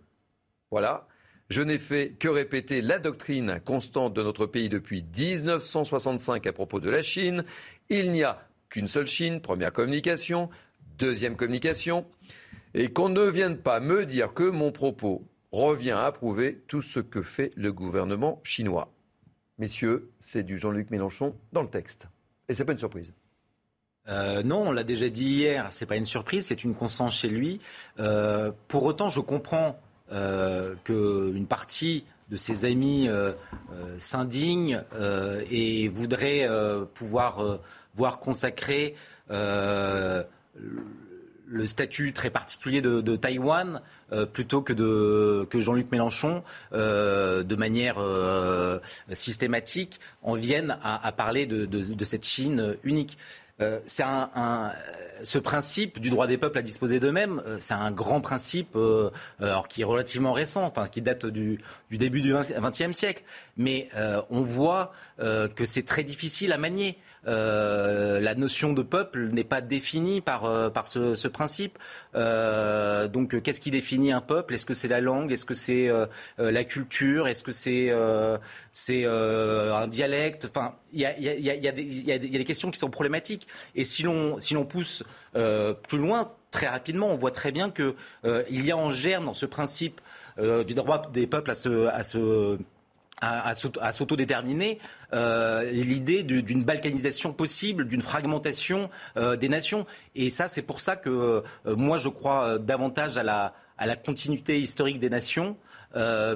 Voilà. 0.69 1.07
Je 1.49 1.61
n'ai 1.61 1.79
fait 1.79 2.11
que 2.17 2.29
répéter 2.29 2.81
la 2.81 2.97
doctrine 2.97 3.59
constante 3.65 4.13
de 4.13 4.23
notre 4.23 4.45
pays 4.45 4.69
depuis 4.69 5.03
1965 5.03 6.47
à 6.47 6.53
propos 6.53 6.79
de 6.79 6.89
la 6.89 7.03
Chine. 7.03 7.43
Il 7.89 8.11
n'y 8.11 8.23
a 8.23 8.47
qu'une 8.69 8.87
seule 8.87 9.07
Chine, 9.07 9.41
première 9.41 9.73
communication. 9.73 10.49
Deuxième 10.97 11.35
communication. 11.35 12.05
Et 12.73 12.93
qu'on 12.93 13.09
ne 13.09 13.23
vienne 13.23 13.57
pas 13.57 13.81
me 13.81 14.05
dire 14.05 14.33
que 14.33 14.49
mon 14.49 14.71
propos 14.71 15.27
revient 15.51 15.91
à 15.91 16.05
approuver 16.05 16.63
tout 16.67 16.81
ce 16.81 17.01
que 17.01 17.21
fait 17.21 17.51
le 17.57 17.73
gouvernement 17.73 18.39
chinois. 18.43 18.93
Messieurs, 19.57 20.09
c'est 20.21 20.43
du 20.43 20.57
Jean-Luc 20.57 20.89
Mélenchon 20.89 21.35
dans 21.51 21.63
le 21.63 21.69
texte. 21.69 22.07
Et 22.47 22.53
c'est 22.53 22.63
pas 22.63 22.71
une 22.71 22.77
surprise. 22.77 23.13
Euh, 24.11 24.43
non, 24.43 24.67
on 24.67 24.71
l'a 24.71 24.83
déjà 24.83 25.09
dit 25.09 25.25
hier, 25.25 25.67
c'est 25.71 25.85
pas 25.85 25.95
une 25.95 26.05
surprise, 26.05 26.47
c'est 26.47 26.63
une 26.63 26.75
constance 26.75 27.15
chez 27.15 27.29
lui. 27.29 27.59
Euh, 27.99 28.51
pour 28.67 28.83
autant, 28.85 29.09
je 29.09 29.21
comprends 29.21 29.79
euh, 30.11 30.75
qu'une 30.83 31.47
partie 31.47 32.03
de 32.29 32.35
ses 32.37 32.65
amis 32.65 33.09
s'indigne 33.97 34.83
et 35.51 35.89
voudrait 35.89 36.47
pouvoir 36.93 37.59
voir 37.93 38.19
consacrer 38.19 38.95
le 39.29 40.25
statut 41.65 42.13
très 42.13 42.29
particulier 42.29 42.79
de, 42.79 43.15
Taïwan 43.17 43.81
plutôt 44.31 44.61
que, 44.61 44.71
de, 44.71 45.45
que 45.49 45.59
Jean-Luc 45.59 45.91
Mélenchon, 45.91 46.41
de 46.71 47.55
manière 47.57 47.97
systématique, 49.11 49.99
en 50.21 50.35
vienne 50.35 50.77
à, 50.83 51.11
parler 51.11 51.45
de, 51.45 52.05
cette 52.05 52.23
Chine 52.23 52.77
unique. 52.85 53.17
Euh, 53.61 53.79
c'est 53.85 54.03
un, 54.03 54.71
ce 55.23 55.37
principe 55.37 55.99
du 55.99 56.09
droit 56.09 56.27
des 56.27 56.37
peuples 56.37 56.57
à 56.57 56.61
disposer 56.61 56.99
d'eux-mêmes, 56.99 57.41
euh, 57.45 57.57
c'est 57.59 57.73
un 57.73 57.91
grand 57.91 58.21
principe 58.21 58.75
euh, 58.75 59.09
qui 59.69 59.81
est 59.81 59.85
relativement 59.85 60.33
récent, 60.33 60.63
enfin 60.63 60.87
qui 60.87 61.01
date 61.01 61.25
du, 61.25 61.59
début 61.91 62.21
du 62.21 62.33
XXe 62.33 62.93
siècle. 62.93 63.23
Mais 63.57 63.89
on 64.29 64.41
voit 64.41 64.91
que 65.19 65.65
c'est 65.65 65.85
très 65.85 66.03
difficile 66.03 66.51
à 66.53 66.57
manier. 66.57 66.97
La 67.25 68.35
notion 68.35 68.73
de 68.73 68.81
peuple 68.81 69.29
n'est 69.31 69.43
pas 69.43 69.61
définie 69.61 70.21
par, 70.21 70.71
par 70.71 70.87
ce, 70.87 71.27
principe. 71.27 71.77
donc, 72.13 73.41
qu'est-ce 73.41 73.61
qui 73.61 73.71
définit 73.71 74.11
un 74.11 74.21
peuple? 74.21 74.53
Est-ce 74.53 74.65
que 74.65 74.73
c'est 74.73 74.87
la 74.87 75.01
langue? 75.01 75.31
Est-ce 75.31 75.45
que 75.45 75.53
c'est 75.53 75.89
la 76.37 76.63
culture? 76.63 77.27
Est-ce 77.27 77.43
que 77.43 77.51
c'est 77.51 77.93
c'est 78.71 79.05
un 79.05 79.87
dialecte? 79.87 80.47
Enfin, 80.49 80.75
il 80.93 80.99
y 81.01 81.05
a, 81.05 81.17
y 81.19 81.67
a, 81.67 82.17
des 82.17 82.43
questions 82.43 82.71
qui 82.71 82.79
sont 82.79 82.89
problématiques. 82.89 83.47
Et 83.75 83.83
si 83.83 84.03
l'on 84.03 84.39
si 84.39 84.55
pousse 84.65 85.03
euh, 85.35 85.73
plus 85.73 85.97
loin, 85.97 86.31
très 86.51 86.67
rapidement, 86.67 87.07
on 87.07 87.15
voit 87.15 87.31
très 87.31 87.51
bien 87.51 87.69
qu'il 87.69 87.93
euh, 88.25 88.43
y 88.49 88.71
a 88.71 88.77
en 88.77 88.89
germe 88.89 89.25
dans 89.25 89.33
ce 89.33 89.45
principe 89.45 90.01
euh, 90.39 90.63
du 90.63 90.73
droit 90.73 91.01
des 91.13 91.27
peuples 91.27 91.51
à 91.51 91.53
se, 91.53 91.87
à 91.87 92.03
se 92.03 92.57
à, 93.21 93.53
s'autodéterminer 93.91 94.79
l'idée 95.13 96.23
d'une 96.23 96.63
balkanisation 96.63 97.33
possible, 97.33 97.87
d'une 97.87 98.01
fragmentation 98.01 98.89
des 99.15 99.49
nations. 99.49 99.85
Et 100.15 100.29
ça, 100.29 100.47
c'est 100.47 100.61
pour 100.61 100.79
ça 100.79 100.95
que 100.95 101.43
moi, 101.65 101.97
je 101.97 102.09
crois 102.09 102.59
davantage 102.59 103.17
à 103.17 103.23
la, 103.23 103.95
continuité 103.95 104.59
historique 104.59 104.99
des 104.99 105.09
nations 105.09 105.55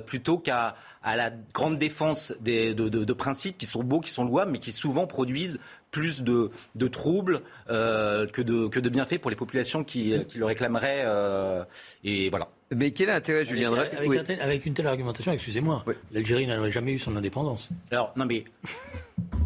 plutôt 0.06 0.38
qu'à 0.38 0.76
la 1.04 1.32
grande 1.54 1.78
défense 1.78 2.34
de, 2.42 3.14
principes 3.14 3.58
qui 3.58 3.66
sont 3.66 3.84
beaux, 3.84 4.00
qui 4.00 4.12
sont 4.12 4.26
louables, 4.26 4.52
mais 4.52 4.60
qui 4.60 4.72
souvent 4.72 5.08
produisent 5.08 5.60
plus 5.92 6.24
de, 6.24 6.88
troubles 6.88 7.42
euh, 7.70 8.28
que, 8.28 8.42
de, 8.42 8.90
bienfaits 8.90 9.20
pour 9.20 9.30
les 9.30 9.38
populations 9.38 9.84
qui, 9.84 10.14
qui 10.28 10.38
le 10.38 10.46
réclameraient. 10.46 11.04
Euh, 11.06 11.64
et 12.04 12.30
voilà. 12.30 12.50
Mais 12.76 12.92
quel 12.92 13.10
est 13.10 13.14
l'intérêt, 13.14 13.46
Julien 13.46 13.72
avec, 13.74 14.30
avec, 14.30 14.66
une 14.66 14.74
telle 14.74 14.88
argumentation, 14.88 15.32
excusez-moi, 15.32 15.86
l'Algérie 16.12 16.46
n'a 16.46 16.70
jamais 16.70 16.94
eu 16.94 17.00
son 17.00 17.16
indépendance. 17.16 17.70
Alors, 17.92 18.12
non 18.16 18.26
mais. 18.26 18.44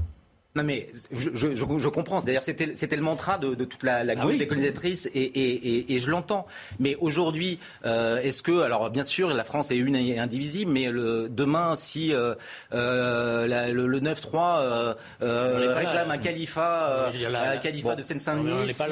Non 0.60 0.66
mais 0.66 0.88
je, 1.12 1.30
je, 1.34 1.56
je 1.56 1.88
comprends. 1.90 2.22
D'ailleurs, 2.22 2.44
c'était 2.44 2.96
le 2.96 3.02
mantra 3.02 3.38
de, 3.38 3.56
de 3.56 3.66
toute 3.66 3.84
la, 3.84 4.04
la 4.04 4.14
ah 4.18 4.22
gauche 4.24 4.38
décolonisatrice 4.38 5.10
et, 5.14 5.22
et, 5.22 5.94
et, 5.94 5.98
je 6.00 6.10
l'entends. 6.10 6.46
Mais 6.80 6.96
aujourd'hui, 7.00 7.60
euh, 7.86 8.20
est-ce 8.22 8.44
que, 8.44 8.62
alors 8.62 8.90
bien 8.90 9.06
sûr, 9.06 9.30
la 9.30 9.44
France 9.46 9.72
est 9.72 9.78
une 9.78 9.96
et 9.96 10.20
indivisible, 10.20 10.72
mais 10.72 10.90
le, 10.90 11.30
demain, 11.30 11.76
si 11.76 12.14
euh, 12.14 12.36
euh, 12.74 13.48
la, 13.48 13.72
le, 13.72 13.88
le 13.88 14.02
9-3 14.02 14.60
euh, 14.60 14.94
euh, 15.22 15.76
réclame 15.76 16.12
un 16.12 16.18
califat, 16.18 17.10
un 17.14 17.58
califat 17.58 17.96
de 17.96 18.02
Seine-Saint-Denis, 18.02 18.74
si, 18.74 18.84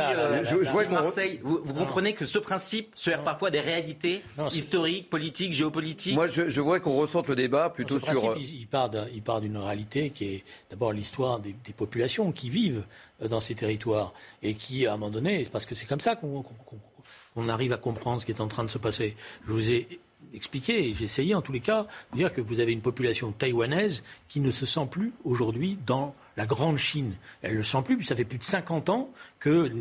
Marseille, 0.90 1.40
vous, 1.44 1.60
vous 1.64 1.74
comprenez 1.74 2.14
que 2.14 2.26
ce 2.26 2.40
principe 2.40 2.92
se 2.96 3.10
heurte 3.10 3.26
parfois 3.26 3.52
des 3.52 3.60
réalités 3.60 4.22
historiques, 4.52 5.10
politiques, 5.10 5.52
géopolitiques. 5.52 6.16
Moi, 6.16 6.28
je, 6.28 6.48
je 6.48 6.62
voudrais 6.62 6.80
qu'on 6.80 6.96
ressente 6.96 7.28
le 7.28 7.36
débat 7.36 7.70
plutôt 7.70 8.00
sur. 8.00 8.08
Principe, 8.08 8.32
il, 8.38 8.62
il 8.62 9.22
part 9.22 9.42
d'une 9.42 9.58
réalité 9.58 10.12
qui 10.12 10.26
est 10.26 10.44
d'abord 10.70 10.94
l'histoire 10.94 11.40
des 11.40 11.56
des, 11.66 11.74
populations 11.74 12.32
qui 12.32 12.50
vivent 12.50 12.86
euh, 13.22 13.28
dans 13.28 13.40
ces 13.40 13.56
territoires 13.56 14.14
et 14.44 14.56
qui, 14.56 14.86
à 14.86 14.94
un 14.94 14.98
moment 14.98 15.12
donné, 15.12 15.48
parce 15.52 15.66
que 15.66 15.76
c'est 15.76 15.86
comme 15.86 16.00
ça 16.00 16.16
qu'on 16.16 17.50
arrive 17.50 17.74
à 17.74 17.78
comprendre 17.78 18.22
ce 18.22 18.26
qui 18.26 18.32
est 18.32 18.42
en 18.42 18.48
train 18.48 18.64
de 18.64 18.70
se 18.70 18.78
passer. 18.78 19.16
Je 19.46 19.52
vous 19.52 19.70
ai 19.70 20.00
expliqué, 20.34 20.94
j'ai 20.94 21.06
essayé 21.06 21.36
en 21.36 21.42
tous 21.42 21.52
les 21.52 21.60
cas 21.60 21.88
de 22.12 22.18
dire 22.18 22.34
que 22.34 22.42
vous 22.42 22.60
avez 22.60 22.72
une 22.72 22.82
population 22.82 23.32
taïwanaise 23.32 24.04
qui 24.28 24.40
ne 24.40 24.52
se 24.52 24.66
sent 24.66 24.88
plus 24.90 25.14
aujourd'hui 25.24 25.78
dans 25.86 26.16
la 26.38 26.46
grande 26.46 26.78
Chine. 26.78 27.14
Elle 27.42 27.54
ne 27.54 27.58
le 27.58 27.64
sent 27.64 27.82
plus, 27.84 27.98
puis 27.98 28.06
ça 28.06 28.16
fait 28.16 28.24
plus 28.24 28.38
de 28.38 28.44
50 28.44 28.90
ans 28.90 29.10
que 29.40 29.72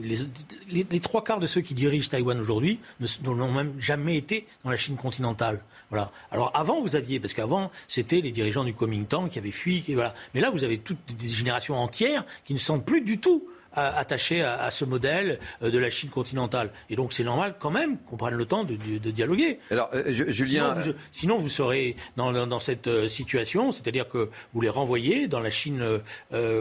les, 0.68 1.00
trois 1.00 1.22
quarts 1.22 1.38
de 1.38 1.46
ceux 1.46 1.60
qui 1.60 1.74
dirigent 1.74 2.08
Taïwan 2.08 2.40
aujourd'hui 2.40 2.80
n'ont 3.22 3.52
même 3.52 3.74
jamais 3.78 4.16
été 4.16 4.46
dans 4.64 4.70
la 4.70 4.76
Chine 4.78 4.96
continentale. 4.96 5.62
Voilà. 5.90 6.10
Alors 6.32 6.50
avant, 6.54 6.80
vous 6.80 6.96
aviez, 6.96 7.20
parce 7.20 7.34
qu'avant, 7.34 7.70
c'était 7.86 8.20
les 8.20 8.32
dirigeants 8.32 8.64
du 8.64 8.74
Kuomintang 8.74 9.28
qui 9.28 9.38
avaient 9.38 9.50
fui. 9.50 9.84
voilà. 9.88 10.14
Mais 10.34 10.40
là, 10.40 10.50
vous 10.50 10.64
avez 10.64 10.78
toutes 10.78 10.98
des 11.14 11.28
générations 11.28 11.76
entières 11.76 12.24
qui 12.44 12.54
ne 12.54 12.58
sentent 12.58 12.84
plus 12.84 13.02
du 13.02 13.18
tout 13.18 13.46
attaché 13.76 14.42
à, 14.42 14.70
ce 14.70 14.84
modèle 14.84 15.38
euh, 15.62 15.70
de 15.70 15.78
la 15.78 15.90
Chine 15.90 16.10
continentale. 16.10 16.70
Et 16.90 16.96
donc 16.96 17.12
c'est 17.12 17.24
normal 17.24 17.54
quand 17.58 17.70
même 17.70 17.98
qu'on 17.98 18.16
prenne 18.16 18.34
le 18.34 18.46
temps 18.46 18.64
de, 18.64 18.76
dialoguer. 19.10 19.58
Alors, 19.70 19.90
euh, 19.94 20.04
Julien... 20.08 20.74
Sinon 21.12 21.36
vous, 21.36 21.48
serez 21.48 21.96
dans, 22.16 22.58
cette 22.58 22.88
euh, 22.88 23.08
situation, 23.08 23.72
c'est-à-dire 23.72 24.08
que 24.08 24.30
vous 24.52 24.60
les 24.60 24.68
renvoyez 24.68 25.28
dans 25.28 25.40
la 25.40 25.50
Chine 25.50 25.84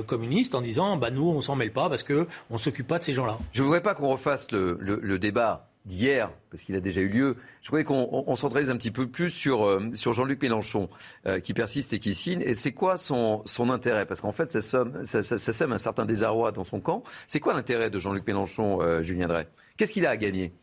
communiste 0.08 0.56
en 0.56 0.62
disant 0.62 0.98
bah, 0.98 1.12
nous 1.12 1.30
on 1.30 1.42
s'en 1.42 1.56
mêle 1.56 1.72
pas 1.72 1.90
parce 1.90 2.04
qu'on 2.04 2.26
ne 2.50 2.58
s'occupe 2.58 2.88
pas 2.88 3.00
de 3.00 3.04
ces 3.04 3.14
gens-là. 3.14 3.38
Je 3.54 3.62
ne 3.62 3.66
voudrais 3.66 3.82
pas 3.82 3.94
qu'on 3.94 4.10
refasse 4.10 4.52
le 4.52 5.18
débat 5.18 5.68
d'hier, 5.86 6.32
parce 6.50 6.64
qu'il 6.64 6.76
a 6.76 6.80
déjà 6.80 7.02
eu 7.02 7.08
lieu, 7.08 7.38
je 7.62 7.70
voudrais 7.70 7.84
qu'on 7.84 8.36
centralise 8.36 8.70
un 8.70 8.78
petit 8.78 8.92
peu 8.92 9.08
plus 9.08 9.30
sur, 9.30 9.66
euh, 9.66 9.92
Jean-Luc 9.94 10.42
Mélenchon, 10.42 10.90
euh, 11.28 11.40
qui 11.40 11.54
persiste 11.54 11.94
et 11.94 12.00
qui 12.00 12.14
signe. 12.14 12.42
Et 12.42 12.56
c'est 12.56 12.72
quoi 12.72 12.98
son, 12.98 13.44
intérêt? 13.70 14.06
Parce 14.06 14.22
qu'en 14.22 14.32
fait, 14.32 14.60
ça 14.60 14.62
sème, 14.62 15.72
un 15.74 15.78
certain 15.78 16.06
désarroi 16.06 16.52
dans 16.52 16.64
son 16.64 16.80
camp. 16.80 17.04
C'est 17.28 17.40
quoi 17.40 17.54
l'intérêt 17.54 17.90
de 17.90 18.00
Jean-Luc 18.00 18.26
Mélenchon, 18.26 18.82
euh, 18.82 19.04
Julien 19.04 19.28
Drey? 19.28 19.48
Qu'est-ce 19.78 19.94
qu'il 19.94 20.06
a 20.06 20.10
à 20.10 20.18
gagner? 20.18 20.54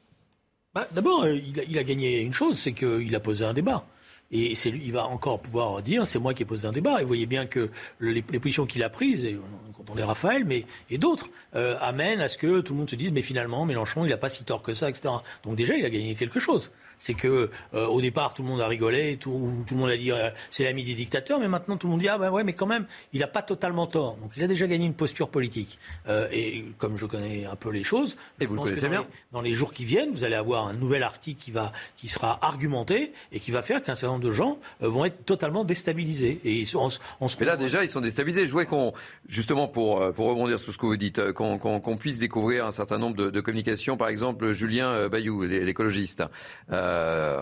Bah, 0.74 0.88
D'abord, 0.92 1.26
il, 1.28 1.78
a 1.78 1.84
gagné 1.84 2.22
une 2.22 2.32
chose, 2.32 2.58
c'est 2.58 2.72
qu'il 2.72 3.14
a 3.14 3.20
posé 3.20 3.44
un 3.44 3.52
débat. 3.52 3.86
Et 4.32 4.54
c'est 4.54 4.70
il 4.70 4.92
va 4.92 5.06
encore 5.06 5.40
pouvoir 5.40 5.82
dire, 5.82 6.06
c'est 6.06 6.18
moi 6.18 6.34
qui 6.34 6.42
ai 6.42 6.46
posé 6.46 6.66
un 6.66 6.72
débat. 6.72 6.98
Et 7.00 7.02
vous 7.02 7.08
voyez 7.08 7.26
bien 7.26 7.46
que 7.46 7.70
les, 8.00 8.14
les 8.14 8.38
positions 8.40 8.66
qu'il 8.66 8.82
a 8.82 8.88
prises, 8.88 9.24
et 9.24 9.38
quand 9.76 9.92
on 9.92 9.98
est 9.98 10.02
Raphaël, 10.02 10.44
mais 10.44 10.64
et 10.90 10.98
d'autres, 10.98 11.28
euh, 11.54 11.76
amènent 11.80 12.20
à 12.20 12.28
ce 12.28 12.38
que 12.38 12.60
tout 12.60 12.72
le 12.72 12.80
monde 12.80 12.90
se 12.90 12.96
dise, 12.96 13.12
mais 13.12 13.22
finalement, 13.22 13.64
Mélenchon, 13.66 14.04
il 14.04 14.08
n'a 14.08 14.16
pas 14.16 14.30
si 14.30 14.44
tort 14.44 14.62
que 14.62 14.74
ça, 14.74 14.88
etc. 14.88 15.14
Donc 15.44 15.56
déjà, 15.56 15.74
il 15.74 15.84
a 15.84 15.90
gagné 15.90 16.14
quelque 16.14 16.40
chose 16.40 16.70
c'est 17.02 17.14
que 17.14 17.50
euh, 17.74 17.86
au 17.86 18.00
départ 18.00 18.32
tout 18.32 18.42
le 18.42 18.48
monde 18.48 18.60
a 18.60 18.68
rigolé, 18.68 19.16
tout, 19.16 19.64
tout 19.66 19.74
le 19.74 19.80
monde 19.80 19.90
a 19.90 19.96
dit 19.96 20.12
euh, 20.12 20.30
c'est 20.52 20.62
l'ami 20.62 20.84
des 20.84 20.94
dictateurs, 20.94 21.40
mais 21.40 21.48
maintenant 21.48 21.76
tout 21.76 21.88
le 21.88 21.90
monde 21.90 22.00
dit 22.00 22.08
ah 22.08 22.16
ben 22.16 22.30
ouais 22.30 22.44
mais 22.44 22.52
quand 22.52 22.66
même 22.66 22.86
il 23.12 23.20
n'a 23.20 23.26
pas 23.26 23.42
totalement 23.42 23.88
tort. 23.88 24.16
Donc 24.18 24.30
il 24.36 24.42
a 24.44 24.46
déjà 24.46 24.68
gagné 24.68 24.86
une 24.86 24.94
posture 24.94 25.28
politique. 25.28 25.80
Euh, 26.08 26.28
et 26.30 26.64
comme 26.78 26.96
je 26.96 27.06
connais 27.06 27.44
un 27.44 27.56
peu 27.56 27.70
les 27.70 27.82
choses, 27.82 28.16
et 28.38 28.46
vous 28.46 28.54
le 28.54 28.60
connaissez 28.62 28.88
bien. 28.88 29.04
dans 29.32 29.40
les 29.40 29.52
jours 29.52 29.72
qui 29.72 29.84
viennent, 29.84 30.12
vous 30.12 30.22
allez 30.22 30.36
avoir 30.36 30.68
un 30.68 30.74
nouvel 30.74 31.02
article 31.02 31.42
qui 31.42 31.50
va 31.50 31.72
qui 31.96 32.08
sera 32.08 32.38
argumenté 32.44 33.12
et 33.32 33.40
qui 33.40 33.50
va 33.50 33.62
faire 33.62 33.82
qu'un 33.82 33.96
certain 33.96 34.12
nombre 34.12 34.24
de 34.24 34.32
gens 34.32 34.58
vont 34.78 35.04
être 35.04 35.24
totalement 35.24 35.64
déstabilisés. 35.64 36.40
Et 36.44 36.64
on, 36.76 36.88
on 37.20 37.28
se 37.28 37.36
mais 37.40 37.46
là 37.46 37.56
déjà 37.56 37.82
ils 37.82 37.90
sont 37.90 38.00
déstabilisés. 38.00 38.46
Je 38.46 38.52
voudrais 38.52 38.66
qu'on 38.66 38.92
justement 39.28 39.66
pour 39.66 40.12
pour 40.12 40.28
rebondir 40.28 40.60
sur 40.60 40.72
ce 40.72 40.78
que 40.78 40.86
vous 40.86 40.96
dites, 40.96 41.32
qu'on 41.32 41.96
puisse 41.96 42.18
découvrir 42.18 42.64
un 42.64 42.70
certain 42.70 42.98
nombre 42.98 43.16
de, 43.16 43.28
de 43.28 43.40
communications. 43.40 43.96
Par 43.96 44.08
exemple 44.08 44.52
Julien 44.52 45.08
Bayou, 45.08 45.42
l'écologiste. 45.42 46.22
Euh, 46.70 46.91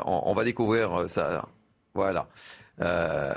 on, 0.05 0.35
va 0.35 0.45
découvrir 0.45 1.09
ça. 1.09 1.47
Voilà. 1.95 2.29
Euh, 2.81 3.35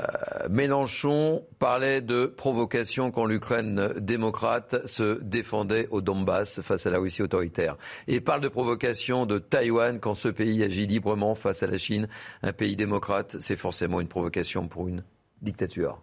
Mélenchon 0.50 1.46
parlait 1.60 2.02
de 2.02 2.26
provocation 2.26 3.12
quand 3.12 3.26
l'Ukraine 3.26 3.94
démocrate 3.98 4.88
se 4.88 5.20
défendait 5.22 5.88
au 5.92 6.02
Donbass 6.02 6.62
face 6.62 6.86
à 6.86 6.90
la 6.90 7.00
Russie 7.00 7.22
autoritaire. 7.22 7.76
Et 8.08 8.22
parle 8.22 8.42
de 8.42 8.48
provocation 8.48 9.26
de 9.26 9.40
Taïwan 9.40 10.00
quand 10.00 10.16
ce 10.16 10.30
pays 10.30 10.64
agit 10.64 10.88
librement 10.88 11.36
face 11.36 11.62
à 11.62 11.68
la 11.68 11.78
Chine, 11.78 12.08
un 12.42 12.54
pays 12.54 12.76
démocrate. 12.76 13.36
C'est 13.40 13.58
forcément 13.58 14.00
une 14.00 14.08
provocation 14.08 14.68
pour 14.68 14.88
une 14.88 15.04
dictature. 15.42 16.02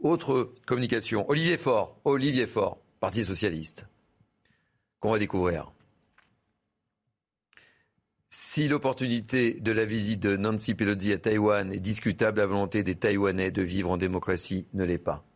Autre 0.00 0.52
communication. 0.64 1.28
Olivier 1.28 1.58
Faure, 1.58 1.96
Olivier 2.04 2.46
Faure, 2.46 2.78
Parti 3.00 3.24
socialiste, 3.24 3.86
qu'on 5.00 5.12
va 5.12 5.18
découvrir. 5.18 5.72
Si 8.30 8.68
l'opportunité 8.68 9.54
de 9.54 9.72
la 9.72 9.84
visite 9.84 10.20
de 10.20 10.36
Nancy 10.36 10.74
Pelosi 10.74 11.12
à 11.12 11.18
Taïwan 11.18 11.72
est 11.72 11.80
discutable, 11.80 12.40
la 12.40 12.46
volonté 12.46 12.82
des 12.82 12.94
Taïwanais 12.94 13.50
de 13.50 13.62
vivre 13.62 13.90
en 13.90 13.96
démocratie 13.96 14.66
ne 14.74 14.84
l'est 14.84 14.98
pas. 14.98 15.27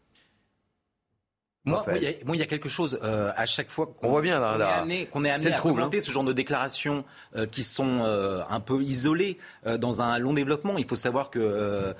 Moi, 1.65 1.85
il 1.95 2.35
y, 2.35 2.43
a 2.43 2.47
quelque 2.47 2.69
chose 2.69 2.99
euh, 3.05 3.31
à 3.37 3.47
chaque 3.47 3.71
fois 3.71 3.87
qu'on 3.87 4.09
voit 4.09 4.21
bien 4.21 4.41
là, 4.41 4.85
qu'on 5.13 5.25
est 5.25 5.31
amené, 5.31 5.53
à 5.55 5.61
commenter 5.61 5.99
hein. 5.99 6.01
ce 6.01 6.11
genre 6.11 6.25
de 6.25 6.33
déclarations 6.33 7.05
euh, 7.37 7.47
qui 7.47 7.63
sont 7.63 8.01
euh, 8.03 8.43
un 8.51 8.59
peu 8.59 8.83
isolées 8.83 9.39
dans 9.79 10.03
un 10.03 10.19
long 10.19 10.33
développement. 10.33 10.77
Il 10.77 10.89
faut 10.89 10.97
savoir 10.97 11.31
que 11.31 11.95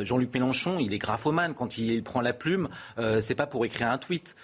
Jean-Luc 0.00 0.32
Mélenchon, 0.32 0.78
il 0.78 0.94
est 0.94 0.98
graphomane. 0.98 1.52
Quand 1.52 1.76
il 1.76 2.02
prend 2.02 2.22
la 2.22 2.32
plume, 2.32 2.70
c'est 3.20 3.34
pas 3.34 3.46
pour 3.46 3.66
écrire 3.66 3.90
un 3.90 3.98
tweet, 3.98 4.34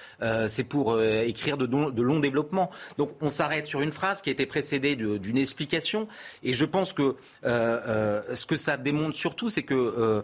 c'est 0.49 0.65
pour 0.65 1.01
écrire 1.01 1.57
de, 1.57 1.65
de, 1.65 2.03
longs 2.03 2.21
développements. 2.21 2.71
Donc 2.99 3.13
on 3.23 3.31
s'arrête 3.31 3.67
sur 3.67 3.81
une 3.81 3.93
phrase 3.93 4.21
qui 4.21 4.29
a 4.29 4.33
été 4.33 4.45
précédée 4.45 4.97
d'une 4.97 5.39
explication. 5.39 6.09
Et 6.43 6.53
je 6.53 6.67
pense 6.67 6.93
que 6.93 7.17
ce 7.43 8.47
que 8.47 8.57
ça 8.57 8.77
démontre 8.77 9.17
surtout, 9.17 9.49
c'est 9.49 9.63
que 9.63 10.23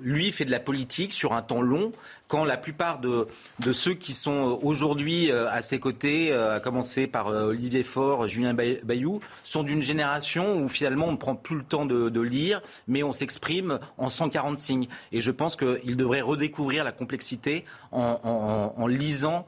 lui 0.00 0.32
fait 0.32 0.44
de 0.44 0.50
la 0.50 0.60
politique 0.60 1.12
sur 1.12 1.32
un 1.32 1.42
temps 1.42 1.62
long 1.62 1.92
quand 2.28 2.44
la 2.44 2.58
plupart 2.58 3.00
de, 3.00 3.26
ceux 3.72 3.94
qui 3.94 4.12
sont 4.12 4.58
aujourd'hui 4.62 5.32
euh, 5.32 5.50
à 5.50 5.62
ses 5.62 5.80
côtés, 5.80 6.30
euh, 6.30 6.56
à 6.56 6.60
commencer 6.60 7.06
par 7.06 7.28
euh, 7.28 7.48
Olivier 7.48 7.82
Faure, 7.82 8.28
Julien 8.28 8.54
Bayou, 8.54 9.20
sont 9.42 9.62
d'une 9.62 9.82
génération 9.82 10.60
où 10.60 10.68
finalement 10.68 11.06
on 11.06 11.12
ne 11.12 11.16
prend 11.16 11.34
plus 11.34 11.56
le 11.56 11.62
temps 11.62 11.86
de, 11.86 12.20
lire, 12.20 12.60
mais 12.86 13.02
on 13.02 13.12
s'exprime 13.12 13.78
en 13.96 14.10
140 14.10 14.58
signes. 14.58 14.88
Et 15.12 15.20
je 15.20 15.30
pense 15.30 15.56
qu'il 15.56 15.96
devrait 15.96 16.20
redécouvrir 16.20 16.84
la 16.84 16.92
complexité 16.92 17.64
en, 17.90 18.86
lisant 18.86 19.46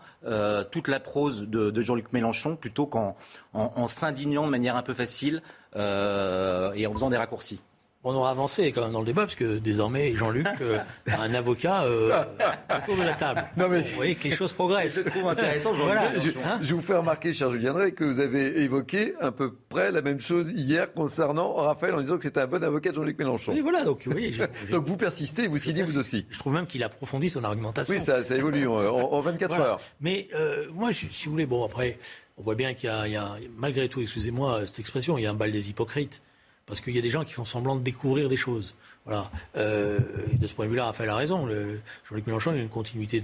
toute 0.70 0.88
la 0.88 1.00
prose 1.00 1.48
de, 1.48 1.80
Jean-Luc 1.80 2.12
Mélenchon 2.12 2.56
plutôt 2.56 2.86
qu'en 2.86 3.16
en, 3.52 3.88
s'indignant 3.88 4.46
de 4.46 4.50
manière 4.50 4.76
un 4.76 4.82
peu 4.82 4.94
facile 4.94 5.42
et 5.74 6.86
en 6.86 6.92
faisant 6.92 7.10
des 7.10 7.18
raccourcis. 7.18 7.60
On 8.02 8.14
aura 8.14 8.30
avancé 8.30 8.72
quand 8.72 8.80
même 8.80 8.92
dans 8.92 9.00
le 9.00 9.06
débat, 9.06 9.22
parce 9.22 9.34
que 9.34 9.58
désormais, 9.58 10.14
Jean-Luc 10.14 10.46
euh, 10.62 10.78
a 11.06 11.20
un 11.20 11.34
avocat 11.34 11.82
euh, 11.82 12.24
autour 12.78 12.96
de 12.96 13.02
la 13.02 13.12
table. 13.12 13.44
Non 13.58 13.68
mais... 13.68 13.82
Vous 13.82 13.96
voyez 13.96 14.14
que 14.14 14.24
les 14.24 14.34
choses 14.34 14.54
progressent. 14.54 14.96
Je 14.96 15.02
trouve 15.02 15.28
intéressant. 15.28 15.74
je, 15.74 16.30
hein 16.38 16.60
je, 16.62 16.74
vous 16.74 16.80
fais 16.80 16.96
remarquer, 16.96 17.34
cher 17.34 17.50
Julien 17.50 17.74
Drey, 17.74 17.92
que 17.92 18.04
vous 18.04 18.18
avez 18.18 18.62
évoqué 18.62 19.12
à 19.20 19.32
peu 19.32 19.52
près 19.68 19.92
la 19.92 20.00
même 20.00 20.18
chose 20.18 20.50
hier 20.50 20.90
concernant 20.94 21.52
Raphaël 21.52 21.94
en 21.94 22.00
disant 22.00 22.16
que 22.16 22.22
c'était 22.22 22.40
un 22.40 22.46
bon 22.46 22.64
avocat 22.64 22.88
de 22.90 22.96
Jean-Luc 22.96 23.18
Mélenchon. 23.18 23.52
Et 23.52 23.60
voilà, 23.60 23.84
donc, 23.84 24.02
vous 24.06 24.10
voyez, 24.12 24.32
donc 24.70 24.86
vous 24.86 24.96
persistez, 24.96 25.46
vous 25.46 25.58
signez 25.58 25.82
vous 25.82 25.98
aussi. 25.98 26.24
Je 26.30 26.38
trouve 26.38 26.54
même 26.54 26.66
qu'il 26.66 26.82
approfondit 26.82 27.28
son 27.28 27.44
argumentation. 27.44 27.94
Oui, 27.94 28.00
ça, 28.00 28.24
ça 28.24 28.34
évolue 28.34 28.66
en, 28.66 29.20
24 29.20 29.60
heures. 29.60 29.80
Mais 30.00 30.28
euh, 30.34 30.68
moi, 30.72 30.90
si 30.94 31.26
vous 31.26 31.32
voulez, 31.32 31.44
bon, 31.44 31.66
après, 31.66 31.98
on 32.38 32.42
voit 32.42 32.54
bien 32.54 32.72
qu'il 32.72 32.88
y, 32.88 33.10
y, 33.10 33.16
a, 33.16 33.36
malgré 33.58 33.90
tout, 33.90 34.00
excusez-moi 34.00 34.62
cette 34.66 34.78
expression, 34.78 35.18
il 35.18 35.24
y 35.24 35.26
a 35.26 35.30
un 35.30 35.34
bal 35.34 35.52
des 35.52 35.68
hypocrites. 35.68 36.22
Parce 36.70 36.80
qu'il 36.80 36.94
y 36.94 37.00
a 37.00 37.02
des 37.02 37.10
gens 37.10 37.24
qui 37.24 37.32
font 37.32 37.44
semblant 37.44 37.74
de 37.74 37.82
découvrir 37.82 38.28
des 38.28 38.36
choses. 38.36 38.76
Voilà. 39.10 39.28
Euh, 39.56 39.98
de 40.34 40.46
ce 40.46 40.54
point 40.54 40.66
de 40.66 40.70
vue-là, 40.70 40.84
Raphaël 40.84 41.10
a 41.10 41.16
raison. 41.16 41.48
Jean-Luc 41.48 42.28
Mélenchon, 42.28 42.52
il 42.54 42.60
a 42.60 42.62
une 42.62 42.68
continuité 42.68 43.20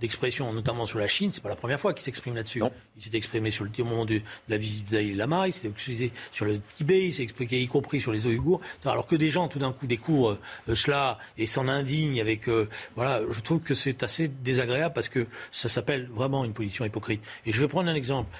d'expression, 0.00 0.50
notamment 0.54 0.86
sur 0.86 0.98
la 0.98 1.08
Chine. 1.08 1.30
C'est 1.30 1.42
pas 1.42 1.50
la 1.50 1.56
première 1.56 1.78
fois 1.78 1.92
qu'il 1.92 2.02
s'exprime 2.02 2.34
là-dessus. 2.34 2.62
Il 2.96 3.02
s'est 3.02 3.14
exprimé 3.14 3.50
sur 3.50 3.64
le, 3.64 3.70
au 3.78 3.84
moment 3.84 4.06
de, 4.06 4.22
la 4.48 4.56
visite 4.56 4.86
de 4.86 4.92
Dalai 4.92 5.12
Lama, 5.12 5.46
il 5.46 5.52
s'est 5.52 5.68
exprimé 5.68 6.10
sur 6.32 6.46
le 6.46 6.58
Tibet, 6.76 7.04
il 7.04 7.12
s'est 7.12 7.22
exprimé 7.22 7.60
y 7.60 7.68
compris 7.68 8.00
sur 8.00 8.12
les 8.12 8.26
Ouïghours. 8.26 8.62
Alors 8.86 9.06
que 9.06 9.14
des 9.14 9.28
gens, 9.28 9.46
tout 9.48 9.58
d'un 9.58 9.72
coup, 9.72 9.86
découvrent 9.86 10.38
euh, 10.70 10.74
cela 10.74 11.18
et 11.36 11.44
s'en 11.44 11.68
indignent 11.68 12.18
avec... 12.18 12.48
Euh, 12.48 12.66
voilà, 12.94 13.20
je 13.30 13.40
trouve 13.42 13.60
que 13.60 13.74
c'est 13.74 14.02
assez 14.02 14.28
désagréable 14.28 14.94
parce 14.94 15.10
que 15.10 15.26
ça 15.52 15.68
s'appelle 15.68 16.08
vraiment 16.10 16.46
une 16.46 16.54
position 16.54 16.86
hypocrite. 16.86 17.22
Et 17.44 17.52
je 17.52 17.60
vais 17.60 17.68
prendre 17.68 17.90
un 17.90 17.94
exemple. 17.94 18.30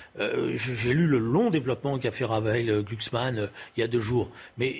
J'ai 0.55 0.94
lu 0.94 1.07
le 1.07 1.18
long 1.18 1.51
développement 1.51 1.99
qu'a 1.99 2.11
fait 2.11 2.24
Raphaël 2.24 2.82
Glucksmann 2.82 3.51
il 3.76 3.80
y 3.80 3.82
a 3.82 3.86
deux 3.86 4.01
jours. 4.01 4.30
Mais 4.57 4.74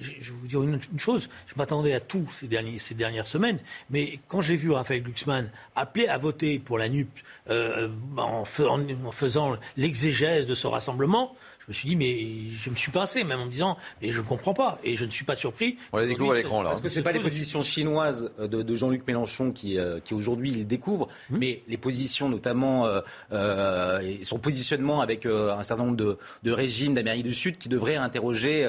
je 0.00 0.32
vais 0.32 0.38
vous 0.40 0.46
dire 0.48 0.62
une, 0.64 0.80
une 0.92 0.98
chose 0.98 1.28
je 1.46 1.54
m'attendais 1.60 1.92
à 1.92 2.00
tout 2.00 2.26
ces, 2.32 2.94
dernières 2.94 3.26
semaines, 3.26 3.58
mais 3.90 4.18
quand 4.28 4.40
j'ai 4.40 4.56
vu 4.56 4.70
Raphaël 4.70 5.02
Glucksmann 5.02 5.50
appeler 5.76 6.08
à 6.08 6.16
voter 6.16 6.58
pour 6.58 6.78
la 6.78 6.88
NUP 6.88 7.08
euh, 7.50 7.88
en, 8.16 8.44
faisant 8.44 9.56
l'exégèse 9.76 10.46
de 10.46 10.54
ce 10.54 10.66
rassemblement, 10.66 11.36
me 11.70 11.74
suis 11.74 11.88
dit, 11.88 11.96
mais 11.96 12.50
je 12.50 12.70
me 12.70 12.76
suis 12.76 12.90
passé, 12.90 13.24
même 13.24 13.40
en 13.40 13.46
me 13.46 13.50
disant, 13.50 13.76
mais 14.02 14.10
je 14.10 14.20
ne 14.20 14.26
comprends 14.26 14.54
pas. 14.54 14.78
Et 14.82 14.96
je 14.96 15.04
ne 15.04 15.10
suis 15.10 15.24
pas 15.24 15.36
surpris. 15.36 15.78
On 15.92 15.98
les 15.98 16.06
découvre 16.06 16.32
à 16.32 16.36
l'écran, 16.36 16.62
là. 16.62 16.70
Parce 16.70 16.80
que 16.80 16.88
ce 16.88 16.98
n'est 16.98 17.04
pas 17.04 17.12
les 17.12 17.20
positions 17.20 17.62
chinoises 17.62 18.30
de, 18.38 18.74
Jean-Luc 18.74 19.06
Mélenchon 19.06 19.52
qui, 19.52 19.78
euh, 19.78 20.00
qui 20.00 20.14
aujourd'hui 20.14 20.50
il 20.50 20.66
découvre, 20.66 21.08
hum. 21.30 21.38
mais 21.38 21.62
les 21.68 21.76
positions, 21.76 22.28
notamment, 22.28 22.86
euh, 22.86 23.00
euh, 23.32 24.00
et 24.00 24.24
son 24.24 24.38
positionnement 24.38 25.00
avec 25.00 25.26
un 25.26 25.62
certain 25.62 25.84
nombre 25.84 25.96
de, 25.96 26.18
de 26.42 26.52
régimes 26.52 26.94
d'Amérique 26.94 27.24
du 27.24 27.34
Sud 27.34 27.58
qui 27.58 27.68
devraient 27.68 27.96
interroger 27.96 28.66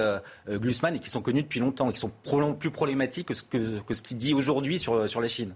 Glucksmann 0.50 0.96
et 0.96 1.00
qui 1.00 1.10
sont 1.10 1.22
connus 1.22 1.44
depuis 1.44 1.60
longtemps, 1.60 1.90
et 1.90 1.94
qui 1.94 2.00
sont 2.00 2.12
plus 2.60 2.72
problématiques 2.72 3.28
que 3.28 3.34
ce 3.34 3.44
qu'il 3.44 3.82
que, 3.86 3.94
ce 3.94 4.02
dit 4.14 4.34
aujourd'hui 4.34 4.80
sur, 4.80 5.08
sur 5.08 5.22
la 5.22 5.28
Chine. 5.28 5.54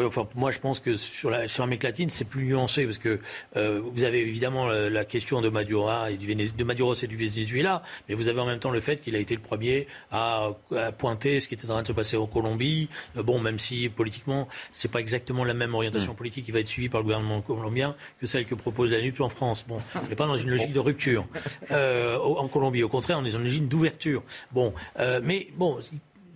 Oui, 0.00 0.06
enfin, 0.06 0.26
moi 0.34 0.50
je 0.50 0.58
pense 0.58 0.80
que 0.80 0.96
sur 0.96 1.28
la 1.28 1.46
sur 1.46 1.62
l'Amérique 1.62 1.82
latine, 1.82 2.08
c'est 2.08 2.24
plus 2.24 2.44
nuancé 2.44 2.86
parce 2.86 2.96
que 2.96 3.20
euh, 3.56 3.80
vous 3.82 4.02
avez 4.02 4.20
évidemment 4.20 4.66
la, 4.68 5.04
question 5.04 5.42
de 5.42 5.50
Maduro 5.50 5.90
et 6.08 6.16
du 6.16 6.34
de 6.34 6.64
Maduros 6.64 6.94
et 6.94 7.06
du 7.06 7.18
Venezuela, 7.18 7.82
mais 8.08 8.14
vous 8.14 8.28
avez 8.28 8.40
en 8.40 8.46
même 8.46 8.60
temps 8.60 8.70
le 8.70 8.80
fait 8.80 9.02
qu'il 9.02 9.14
a 9.14 9.18
été 9.18 9.34
le 9.34 9.42
premier 9.42 9.86
à, 10.10 10.52
pointer 10.96 11.38
ce 11.38 11.48
qui 11.48 11.54
était 11.54 11.66
en 11.66 11.74
train 11.74 11.82
de 11.82 11.86
se 11.88 11.92
passer 11.92 12.16
en 12.16 12.26
Colombie. 12.26 12.88
Euh, 13.18 13.22
bon, 13.22 13.40
même 13.40 13.58
si 13.58 13.90
politiquement, 13.90 14.48
c'est 14.72 14.90
pas 14.90 15.00
exactement 15.00 15.44
la 15.44 15.52
même 15.52 15.74
orientation 15.74 16.12
mm. 16.12 16.16
politique 16.16 16.46
qui 16.46 16.52
va 16.52 16.60
être 16.60 16.68
suivie 16.68 16.88
par 16.88 17.00
le 17.00 17.04
gouvernement 17.04 17.42
colombien 17.42 17.94
que 18.20 18.26
celle 18.26 18.46
que 18.46 18.54
propose 18.54 18.90
la 18.90 19.02
NUP 19.02 19.20
en 19.20 19.28
France. 19.28 19.66
Bon, 19.68 19.80
on 20.02 20.08
n'est 20.08 20.16
pas 20.16 20.26
dans 20.26 20.36
une 20.36 20.50
logique 20.50 20.72
de 20.72 20.80
rupture 20.80 21.26
euh, 21.72 22.16
en 22.16 22.48
Colombie. 22.48 22.82
Au 22.82 22.88
contraire, 22.88 23.18
on 23.20 23.24
est 23.26 23.32
dans 23.32 23.38
une 23.38 23.44
logique 23.44 23.68
d'ouverture. 23.68 24.22
Bon, 24.52 24.72
euh, 24.98 25.20
mais 25.22 25.48
bon, 25.56 25.78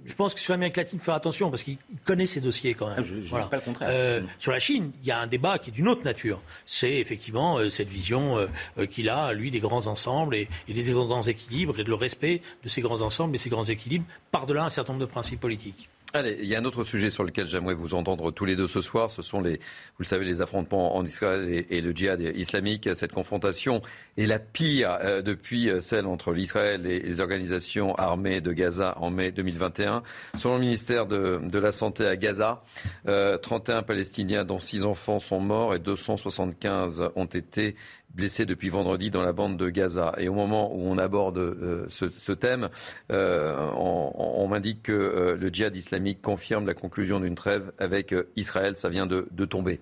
je 0.05 0.15
pense 0.15 0.35
que 0.35 0.41
sur 0.41 0.53
l'Amérique 0.53 0.77
latine, 0.77 0.99
il 0.99 0.99
faut 0.99 1.07
faire 1.07 1.15
attention 1.15 1.51
parce 1.51 1.63
qu'il 1.63 1.79
connaît 2.05 2.27
ces 2.27 2.41
dossiers 2.41 2.75
quand 2.75 2.89
même. 2.89 2.97
Ah, 2.99 3.03
je 3.03 3.15
ne 3.15 3.43
pas 3.45 3.57
le 3.57 3.63
contraire. 3.63 3.89
Euh, 3.91 4.21
mm. 4.21 4.27
Sur 4.39 4.53
la 4.53 4.59
Chine, 4.59 4.93
il 5.03 5.09
y 5.09 5.11
a 5.11 5.19
un 5.19 5.27
débat 5.27 5.59
qui 5.59 5.71
est 5.71 5.73
d'une 5.73 5.89
autre 5.89 6.05
nature. 6.05 6.43
C'est 6.67 6.97
effectivement 6.97 7.59
euh, 7.59 7.71
cette 7.71 7.89
vision 7.89 8.39
euh, 8.77 8.87
qu'il 8.87 9.09
a, 9.09 9.33
lui, 9.33 9.51
des 9.51 9.61
grands 9.61 9.87
ensembles 9.87 10.35
et, 10.35 10.49
et, 10.69 10.75
des 10.75 10.93
grands 10.93 11.23
équilibres 11.23 11.79
et 11.81 11.85
de 11.85 11.89
le 11.89 11.95
respect 11.95 12.43
de 12.63 12.69
ces 12.69 12.83
grands 12.83 13.01
ensembles 13.01 13.35
et 13.35 13.39
ces 13.39 13.51
grands 13.51 13.65
équilibres 13.65 14.07
par-delà 14.31 14.65
un 14.65 14.71
certain 14.71 14.93
nombre 14.93 15.07
de 15.07 15.11
principes 15.11 15.41
politiques. 15.41 15.89
Il 16.17 16.45
y 16.45 16.55
a 16.55 16.61
un 16.61 16.65
autre 16.65 16.85
sujet 16.85 17.11
sur 17.11 17.25
lequel 17.25 17.49
j'aimerais 17.49 17.75
vous 17.75 17.93
entendre 17.93 18.31
tous 18.31 18.45
les 18.45 18.55
deux 18.55 18.69
ce 18.69 18.81
soir. 18.81 19.11
Ce 19.11 19.21
sont 19.21 19.41
les, 19.41 19.55
vous 19.57 20.03
le 20.03 20.05
savez, 20.05 20.25
les 20.25 20.43
affrontements 20.43 20.95
en 20.95 21.05
Israël 21.05 21.67
et, 21.69 21.81
le 21.81 21.91
djihad 21.91 22.21
islamique. 22.37 22.89
Cette 22.95 23.11
confrontation 23.11 23.83
est 24.17 24.27
la 24.27 24.39
pire 24.39 24.97
euh, 25.03 25.23
depuis 25.23 25.69
euh, 25.69 25.81
celle 25.81 26.07
entre 26.07 26.33
l'Israël 26.33 26.87
et 26.87 27.01
les 27.01 27.21
organisations 27.21 27.97
armées 27.97 28.41
de 28.41 28.53
Gaza 28.53 28.97
en 29.01 29.11
mai 29.11 29.33
2021. 29.33 30.05
Selon 30.39 30.55
le 30.55 30.61
ministère 30.61 31.07
de, 31.07 31.41
la 31.53 31.73
Santé 31.73 32.07
à 32.07 32.15
Gaza, 32.15 32.63
31 33.07 33.09
euh, 33.09 33.83
Palestiniens 33.83 34.45
dont 34.45 34.61
6 34.61 34.85
enfants 34.85 35.19
sont 35.19 35.41
morts 35.41 35.75
et 35.75 35.81
275 35.81 37.11
ont 37.17 37.25
été 37.25 37.75
blessés 38.15 38.47
depuis 38.47 38.69
vendredi 38.69 39.11
dans 39.11 39.23
la 39.23 39.33
bande 39.33 39.57
de 39.57 39.69
Gaza. 39.69 40.15
Et 40.19 40.29
au 40.29 40.35
moment 40.35 40.75
où 40.75 40.87
on 40.87 40.99
aborde 40.99 41.87
ce, 41.89 42.33
thème, 42.33 42.69
on, 43.11 44.47
m'indique 44.49 44.85
que 44.85 45.37
le 45.39 45.49
djihad 45.49 45.75
islamique 45.75 46.23
confirme 46.23 46.67
la 46.67 46.75
conclusion 46.75 47.21
d'une 47.21 47.35
trêve 47.35 47.73
avec 47.79 48.15
Israël. 48.37 48.77
Ça 48.77 48.89
vient 48.89 49.07
de, 49.07 49.45
tomber. 49.45 49.81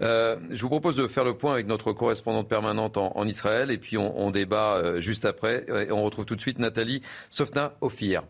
je 0.00 0.60
vous 0.60 0.68
propose 0.68 0.96
de 0.96 1.06
faire 1.06 1.24
le 1.24 1.36
point 1.36 1.52
avec 1.52 1.66
notre 1.66 1.92
correspondante 1.92 2.48
permanente 2.48 2.96
en, 2.96 3.26
Israël 3.26 3.70
et 3.70 3.78
puis 3.78 3.96
on, 3.98 4.30
débat 4.30 5.00
juste 5.00 5.24
après. 5.24 5.66
Et 5.68 5.92
on 5.92 6.02
retrouve 6.02 6.24
tout 6.24 6.36
de 6.36 6.40
suite 6.40 6.58
Nathalie 6.58 7.02
Sofna 7.30 7.74
Ophir. 7.80 8.22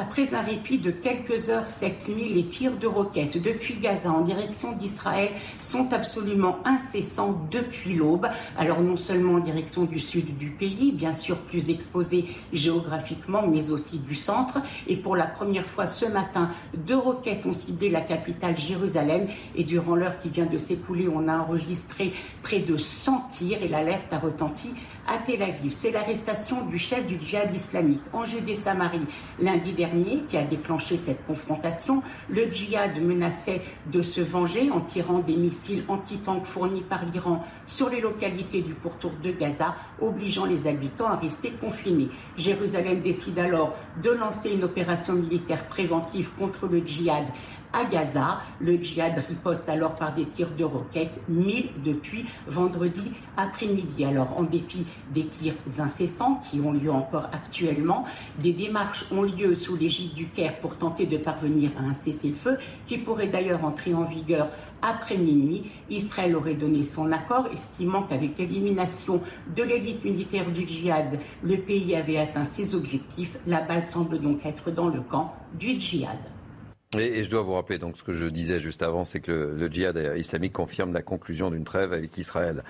Après 0.00 0.32
un 0.32 0.42
répit 0.42 0.78
de 0.78 0.92
quelques 0.92 1.48
heures, 1.48 1.68
cette 1.68 2.08
nuit, 2.08 2.32
les 2.32 2.44
tirs 2.44 2.76
de 2.76 2.86
roquettes 2.86 3.42
depuis 3.42 3.74
Gaza 3.74 4.12
en 4.12 4.20
direction 4.20 4.70
d'Israël 4.70 5.30
sont 5.58 5.92
absolument 5.92 6.58
incessants 6.64 7.48
depuis 7.50 7.94
l'aube. 7.94 8.28
Alors 8.56 8.80
non 8.80 8.96
seulement 8.96 9.34
en 9.34 9.40
direction 9.40 9.86
du 9.86 9.98
sud 9.98 10.38
du 10.38 10.50
pays, 10.50 10.92
bien 10.92 11.14
sûr 11.14 11.38
plus 11.38 11.68
exposé 11.68 12.26
géographiquement, 12.52 13.44
mais 13.48 13.72
aussi 13.72 13.98
du 13.98 14.14
centre. 14.14 14.60
Et 14.86 14.96
pour 14.96 15.16
la 15.16 15.26
première 15.26 15.66
fois 15.66 15.88
ce 15.88 16.06
matin, 16.06 16.50
deux 16.76 16.96
roquettes 16.96 17.44
ont 17.44 17.52
ciblé 17.52 17.90
la 17.90 18.02
capitale 18.02 18.56
Jérusalem. 18.56 19.26
Et 19.56 19.64
durant 19.64 19.96
l'heure 19.96 20.20
qui 20.22 20.28
vient 20.28 20.46
de 20.46 20.58
s'écouler, 20.58 21.08
on 21.12 21.26
a 21.26 21.38
enregistré 21.38 22.12
près 22.44 22.60
de 22.60 22.76
100 22.76 23.30
tirs 23.32 23.62
et 23.64 23.68
l'alerte 23.68 24.12
a 24.12 24.20
retenti 24.20 24.74
à 25.08 25.18
Tel 25.18 25.42
Aviv. 25.42 25.72
C'est 25.72 25.90
l'arrestation 25.90 26.64
du 26.66 26.78
chef 26.78 27.04
du 27.04 27.18
djihad 27.18 27.52
islamique 27.52 28.02
en 28.12 28.24
Judée-Samarie 28.24 29.06
lundi 29.40 29.72
dernier 29.72 29.87
qui 30.28 30.36
a 30.36 30.44
déclenché 30.44 30.96
cette 30.96 31.24
confrontation. 31.26 32.02
Le 32.28 32.50
djihad 32.50 33.00
menaçait 33.00 33.62
de 33.86 34.02
se 34.02 34.20
venger 34.20 34.70
en 34.72 34.80
tirant 34.80 35.20
des 35.20 35.36
missiles 35.36 35.84
anti-tanks 35.88 36.46
fournis 36.46 36.82
par 36.82 37.04
l'Iran 37.04 37.44
sur 37.66 37.88
les 37.88 38.00
localités 38.00 38.60
du 38.60 38.74
pourtour 38.74 39.12
de 39.22 39.30
Gaza, 39.30 39.74
obligeant 40.00 40.44
les 40.44 40.66
habitants 40.66 41.08
à 41.08 41.16
rester 41.16 41.50
confinés. 41.50 42.08
Jérusalem 42.36 43.00
décide 43.00 43.38
alors 43.38 43.74
de 44.02 44.10
lancer 44.10 44.52
une 44.52 44.64
opération 44.64 45.14
militaire 45.14 45.66
préventive 45.68 46.30
contre 46.38 46.66
le 46.66 46.78
djihad 46.84 47.26
à 47.72 47.84
Gaza. 47.84 48.40
Le 48.60 48.76
djihad 48.76 49.18
riposte 49.28 49.68
alors 49.68 49.94
par 49.94 50.14
des 50.14 50.26
tirs 50.26 50.54
de 50.56 50.64
roquettes, 50.64 51.20
1000 51.28 51.70
depuis 51.84 52.24
vendredi 52.46 53.12
après-midi. 53.36 54.04
Alors, 54.04 54.36
en 54.36 54.42
dépit 54.42 54.86
des 55.12 55.26
tirs 55.26 55.54
incessants 55.78 56.40
qui 56.50 56.60
ont 56.60 56.72
lieu 56.72 56.90
encore 56.90 57.28
actuellement, 57.32 58.04
des 58.38 58.52
démarches 58.52 59.06
ont 59.12 59.22
lieu 59.22 59.56
sous 59.56 59.76
l'égide 59.76 60.14
du 60.14 60.28
Caire 60.28 60.58
pour 60.60 60.76
tenter 60.76 61.06
de 61.06 61.18
parvenir 61.18 61.70
à 61.78 61.82
un 61.82 61.92
cessez-le-feu 61.92 62.58
qui 62.86 62.98
pourrait 62.98 63.28
d'ailleurs 63.28 63.64
entrer 63.64 63.94
en 63.94 64.04
vigueur 64.04 64.48
après 64.82 65.16
minuit. 65.16 65.70
Israël 65.90 66.36
aurait 66.36 66.54
donné 66.54 66.82
son 66.82 67.12
accord, 67.12 67.48
estimant 67.52 68.02
qu'avec 68.02 68.38
l'élimination 68.38 69.20
de 69.54 69.62
l'élite 69.62 70.04
militaire 70.04 70.50
du 70.50 70.66
djihad, 70.66 71.18
le 71.42 71.58
pays 71.58 71.94
avait 71.94 72.18
atteint 72.18 72.44
ses 72.44 72.74
objectifs. 72.74 73.36
La 73.46 73.62
balle 73.62 73.84
semble 73.84 74.20
donc 74.20 74.44
être 74.44 74.70
dans 74.70 74.88
le 74.88 75.00
camp 75.00 75.34
du 75.54 75.78
djihad. 75.78 76.18
Et, 76.96 77.22
je 77.22 77.30
dois 77.30 77.42
vous 77.42 77.54
rappeler, 77.54 77.78
donc 77.78 77.98
ce 77.98 78.02
que 78.02 78.14
je 78.14 78.24
disais 78.26 78.60
juste 78.60 78.82
avant, 78.82 79.04
c'est 79.04 79.20
que 79.20 79.54
le, 79.56 79.68
djihad 79.68 80.16
islamique 80.16 80.52
confirme 80.52 80.92
la 80.92 81.02
conclusion 81.02 81.50
d'une 81.50 81.64
trêve 81.64 81.92
avec 81.92 82.16
Israël. 82.16 82.64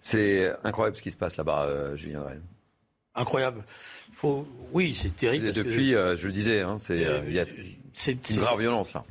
C'est 0.00 0.50
incroyable 0.64 0.96
ce 0.96 1.02
qui 1.02 1.10
se 1.10 1.16
passe 1.16 1.36
là-bas, 1.36 1.64
euh, 1.64 1.96
Julien 1.96 2.24
Incroyable. 3.14 3.64
Faut... 4.12 4.46
Oui, 4.72 4.98
c'est 5.00 5.14
terrible. 5.14 5.52
depuis, 5.52 5.94
euh, 5.94 6.16
je 6.16 6.26
le 6.26 6.32
disais, 6.32 6.60
hein, 6.62 6.78
c'est 6.78 7.04
euh, 7.06 7.22
une 8.06 8.36
grave 8.36 8.60
violence 8.60 8.94
là 8.94 9.04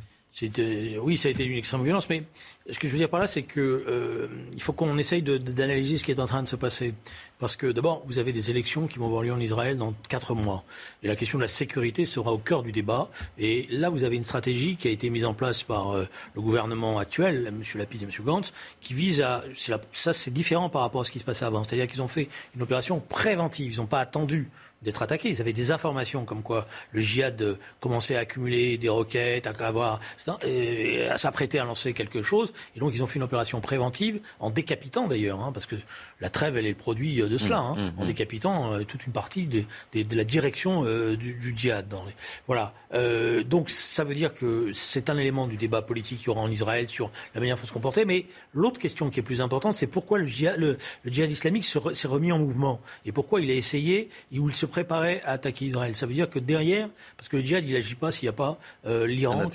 oui, 1.01 1.17
ça 1.17 1.27
a 1.27 1.31
été 1.31 1.43
une 1.43 1.57
extrême 1.57 1.83
violence, 1.83 2.09
mais 2.09 2.23
ce 2.69 2.79
que 2.79 2.87
je 2.87 2.93
veux 2.93 2.99
dire 2.99 3.09
par 3.09 3.19
là, 3.19 3.27
c'est 3.27 3.43
qu'il 3.43 3.61
euh, 3.61 4.27
faut 4.59 4.73
qu'on 4.73 4.97
essaye 4.97 5.21
d'analyser 5.21 5.97
ce 5.97 6.03
qui 6.03 6.11
est 6.11 6.19
en 6.19 6.25
train 6.25 6.43
de 6.43 6.47
se 6.47 6.55
passer. 6.55 6.93
Parce 7.39 7.55
que 7.55 7.67
d'abord, 7.67 8.03
vous 8.05 8.19
avez 8.19 8.31
des 8.31 8.49
élections 8.49 8.87
qui 8.87 8.99
vont 8.99 9.05
avoir 9.07 9.23
lieu 9.23 9.33
en 9.33 9.39
Israël 9.39 9.77
dans 9.77 9.93
quatre 10.09 10.35
mois. 10.35 10.63
Et 11.03 11.07
la 11.07 11.15
question 11.15 11.37
de 11.37 11.43
la 11.43 11.47
sécurité 11.47 12.05
sera 12.05 12.33
au 12.33 12.37
cœur 12.37 12.63
du 12.63 12.71
débat. 12.71 13.09
Et 13.37 13.65
là, 13.69 13.89
vous 13.89 14.03
avez 14.03 14.17
une 14.17 14.25
stratégie 14.25 14.75
qui 14.75 14.87
a 14.89 14.91
été 14.91 15.09
mise 15.09 15.25
en 15.25 15.33
place 15.33 15.63
par 15.63 15.91
euh, 15.91 16.05
le 16.35 16.41
gouvernement 16.41 16.99
actuel, 16.99 17.45
M. 17.47 17.61
Lapid 17.75 18.01
et 18.01 18.05
M. 18.05 18.11
Gantz, 18.23 18.53
qui 18.81 18.93
vise 18.93 19.21
à... 19.21 19.43
ça, 19.93 20.13
c'est 20.13 20.31
différent 20.31 20.69
par 20.69 20.81
rapport 20.81 21.01
à 21.01 21.05
ce 21.05 21.11
qui 21.11 21.19
se 21.19 21.23
passait 21.23 21.45
avant. 21.45 21.63
C'est-à-dire 21.63 21.87
qu'ils 21.87 22.01
ont 22.01 22.07
fait 22.09 22.27
une 22.55 22.61
opération 22.61 22.99
préventive. 22.99 23.73
Ils 23.73 23.77
n'ont 23.77 23.87
pas 23.87 24.01
attendu 24.01 24.49
d'être 24.81 25.01
attaqués. 25.01 25.29
Ils 25.29 25.41
avaient 25.41 25.53
des 25.53 25.71
informations 25.71 26.25
comme 26.25 26.41
quoi 26.41 26.67
le 26.91 27.01
djihad 27.01 27.57
commençait 27.79 28.15
à 28.15 28.19
accumuler 28.19 28.77
des 28.77 28.89
roquettes, 28.89 29.47
à 29.47 29.51
avoir, 29.65 29.99
à 30.27 31.17
s'apprêter 31.17 31.59
à 31.59 31.65
lancer 31.65 31.93
quelque 31.93 32.21
chose. 32.21 32.53
Et 32.75 32.79
donc 32.79 32.91
ils 32.93 33.03
ont 33.03 33.07
fait 33.07 33.17
une 33.17 33.23
opération 33.23 33.61
préventive 33.61 34.19
en 34.39 34.49
décapitant 34.49 35.07
d'ailleurs, 35.07 35.41
hein, 35.41 35.51
parce 35.53 35.65
que 35.65 35.75
la 36.21 36.29
trêve 36.29 36.57
elle 36.57 36.65
est 36.65 36.69
le 36.69 36.75
produit 36.75 37.17
de 37.17 37.37
cela, 37.37 37.61
mmh, 37.61 37.63
hein, 37.63 37.75
mmh, 37.75 38.01
en 38.01 38.03
mmh. 38.03 38.07
décapitant 38.07 38.73
euh, 38.73 38.83
toute 38.83 39.05
une 39.05 39.13
partie 39.13 39.45
de, 39.45 39.63
la 39.93 40.23
direction 40.23 40.85
euh, 40.85 41.15
du, 41.15 41.53
djihad. 41.55 41.87
Dans 41.87 42.03
Voilà. 42.47 42.73
Euh, 42.93 43.43
donc 43.43 43.69
ça 43.69 44.03
veut 44.03 44.15
dire 44.15 44.33
que 44.33 44.71
c'est 44.73 45.09
un 45.09 45.17
élément 45.17 45.47
du 45.47 45.57
débat 45.57 45.81
politique 45.81 46.19
qu'il 46.19 46.27
y 46.27 46.29
aura 46.29 46.41
en 46.41 46.51
Israël 46.51 46.89
sur 46.89 47.11
la 47.33 47.41
manière 47.41 47.57
dont 47.57 47.65
se 47.65 47.73
comporter. 47.73 48.05
Mais 48.05 48.25
l'autre 48.53 48.79
question 48.79 49.09
qui 49.09 49.19
est 49.19 49.23
plus 49.23 49.41
importante, 49.41 49.75
c'est 49.75 49.87
pourquoi 49.87 50.19
le 50.19 50.27
djihad, 50.27 50.57
le, 50.57 50.77
djihad 51.05 51.31
islamique 51.31 51.65
s'est 51.65 52.07
remis 52.07 52.31
en 52.31 52.39
mouvement 52.39 52.81
et 53.05 53.11
pourquoi 53.11 53.41
il 53.41 53.49
a 53.49 53.53
essayé, 53.53 54.09
où 54.33 54.49
il 54.49 54.55
se 54.55 54.65
préparait 54.69 55.21
à 55.25 55.31
attaquer 55.31 55.65
Israël. 55.65 55.95
Ça 55.95 56.05
veut 56.05 56.13
dire 56.13 56.29
que 56.29 56.39
derrière, 56.39 56.89
parce 57.17 57.27
que 57.29 57.37
le 57.37 57.43
djihad, 57.43 57.67
il 57.67 57.73
n'agit 57.73 57.95
pas 57.95 58.11
s'il 58.11 58.25
n'y 58.25 58.29
a 58.29 58.33
pas 58.33 58.57
euh, 58.85 59.05
l'Iran 59.05 59.49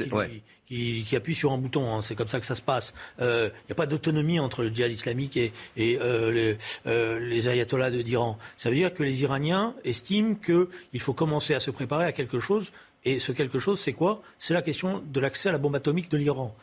qui, 0.67 1.05
qui, 1.05 1.17
appuie 1.17 1.35
sur 1.35 1.53
un 1.53 1.59
bouton. 1.59 1.95
Hein. 1.95 2.03
C'est 2.03 2.15
comme 2.15 2.29
ça 2.29 2.41
que 2.41 2.47
ça 2.47 2.55
se 2.55 2.63
passe. 2.63 2.95
Euh, 3.21 3.51
il 3.53 3.67
n'y 3.69 3.73
a 3.73 3.75
pas 3.75 3.87
d'autonomie 3.87 4.41
entre 4.41 4.63
le 4.63 4.75
djihad 4.75 4.91
islamique 4.91 5.37
et, 5.37 5.53
et 5.77 5.99
euh, 6.01 6.57
les, 6.85 7.21
les, 7.21 7.49
ayatollahs 7.49 7.91
d'Iran. 7.91 8.39
Ça 8.57 8.71
veut 8.71 8.77
dire 8.77 8.93
que 8.93 9.03
les 9.03 9.23
Iraniens 9.23 9.75
estiment 9.85 10.35
qu'il 10.35 11.01
faut 11.01 11.15
commencer 11.15 11.55
à 11.55 11.61
se 11.61 11.71
préparer 11.71 12.05
à 12.05 12.13
quelque 12.13 12.39
chose 12.39 12.73
et 13.05 13.19
ce 13.19 13.33
quelque 13.33 13.59
chose, 13.59 13.79
c'est 13.81 13.93
quoi? 13.93 14.23
C'est 14.39 14.55
la 14.55 14.63
question 14.63 15.03
de 15.05 15.21
l'accès 15.21 15.51
à 15.51 15.53
la 15.53 15.59
bombe 15.59 15.77
atomique 15.77 16.11
de 16.11 16.17
l'Iran. 16.17 16.57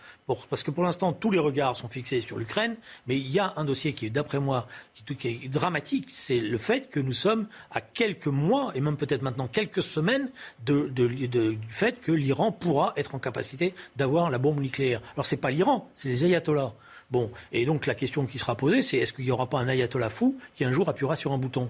Parce 0.49 0.63
que 0.63 0.71
pour 0.71 0.83
l'instant, 0.83 1.13
tous 1.13 1.31
les 1.31 1.39
regards 1.39 1.75
sont 1.75 1.87
fixés 1.87 2.21
sur 2.21 2.37
l'Ukraine, 2.37 2.75
mais 3.07 3.17
il 3.17 3.29
y 3.29 3.39
a 3.39 3.53
un 3.55 3.65
dossier 3.65 3.93
qui 3.93 4.05
est, 4.05 4.09
d'après 4.09 4.39
moi, 4.39 4.67
qui, 4.93 5.27
est 5.27 5.47
dramatique. 5.47 6.05
C'est 6.09 6.39
le 6.39 6.57
fait 6.57 6.89
que 6.89 6.99
nous 6.99 7.13
sommes 7.13 7.47
à 7.71 7.81
quelques 7.81 8.27
mois, 8.27 8.71
et 8.75 8.81
même 8.81 8.97
peut-être 8.97 9.21
maintenant 9.21 9.47
quelques 9.47 9.83
semaines, 9.83 10.29
du 10.65 11.59
fait 11.69 11.99
que 12.01 12.11
l'Iran 12.11 12.51
pourra 12.51 12.93
être 12.97 13.15
en 13.15 13.19
capacité 13.19 13.73
d'avoir 13.95 14.29
la 14.29 14.37
bombe 14.37 14.59
nucléaire. 14.59 15.01
Alors, 15.15 15.25
ce 15.25 15.35
n'est 15.35 15.41
pas 15.41 15.51
l'Iran, 15.51 15.89
c'est 15.95 16.09
les 16.09 16.23
ayatollahs. 16.25 16.73
Bon, 17.11 17.29
et 17.51 17.65
donc 17.65 17.87
la 17.87 17.93
question 17.95 18.25
qui 18.25 18.39
sera 18.39 18.55
posée, 18.55 18.81
c'est 18.81 18.97
est-ce 18.97 19.11
qu'il 19.11 19.25
n'y 19.25 19.31
aura 19.31 19.49
pas 19.49 19.59
un 19.59 19.67
ayatollah 19.67 20.09
fou 20.09 20.37
qui 20.55 20.63
un 20.63 20.71
jour 20.71 20.87
appuiera 20.87 21.17
sur 21.17 21.33
un 21.33 21.37
bouton? 21.37 21.69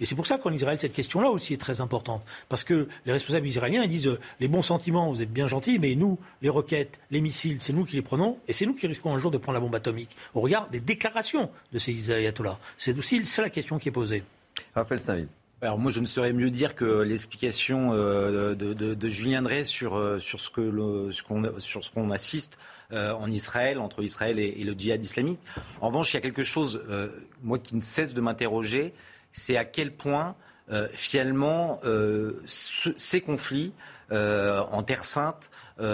Et 0.00 0.06
c'est 0.06 0.14
pour 0.14 0.26
ça 0.26 0.38
qu'en 0.38 0.52
Israël, 0.52 0.78
cette 0.78 0.92
question-là 0.92 1.30
aussi 1.30 1.54
est 1.54 1.60
très 1.60 1.80
importante. 1.80 2.22
Parce 2.48 2.64
que 2.64 2.88
les 3.04 3.12
responsables 3.12 3.46
israéliens, 3.46 3.82
ils 3.82 3.88
disent 3.88 4.08
euh, 4.08 4.18
les 4.40 4.48
bons 4.48 4.62
sentiments, 4.62 5.10
vous 5.10 5.22
êtes 5.22 5.32
bien 5.32 5.46
gentils, 5.46 5.78
mais 5.78 5.94
nous, 5.94 6.18
les 6.42 6.48
roquettes, 6.48 7.00
les 7.10 7.20
missiles, 7.20 7.56
c'est 7.60 7.72
nous 7.72 7.84
qui 7.84 7.96
les 7.96 8.02
prenons, 8.02 8.38
et 8.48 8.52
c'est 8.52 8.66
nous 8.66 8.74
qui 8.74 8.86
risquons 8.86 9.14
un 9.14 9.18
jour 9.18 9.30
de 9.30 9.38
prendre 9.38 9.54
la 9.54 9.60
bombe 9.60 9.74
atomique. 9.74 10.16
Au 10.34 10.40
regard 10.40 10.68
des 10.68 10.80
déclarations 10.80 11.50
de 11.72 11.78
ces 11.78 12.10
ayatollahs. 12.10 12.58
C'est 12.76 12.96
aussi 12.96 13.24
ça 13.26 13.42
la 13.42 13.50
question 13.50 13.78
qui 13.78 13.88
est 13.88 13.92
posée. 13.92 14.22
Raphaël 14.74 15.00
Stavid. 15.00 15.28
Alors 15.62 15.78
moi, 15.78 15.90
je 15.90 16.00
ne 16.00 16.06
saurais 16.06 16.34
mieux 16.34 16.50
dire 16.50 16.74
que 16.74 16.84
l'explication 16.84 17.90
euh, 17.94 18.54
de, 18.54 19.08
Julien 19.08 19.40
Drey 19.40 19.64
sur, 19.64 19.96
euh, 19.96 20.18
sur 20.20 20.38
ce 20.38 20.50
qu'on 20.50 22.10
assiste 22.10 22.58
en 22.92 23.28
Israël, 23.28 23.80
entre 23.80 24.04
Israël 24.04 24.38
et, 24.38 24.62
le 24.62 24.72
djihad 24.74 25.02
islamique. 25.02 25.40
En 25.80 25.88
revanche, 25.88 26.12
il 26.12 26.14
y 26.14 26.18
a 26.18 26.20
quelque 26.20 26.44
chose, 26.44 26.80
moi, 27.42 27.58
qui 27.58 27.74
ne 27.74 27.80
cesse 27.80 28.14
de 28.14 28.20
m'interroger, 28.20 28.92
c'est 29.36 29.56
à 29.56 29.64
quel 29.64 29.92
point 29.92 30.34
euh, 30.72 30.88
finalement 30.92 31.78
euh, 31.84 32.42
ces 32.46 33.20
conflits 33.20 33.72
euh, 34.10 34.62
en 34.72 34.82
Terre 34.82 35.04
Sainte 35.04 35.50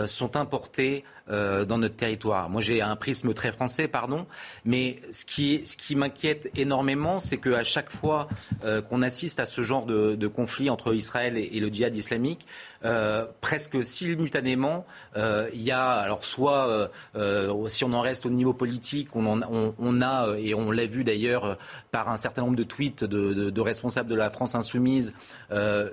sont 0.07 0.37
importés 0.37 1.05
euh, 1.31 1.65
dans 1.65 1.79
notre 1.79 1.95
territoire. 1.95 2.51
Moi, 2.51 2.61
j'ai 2.61 2.83
un 2.83 2.97
prisme 2.97 3.33
très 3.33 3.53
français, 3.53 3.87
pardon, 3.87 4.27
mais 4.65 5.01
ce 5.13 5.25
qui, 5.25 5.63
ce 5.65 5.77
qui 5.77 5.95
m'inquiète 5.95 6.51
énormément, 6.57 7.21
c'est 7.21 7.39
qu'à 7.39 7.63
chaque 7.63 7.91
fois 7.91 8.27
euh, 8.65 8.83
qu'on 8.83 9.03
assiste 9.03 9.39
à 9.39 9.47
ce 9.47 9.63
genre 9.63 9.87
de, 9.87 10.17
de 10.17 10.27
conflit 10.27 10.69
entre 10.69 10.93
Israël 10.93 11.37
et, 11.39 11.61
le 11.61 11.69
djihad 11.69 11.97
islamique, 11.97 12.45
euh, 12.85 13.25
presque 13.41 13.85
simultanément, 13.85 14.85
il 15.17 15.63
y 15.63 15.71
a, 15.71 15.91
alors 15.91 16.25
soit, 16.25 16.91
si 17.69 17.85
on 17.85 17.93
en 17.93 18.01
reste 18.01 18.27
au 18.27 18.31
niveau 18.31 18.53
politique, 18.53 19.15
on, 19.15 19.43
on, 19.43 19.75
on 19.79 20.03
a, 20.03 20.35
et 20.39 20.55
on 20.55 20.73
l'a 20.73 20.87
vu 20.87 21.05
d'ailleurs 21.05 21.57
par 21.93 22.09
un 22.09 22.17
certain 22.17 22.43
nombre 22.43 22.57
de 22.57 22.65
tweets 22.65 23.05
de, 23.05 23.51
de, 23.51 23.61
responsables 23.61 24.09
de 24.09 24.17
la 24.17 24.31
France 24.31 24.57
insoumise, 24.57 25.13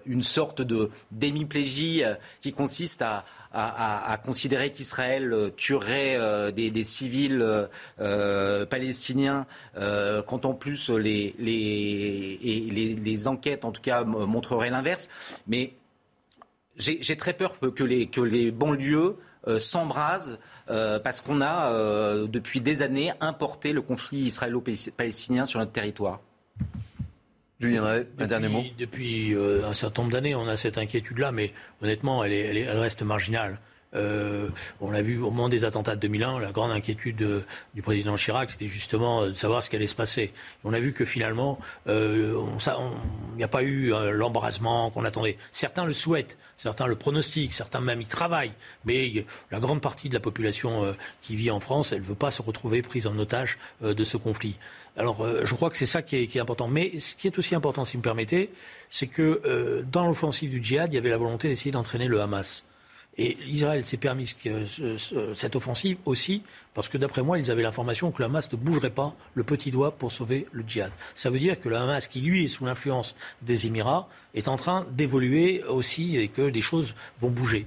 une 0.06 0.24
sorte 0.24 0.64
de 0.64 0.90
d'hémiplégie 1.12 2.02
qui 2.42 2.52
consiste 2.52 3.04
à 3.04 3.26
à, 3.52 4.18
considérer 4.24 4.72
qu'Israël 4.72 5.34
euh, 5.34 5.50
tuerait 5.50 6.16
euh, 6.18 6.52
des, 6.52 6.84
civils 6.84 7.68
euh, 8.00 8.66
palestiniens, 8.66 9.46
quand 10.28 10.46
en 10.46 10.54
plus 10.54 10.90
les, 10.90 11.36
les, 11.40 13.28
enquêtes, 13.28 13.66
en 13.66 13.72
tout 13.72 13.82
cas, 13.82 14.04
montreraient 14.04 14.70
l'inverse. 14.70 15.10
Mais 15.48 15.74
j'ai 16.78 17.18
très 17.18 17.34
peur 17.34 17.56
que 17.60 17.84
les, 17.84 18.08
que 18.08 18.22
les 18.22 18.52
banlieues 18.52 19.18
s'embrasent 19.58 20.40
parce 20.68 21.22
qu'on 21.22 21.42
a, 21.42 21.72
depuis 22.28 22.62
des 22.62 22.82
années, 22.82 23.12
importé 23.20 23.74
le 23.74 23.82
conflit 23.82 24.20
israélo-palestinien 24.20 25.46
sur 25.46 25.60
notre 25.60 25.72
territoire. 25.72 26.22
Julien 27.60 27.84
Ray, 27.84 28.06
un 28.20 28.26
dernier 28.26 28.48
mot. 28.48 28.64
Depuis 28.78 29.36
euh, 29.36 29.68
un 29.68 29.74
certain 29.74 30.04
nombre 30.04 30.14
d'années, 30.14 30.34
on 30.34 30.48
a 30.48 30.56
cette 30.56 30.78
inquiétude-là, 30.78 31.34
mais 31.34 31.52
honnêtement, 31.82 32.24
elle, 32.24 32.32
est, 32.32 32.62
elle, 32.62 32.78
reste 32.78 33.02
marginale. 33.02 33.60
Euh, 33.96 34.50
on 34.80 34.92
l'a 34.92 35.02
vu 35.02 35.18
au 35.18 35.30
moment 35.30 35.50
des 35.50 35.66
attentats 35.66 35.96
de 35.96 36.00
2001, 36.00 36.40
la 36.40 36.52
grande 36.54 36.72
inquiétude 36.72 37.22
euh, 37.22 37.42
du 37.74 37.82
président 37.82 38.16
Chirac, 38.16 38.52
c'était 38.52 38.68
justement 38.68 39.26
de 39.26 39.34
savoir 39.34 39.62
ce 39.62 39.70
qui 39.70 39.76
allait 39.76 39.88
se 39.88 39.96
passer. 39.96 40.22
Et 40.22 40.32
on 40.64 40.72
a 40.72 40.80
vu 40.80 40.94
que 40.94 41.04
finalement, 41.04 41.60
il 41.88 42.34
n'y 43.36 43.44
a 43.44 43.48
pas 43.50 43.64
eu 43.64 43.92
l'embarrassement 44.14 44.90
qu'on 44.92 45.04
attendait. 45.04 45.38
Certains 45.52 45.84
le 45.84 45.92
souhaitent, 45.92 46.38
certains 46.56 46.88
le 46.88 46.96
pronostiquent, 46.96 47.54
certains 47.54 47.82
même 47.82 48.00
y 48.00 48.08
travaillent, 48.08 48.54
mais 48.86 49.26
la 49.52 49.60
grande 49.60 49.82
partie 49.82 50.08
de 50.08 50.14
la 50.14 50.22
population 50.22 50.96
qui 51.22 51.36
vit 51.36 51.52
en 51.52 51.60
France, 51.60 51.92
elle 51.92 52.02
ne 52.02 52.06
veut 52.06 52.16
pas 52.16 52.32
se 52.32 52.42
retrouver 52.42 52.82
prise 52.84 53.06
en 53.08 53.18
otage 53.20 53.58
de 53.82 54.04
ce 54.06 54.16
conflit. 54.16 54.56
Alors, 55.00 55.22
euh, 55.22 55.46
je 55.46 55.56
crois 55.56 55.70
que 55.70 55.78
c'est 55.78 55.86
ça 55.86 56.02
qui 56.02 56.18
est, 56.18 56.38
important. 56.38 56.68
Mais 56.68 57.00
ce 57.00 57.16
qui 57.16 57.28
est 57.28 57.40
aussi 57.40 57.56
important, 57.56 57.86
si 57.86 57.94
vous 57.94 58.00
me 58.00 58.04
permettez, 58.04 58.52
c'est 58.90 59.08
que 59.08 59.42
euh, 59.46 59.82
dans 59.90 60.06
l'offensive 60.06 60.50
du 60.50 60.62
djihad, 60.62 60.92
il 60.92 60.96
y 60.96 61.00
avait 61.00 61.10
la 61.10 61.18
volonté 61.18 61.48
d'essayer 61.48 61.72
d'entraîner 61.72 62.10
le 62.10 62.20
Hamas. 62.20 62.66
Et 63.18 63.38
Israël 63.48 63.86
s'est 63.86 63.98
permis 63.98 64.28
cette 64.28 65.56
offensive 65.56 65.98
aussi 66.06 66.44
parce 66.74 66.90
que 66.90 66.98
d'après 66.98 67.22
moi, 67.22 67.40
ils 67.40 67.50
avaient 67.50 67.64
l'information 67.64 68.12
que 68.12 68.22
le 68.22 68.26
Hamas 68.26 68.52
ne 68.52 68.58
bougerait 68.58 68.90
pas 68.90 69.16
le 69.34 69.44
petit 69.44 69.72
doigt 69.72 69.92
pour 69.92 70.12
sauver 70.12 70.48
le 70.52 70.64
djihad. 70.68 70.92
Ça 71.16 71.30
veut 71.30 71.40
dire 71.40 71.60
que 71.60 71.70
le 71.70 71.78
Hamas, 71.78 72.08
qui 72.08 72.20
lui 72.20 72.46
est 72.46 72.48
sous 72.50 72.66
l'influence 72.66 73.16
des 73.42 73.68
Émirats, 73.68 74.10
est 74.36 74.50
en 74.50 74.58
train 74.58 74.86
d'évoluer 74.92 75.64
aussi 75.64 76.18
et 76.18 76.28
que 76.28 76.50
des 76.50 76.62
choses 76.62 76.94
vont 77.22 77.30
bouger. 77.30 77.66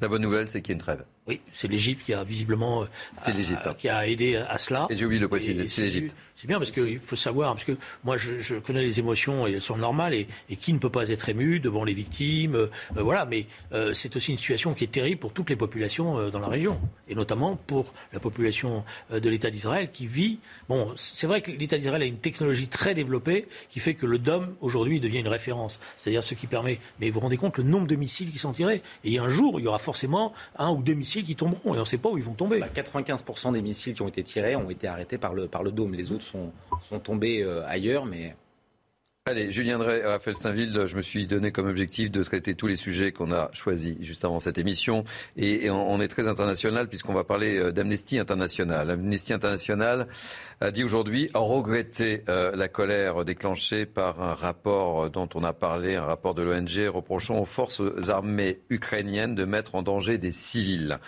La 0.00 0.08
bonne 0.08 0.22
nouvelle, 0.22 0.48
c'est 0.48 0.60
qu'il 0.60 0.70
y 0.70 0.72
a 0.72 0.76
une 0.76 0.80
trêve. 0.80 1.04
Oui, 1.26 1.40
c'est 1.52 1.68
l'Égypte 1.68 2.02
qui 2.02 2.12
a 2.12 2.22
visiblement 2.22 2.82
euh, 2.82 2.86
hein. 3.26 3.74
qui 3.78 3.88
a 3.88 4.06
aidé 4.06 4.36
à 4.36 4.58
cela. 4.58 4.86
Et 4.90 4.94
j'ai 4.94 5.06
oublié 5.06 5.18
de 5.18 5.24
le 5.24 5.28
préciser, 5.28 5.68
c'est 5.68 5.82
l'Égypte. 5.82 6.14
C'est 6.36 6.48
bien 6.48 6.58
parce 6.58 6.72
qu'il 6.72 6.98
faut 6.98 7.16
savoir, 7.16 7.54
parce 7.54 7.64
que 7.64 7.76
moi 8.02 8.16
je, 8.16 8.58
connais 8.58 8.82
les 8.82 8.98
émotions 8.98 9.46
et 9.46 9.52
elles 9.52 9.60
sont 9.60 9.76
normales 9.76 10.14
et, 10.14 10.26
qui 10.60 10.72
ne 10.72 10.78
peut 10.78 10.90
pas 10.90 11.08
être 11.08 11.28
ému 11.28 11.60
devant 11.60 11.84
les 11.84 11.94
victimes, 11.94 12.54
euh, 12.56 12.68
voilà. 12.96 13.24
Mais 13.24 13.46
euh, 13.72 13.94
c'est 13.94 14.16
aussi 14.16 14.32
une 14.32 14.38
situation 14.38 14.74
qui 14.74 14.84
est 14.84 14.88
terrible 14.88 15.20
pour 15.20 15.32
toutes 15.32 15.50
les 15.50 15.56
populations 15.56 16.28
dans 16.30 16.40
la 16.40 16.48
région 16.48 16.80
et 17.08 17.14
notamment 17.14 17.56
pour 17.56 17.94
la 18.12 18.20
population 18.20 18.84
de 19.12 19.28
l'État 19.28 19.50
d'Israël 19.50 19.90
qui 19.92 20.06
vit. 20.06 20.38
Bon, 20.68 20.92
c'est 20.96 21.26
vrai 21.26 21.40
que 21.40 21.50
l'État 21.50 21.76
d'Israël 21.76 22.02
a 22.02 22.06
une 22.06 22.18
technologie 22.18 22.68
très 22.68 22.94
développée 22.94 23.46
qui 23.70 23.80
fait 23.80 23.94
que 23.94 24.06
le 24.06 24.18
DOM 24.18 24.54
aujourd'hui 24.60 25.00
devient 25.00 25.20
une 25.20 25.28
référence, 25.28 25.80
c'est-à-dire 25.98 26.22
ce 26.22 26.34
qui 26.34 26.46
permet. 26.46 26.80
Mais 27.00 27.08
vous 27.08 27.14
vous 27.14 27.20
rendez 27.20 27.36
compte 27.36 27.58
le 27.58 27.64
nombre 27.64 27.86
de 27.86 27.96
missiles 27.96 28.30
qui 28.30 28.38
sont 28.38 28.52
tirés 28.52 28.82
et 29.04 29.18
un 29.18 29.28
jour 29.28 29.60
il 29.60 29.64
y 29.64 29.68
aura 29.68 29.78
forcément 29.78 30.32
un 30.58 30.70
ou 30.70 30.82
deux 30.82 30.94
missiles 30.94 31.24
qui 31.24 31.36
tomberont 31.36 31.74
et 31.74 31.78
on 31.78 31.80
ne 31.80 31.84
sait 31.84 31.98
pas 31.98 32.08
où 32.08 32.18
ils 32.18 32.24
vont 32.24 32.34
tomber. 32.34 32.60
95% 32.60 33.44
bah, 33.44 33.52
des 33.52 33.62
missiles 33.62 33.94
qui 33.94 34.02
ont 34.02 34.08
été 34.08 34.22
tirés 34.22 34.56
ont 34.56 34.70
été 34.70 34.88
arrêtés 34.88 35.18
par 35.18 35.34
le, 35.34 35.46
par 35.46 35.62
le 35.62 35.70
dôme. 35.70 35.94
Les 35.94 36.12
autres 36.12 36.23
sont, 36.24 36.98
tombés 37.00 37.42
euh, 37.42 37.66
ailleurs, 37.66 38.06
mais 38.06 38.34
Allez, 39.26 39.52
Julien 39.52 39.78
Drey, 39.78 40.04
Raphaël 40.04 40.36
Steinville, 40.36 40.84
je 40.86 40.96
me 40.96 41.00
suis 41.00 41.26
donné 41.26 41.50
comme 41.50 41.66
objectif 41.66 42.10
de 42.10 42.22
traiter 42.22 42.54
tous 42.54 42.66
les 42.66 42.76
sujets 42.76 43.10
qu'on 43.10 43.32
a 43.32 43.48
choisis 43.54 43.96
juste 44.02 44.22
avant 44.22 44.38
cette 44.38 44.58
émission. 44.58 45.04
Et, 45.38 45.70
on 45.70 45.98
est 46.02 46.08
très 46.08 46.28
international 46.28 46.88
puisqu'on 46.88 47.14
va 47.14 47.24
parler 47.24 47.56
euh, 47.56 47.72
d'Amnesty 47.72 48.18
International. 48.18 48.90
Amnesty 48.90 49.32
International 49.32 50.08
a 50.60 50.70
dit 50.70 50.84
aujourd'hui 50.84 51.30
regretter 51.32 52.22
euh, 52.28 52.54
la 52.54 52.68
colère 52.68 53.24
déclenchée 53.24 53.86
par 53.86 54.20
un 54.22 54.34
rapport 54.34 55.08
dont 55.08 55.30
on 55.34 55.42
a 55.42 55.54
parlé, 55.54 55.96
un 55.96 56.04
rapport 56.04 56.34
de 56.34 56.42
l'ONG 56.42 56.94
reprochant 56.94 57.38
aux 57.38 57.46
forces 57.46 57.80
armées 58.10 58.60
ukrainiennes 58.68 59.34
de 59.34 59.46
mettre 59.46 59.74
en 59.74 59.80
danger 59.80 60.18
des 60.18 60.32
civils 60.32 60.98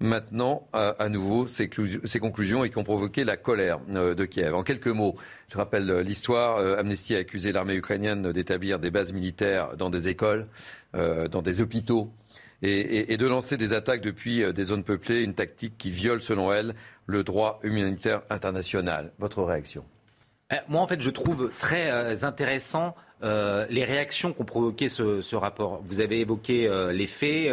maintenant 0.00 0.66
à, 0.72 1.08
nouveau 1.10 1.46
ces, 1.46 1.68
conclusions 1.68 2.64
et 2.64 2.70
qui 2.70 2.78
ont 2.78 2.84
provoqué 2.84 3.22
la 3.22 3.36
colère 3.36 3.80
euh, 3.90 4.14
de 4.14 4.24
Kiev. 4.24 4.54
En 4.54 4.62
quelques 4.62 4.88
mots, 4.88 5.16
je 5.48 5.58
rappelle 5.58 5.90
euh, 5.90 6.02
l'histoire. 6.02 6.56
Euh, 6.56 6.78
Amnesty 6.78 7.14
a 7.14 7.18
accusé 7.18 7.52
l'armée 7.52 7.74
ukrainienne 7.74 8.32
d'établir 8.32 8.78
des 8.78 8.90
bases 8.90 9.12
militaires 9.12 9.76
dans 9.76 9.90
des 9.90 10.08
écoles, 10.08 10.46
dans 10.94 11.42
des 11.42 11.60
hôpitaux 11.60 12.10
et, 12.62 13.16
de 13.16 13.26
lancer 13.26 13.56
des 13.56 13.72
attaques 13.72 14.00
depuis 14.00 14.42
des 14.52 14.64
zones 14.64 14.82
peuplées, 14.82 15.22
une 15.22 15.34
tactique 15.34 15.78
qui 15.78 15.90
viole, 15.90 16.22
selon 16.22 16.52
elle, 16.52 16.74
le 17.06 17.22
droit 17.22 17.60
humanitaire 17.62 18.22
international. 18.30 19.12
Votre 19.18 19.42
réaction? 19.42 19.84
Moi, 20.68 20.80
en 20.80 20.86
fait, 20.88 21.00
je 21.00 21.10
trouve 21.10 21.50
très 21.58 22.24
intéressant 22.24 22.96
les 23.22 23.84
réactions 23.84 24.32
qu'ont 24.32 24.44
provoqué 24.44 24.88
ce, 24.88 25.36
rapport. 25.36 25.80
Vous 25.84 26.00
avez 26.00 26.20
évoqué 26.20 26.68
les 26.92 27.06
faits 27.06 27.52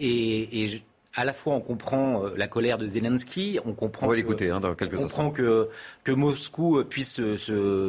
et, 0.00 0.82
à 1.14 1.24
la 1.24 1.32
fois 1.32 1.54
on 1.54 1.60
comprend 1.60 2.24
euh, 2.24 2.34
la 2.36 2.48
colère 2.48 2.78
de 2.78 2.86
Zelensky, 2.86 3.58
on 3.64 3.72
comprend, 3.72 4.08
on 4.08 4.10
que, 4.10 4.50
hein, 4.50 4.60
dans 4.60 4.74
quelques 4.74 4.98
on 4.98 5.02
comprend 5.02 5.30
que, 5.30 5.68
que, 6.02 6.12
Moscou 6.12 6.84
puisse 6.84 7.14
se, 7.14 7.36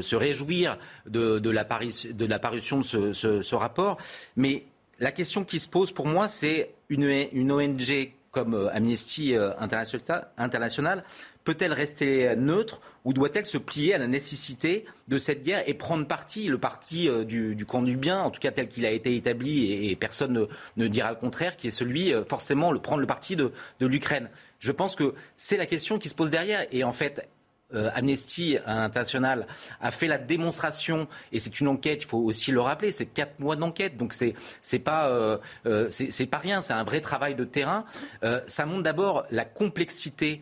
se, 0.01 0.15
réjouir 0.15 0.77
de, 1.07 1.39
de 1.39 1.49
l'apparition 1.49 2.79
de, 2.79 2.83
ce, 2.83 3.13
ce, 3.13 3.41
ce, 3.41 3.55
rapport. 3.55 3.97
Mais 4.35 4.65
la 4.99 5.11
question 5.11 5.43
qui 5.43 5.59
se 5.59 5.67
pose 5.67 5.91
pour 5.91 6.07
moi, 6.07 6.27
c'est 6.27 6.71
une, 6.89 7.27
une 7.31 7.51
ONG 7.51 8.13
comme 8.35 8.53
euh, 8.53 8.69
Amnesty 8.73 9.35
euh, 9.35 9.51
International 10.37 11.03
peut-elle 11.45 11.71
rester 11.71 12.35
neutre 12.35 12.81
ou 13.05 13.13
doit-elle 13.13 13.45
se 13.45 13.57
plier 13.57 13.93
à 13.93 13.97
la 13.99 14.07
nécessité 14.07 14.85
de 15.07 15.17
cette 15.17 15.43
guerre 15.43 15.63
et 15.67 15.75
prendre 15.75 16.05
parti, 16.05 16.47
le 16.47 16.57
parti 16.57 17.07
euh, 17.07 17.23
du, 17.23 17.65
camp 17.65 17.83
du 17.83 17.95
bien, 17.95 18.19
en 18.19 18.31
tout 18.31 18.41
cas 18.41 18.51
tel 18.51 18.67
qu'il 18.67 18.85
a 18.85 18.89
été 18.89 19.15
établi 19.15 19.89
et, 19.89 19.95
personne 19.95 20.47
ne, 20.75 20.87
dira 20.87 21.11
le 21.11 21.17
contraire, 21.17 21.55
qui 21.55 21.67
est 21.67 21.71
celui, 21.71 22.13
euh, 22.13 22.25
forcément, 22.25 22.71
le, 22.71 22.79
prendre 22.79 22.99
le 23.01 23.07
parti 23.07 23.35
de, 23.35 23.53
de 23.79 23.85
l'Ukraine? 23.85 24.29
Je 24.59 24.71
pense 24.71 24.95
que 24.95 25.13
c'est 25.37 25.57
la 25.57 25.67
question 25.67 25.99
qui 25.99 26.09
se 26.09 26.15
pose 26.15 26.31
derrière. 26.31 26.65
Et 26.71 26.83
en 26.83 26.93
fait, 26.93 27.29
euh, 27.73 27.89
Amnesty 27.95 28.57
International 28.65 29.47
a 29.81 29.89
fait 29.89 30.07
la 30.07 30.19
démonstration, 30.19 31.07
et 31.31 31.39
c'est 31.39 31.59
une 31.59 31.67
enquête, 31.67 32.03
il 32.03 32.05
faut 32.05 32.19
aussi 32.19 32.51
le 32.51 32.61
rappeler, 32.61 32.91
c'est 32.91 33.07
quatre 33.07 33.39
mois 33.39 33.55
d'enquête, 33.55 33.97
donc 33.97 34.13
c'est 34.13 34.35
c'est 34.61 34.79
pas 34.79 35.09
euh, 35.09 35.39
euh, 35.65 35.87
c'est 35.89 36.27
pas 36.27 36.37
rien, 36.37 36.61
c'est 36.61 36.73
un 36.73 36.83
vrai 36.83 37.01
travail 37.01 37.33
de 37.33 37.43
terrain. 37.43 37.85
ça 38.47 38.65
montre 38.65 38.83
d'abord 38.83 39.25
la 39.31 39.45
complexité 39.45 40.41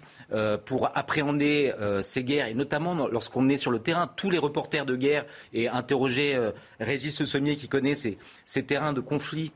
pour 0.65 0.89
appréhender 0.95 1.73
ces 2.01 2.23
guerres, 2.23 2.47
et 2.47 2.53
notamment 2.53 3.07
lorsqu'on 3.07 3.49
est 3.49 3.57
sur 3.57 3.71
le 3.71 3.79
terrain, 3.79 4.07
tous 4.07 4.29
les 4.29 4.37
reporters 4.37 4.85
de 4.85 4.95
guerre 4.95 5.25
et 5.53 5.67
interroger 5.67 6.39
Régis 6.79 7.23
Sommier 7.23 7.55
qui 7.55 7.67
connaît 7.67 7.95
ces, 7.95 8.17
ces 8.45 8.63
terrains 8.63 8.93
de 8.93 9.01
conflit 9.01 9.51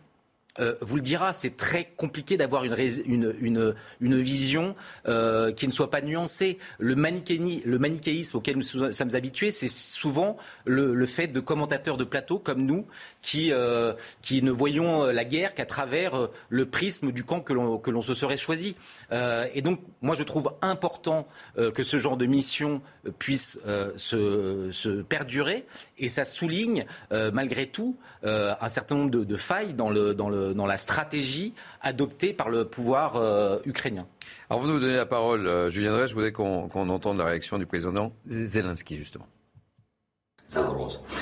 euh, 0.59 0.75
vous 0.81 0.95
le 0.95 1.01
dira, 1.01 1.33
c'est 1.33 1.55
très 1.55 1.85
compliqué 1.95 2.37
d'avoir 2.37 2.63
une, 2.63 3.75
une, 3.99 4.17
vision 4.17 4.75
euh, 5.07 5.51
qui 5.51 5.67
ne 5.67 5.71
soit 5.71 5.89
pas 5.89 6.01
nuancée. 6.01 6.57
Le, 6.79 6.95
manichéisme 6.95 8.37
auquel 8.37 8.57
nous 8.57 8.63
sommes 8.63 9.15
habitués, 9.15 9.51
c'est 9.51 9.69
souvent 9.69 10.37
le, 10.65 11.05
fait 11.05 11.27
de 11.27 11.39
commentateurs 11.39 11.97
de 11.97 12.03
plateau 12.03 12.39
comme 12.39 12.65
nous 12.65 12.85
qui, 13.21 13.51
euh, 13.51 13.93
qui 14.21 14.41
ne 14.41 14.51
voyons 14.51 15.05
la 15.05 15.25
guerre 15.25 15.53
qu'à 15.53 15.65
travers 15.65 16.29
le 16.49 16.65
prisme 16.65 17.11
du 17.11 17.23
camp 17.23 17.41
que 17.41 17.53
l'on 17.53 18.01
se 18.01 18.13
serait 18.13 18.37
choisi. 18.37 18.75
et 19.11 19.61
donc, 19.61 19.79
moi, 20.01 20.15
je 20.15 20.23
trouve 20.23 20.53
important 20.61 21.27
que 21.55 21.83
ce 21.83 21.97
genre 21.97 22.17
de 22.17 22.25
mission 22.25 22.81
puisse 23.19 23.59
se, 23.95 24.69
se, 24.71 25.01
perdurer. 25.01 25.65
Et 25.97 26.09
ça 26.09 26.25
souligne, 26.25 26.85
malgré 27.11 27.67
tout, 27.67 27.97
un 28.23 28.69
certain 28.69 28.95
nombre 28.95 29.11
de, 29.11 29.23
de 29.23 29.35
failles 29.35 29.73
dans 29.73 29.89
le, 29.89 30.13
dans 30.13 30.29
le 30.29 30.46
dans 30.53 30.65
la 30.65 30.77
stratégie 30.77 31.53
adoptée 31.81 32.33
par 32.33 32.49
le 32.49 32.65
pouvoir 32.65 33.15
euh, 33.15 33.59
ukrainien. 33.65 34.07
Alors 34.49 34.61
vous 34.61 34.71
nous 34.71 34.79
donnez 34.79 34.95
la 34.95 35.05
parole, 35.05 35.47
euh, 35.47 35.69
Julien 35.69 35.93
Drey, 35.93 36.07
je 36.07 36.13
voudrais 36.13 36.31
qu'on 36.31 36.69
entende 36.89 37.17
la 37.17 37.25
réaction 37.25 37.57
du 37.57 37.65
président 37.65 38.11
Zelensky, 38.27 38.97
justement. 38.97 39.27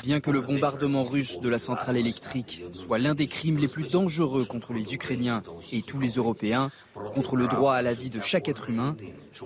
Bien 0.04 0.20
que 0.20 0.30
le 0.30 0.40
bombardement 0.40 1.02
russe 1.02 1.40
de 1.40 1.48
la 1.48 1.58
centrale 1.58 1.96
électrique 1.96 2.64
soit 2.72 2.98
l'un 2.98 3.14
des 3.14 3.26
crimes 3.26 3.58
les 3.58 3.66
plus 3.66 3.88
dangereux 3.88 4.44
contre 4.44 4.72
les 4.72 4.94
Ukrainiens 4.94 5.42
et 5.72 5.82
tous 5.82 5.98
les 5.98 6.10
Européens, 6.10 6.70
contre 7.12 7.34
le 7.34 7.48
droit 7.48 7.74
à 7.74 7.82
la 7.82 7.94
vie 7.94 8.10
de 8.10 8.20
chaque 8.20 8.48
être 8.48 8.70
humain, 8.70 8.96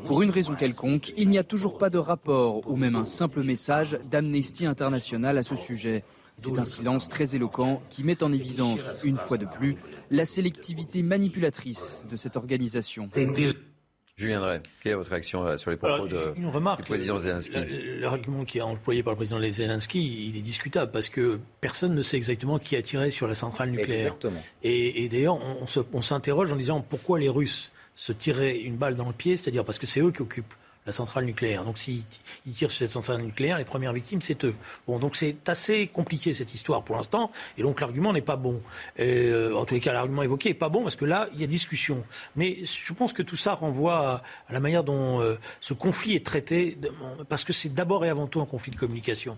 pour 0.06 0.20
une 0.20 0.30
raison 0.30 0.54
quelconque, 0.54 1.14
il 1.16 1.30
n'y 1.30 1.38
a 1.38 1.44
toujours 1.44 1.78
pas 1.78 1.88
de 1.88 1.98
rapport 1.98 2.68
ou 2.68 2.76
même 2.76 2.94
un 2.94 3.06
simple 3.06 3.42
message 3.42 3.98
d'Amnesty 4.10 4.66
International 4.66 5.38
à 5.38 5.42
ce 5.42 5.56
sujet. 5.56 6.04
C'est 6.40 6.58
un 6.58 6.64
silence 6.64 7.08
très 7.08 7.36
éloquent 7.36 7.82
qui 7.90 8.02
met 8.02 8.22
en 8.22 8.32
évidence, 8.32 8.80
une 9.04 9.18
fois 9.18 9.36
de 9.36 9.46
plus, 9.46 9.76
la 10.10 10.24
sélectivité 10.24 11.02
manipulatrice 11.02 11.98
de 12.10 12.16
cette 12.16 12.36
organisation. 12.36 13.08
Julien 14.16 14.40
Drey, 14.40 14.62
quelle 14.82 14.92
est 14.92 14.96
votre 14.96 15.10
réaction 15.10 15.46
euh, 15.46 15.56
sur 15.56 15.70
les 15.70 15.78
propos 15.78 16.06
de, 16.06 16.34
du 16.34 16.82
président 16.82 17.18
Zelensky 17.18 17.56
L'argument 18.00 18.44
qui 18.44 18.58
est 18.58 18.62
employé 18.62 19.02
par 19.02 19.14
le 19.14 19.16
président 19.16 19.40
Zelensky, 19.40 20.28
il 20.28 20.36
est 20.36 20.42
discutable 20.42 20.92
parce 20.92 21.08
que 21.08 21.40
personne 21.62 21.94
ne 21.94 22.02
sait 22.02 22.18
exactement 22.18 22.58
qui 22.58 22.76
a 22.76 22.82
tiré 22.82 23.10
sur 23.10 23.26
la 23.26 23.34
centrale 23.34 23.70
nucléaire. 23.70 24.08
Exactement. 24.08 24.42
Et, 24.62 25.08
d'ailleurs, 25.08 25.38
on 25.92 26.02
s'interroge 26.02 26.52
en 26.52 26.56
disant 26.56 26.84
pourquoi 26.86 27.18
les 27.18 27.30
Russes 27.30 27.72
se 27.94 28.12
tiraient 28.12 28.58
une 28.58 28.76
balle 28.76 28.94
dans 28.94 29.08
le 29.08 29.14
pied, 29.14 29.38
c'est-à-dire 29.38 29.64
parce 29.64 29.78
que 29.78 29.86
c'est 29.86 30.00
eux 30.00 30.12
qui 30.12 30.20
occupent 30.20 30.54
la 30.86 30.92
centrale 30.92 31.24
nucléaire. 31.24 31.64
Donc 31.64 31.78
s'ils 31.78 32.04
tirent 32.54 32.70
sur 32.70 32.78
cette 32.78 32.90
centrale 32.90 33.22
nucléaire, 33.22 33.58
les 33.58 33.64
premières 33.64 33.92
victimes, 33.92 34.22
c'est 34.22 34.44
eux. 34.44 34.54
Bon, 34.86 34.98
donc 34.98 35.16
c'est 35.16 35.48
assez 35.48 35.86
compliqué 35.86 36.32
cette 36.32 36.54
histoire 36.54 36.82
pour 36.82 36.96
l'instant, 36.96 37.30
et 37.58 37.62
donc 37.62 37.80
l'argument 37.80 38.12
n'est 38.12 38.22
pas 38.22 38.36
bon. 38.36 38.60
Euh, 38.98 39.54
en 39.54 39.64
tous 39.64 39.74
les 39.74 39.80
cas, 39.80 39.92
l'argument 39.92 40.22
évoqué 40.22 40.50
n'est 40.50 40.54
pas 40.54 40.68
bon 40.68 40.82
parce 40.82 40.96
que 40.96 41.04
là, 41.04 41.28
il 41.34 41.40
y 41.40 41.44
a 41.44 41.46
discussion. 41.46 42.04
Mais 42.36 42.64
je 42.64 42.92
pense 42.92 43.12
que 43.12 43.22
tout 43.22 43.36
ça 43.36 43.54
renvoie 43.54 44.22
à, 44.48 44.52
la 44.52 44.60
manière 44.60 44.84
dont 44.84 45.20
euh, 45.20 45.36
ce 45.60 45.74
conflit 45.74 46.14
est 46.16 46.24
traité, 46.24 46.78
parce 47.28 47.44
que 47.44 47.52
c'est 47.52 47.74
d'abord 47.74 48.04
et 48.04 48.08
avant 48.08 48.26
tout 48.26 48.40
un 48.40 48.46
conflit 48.46 48.72
de 48.72 48.78
communication. 48.78 49.36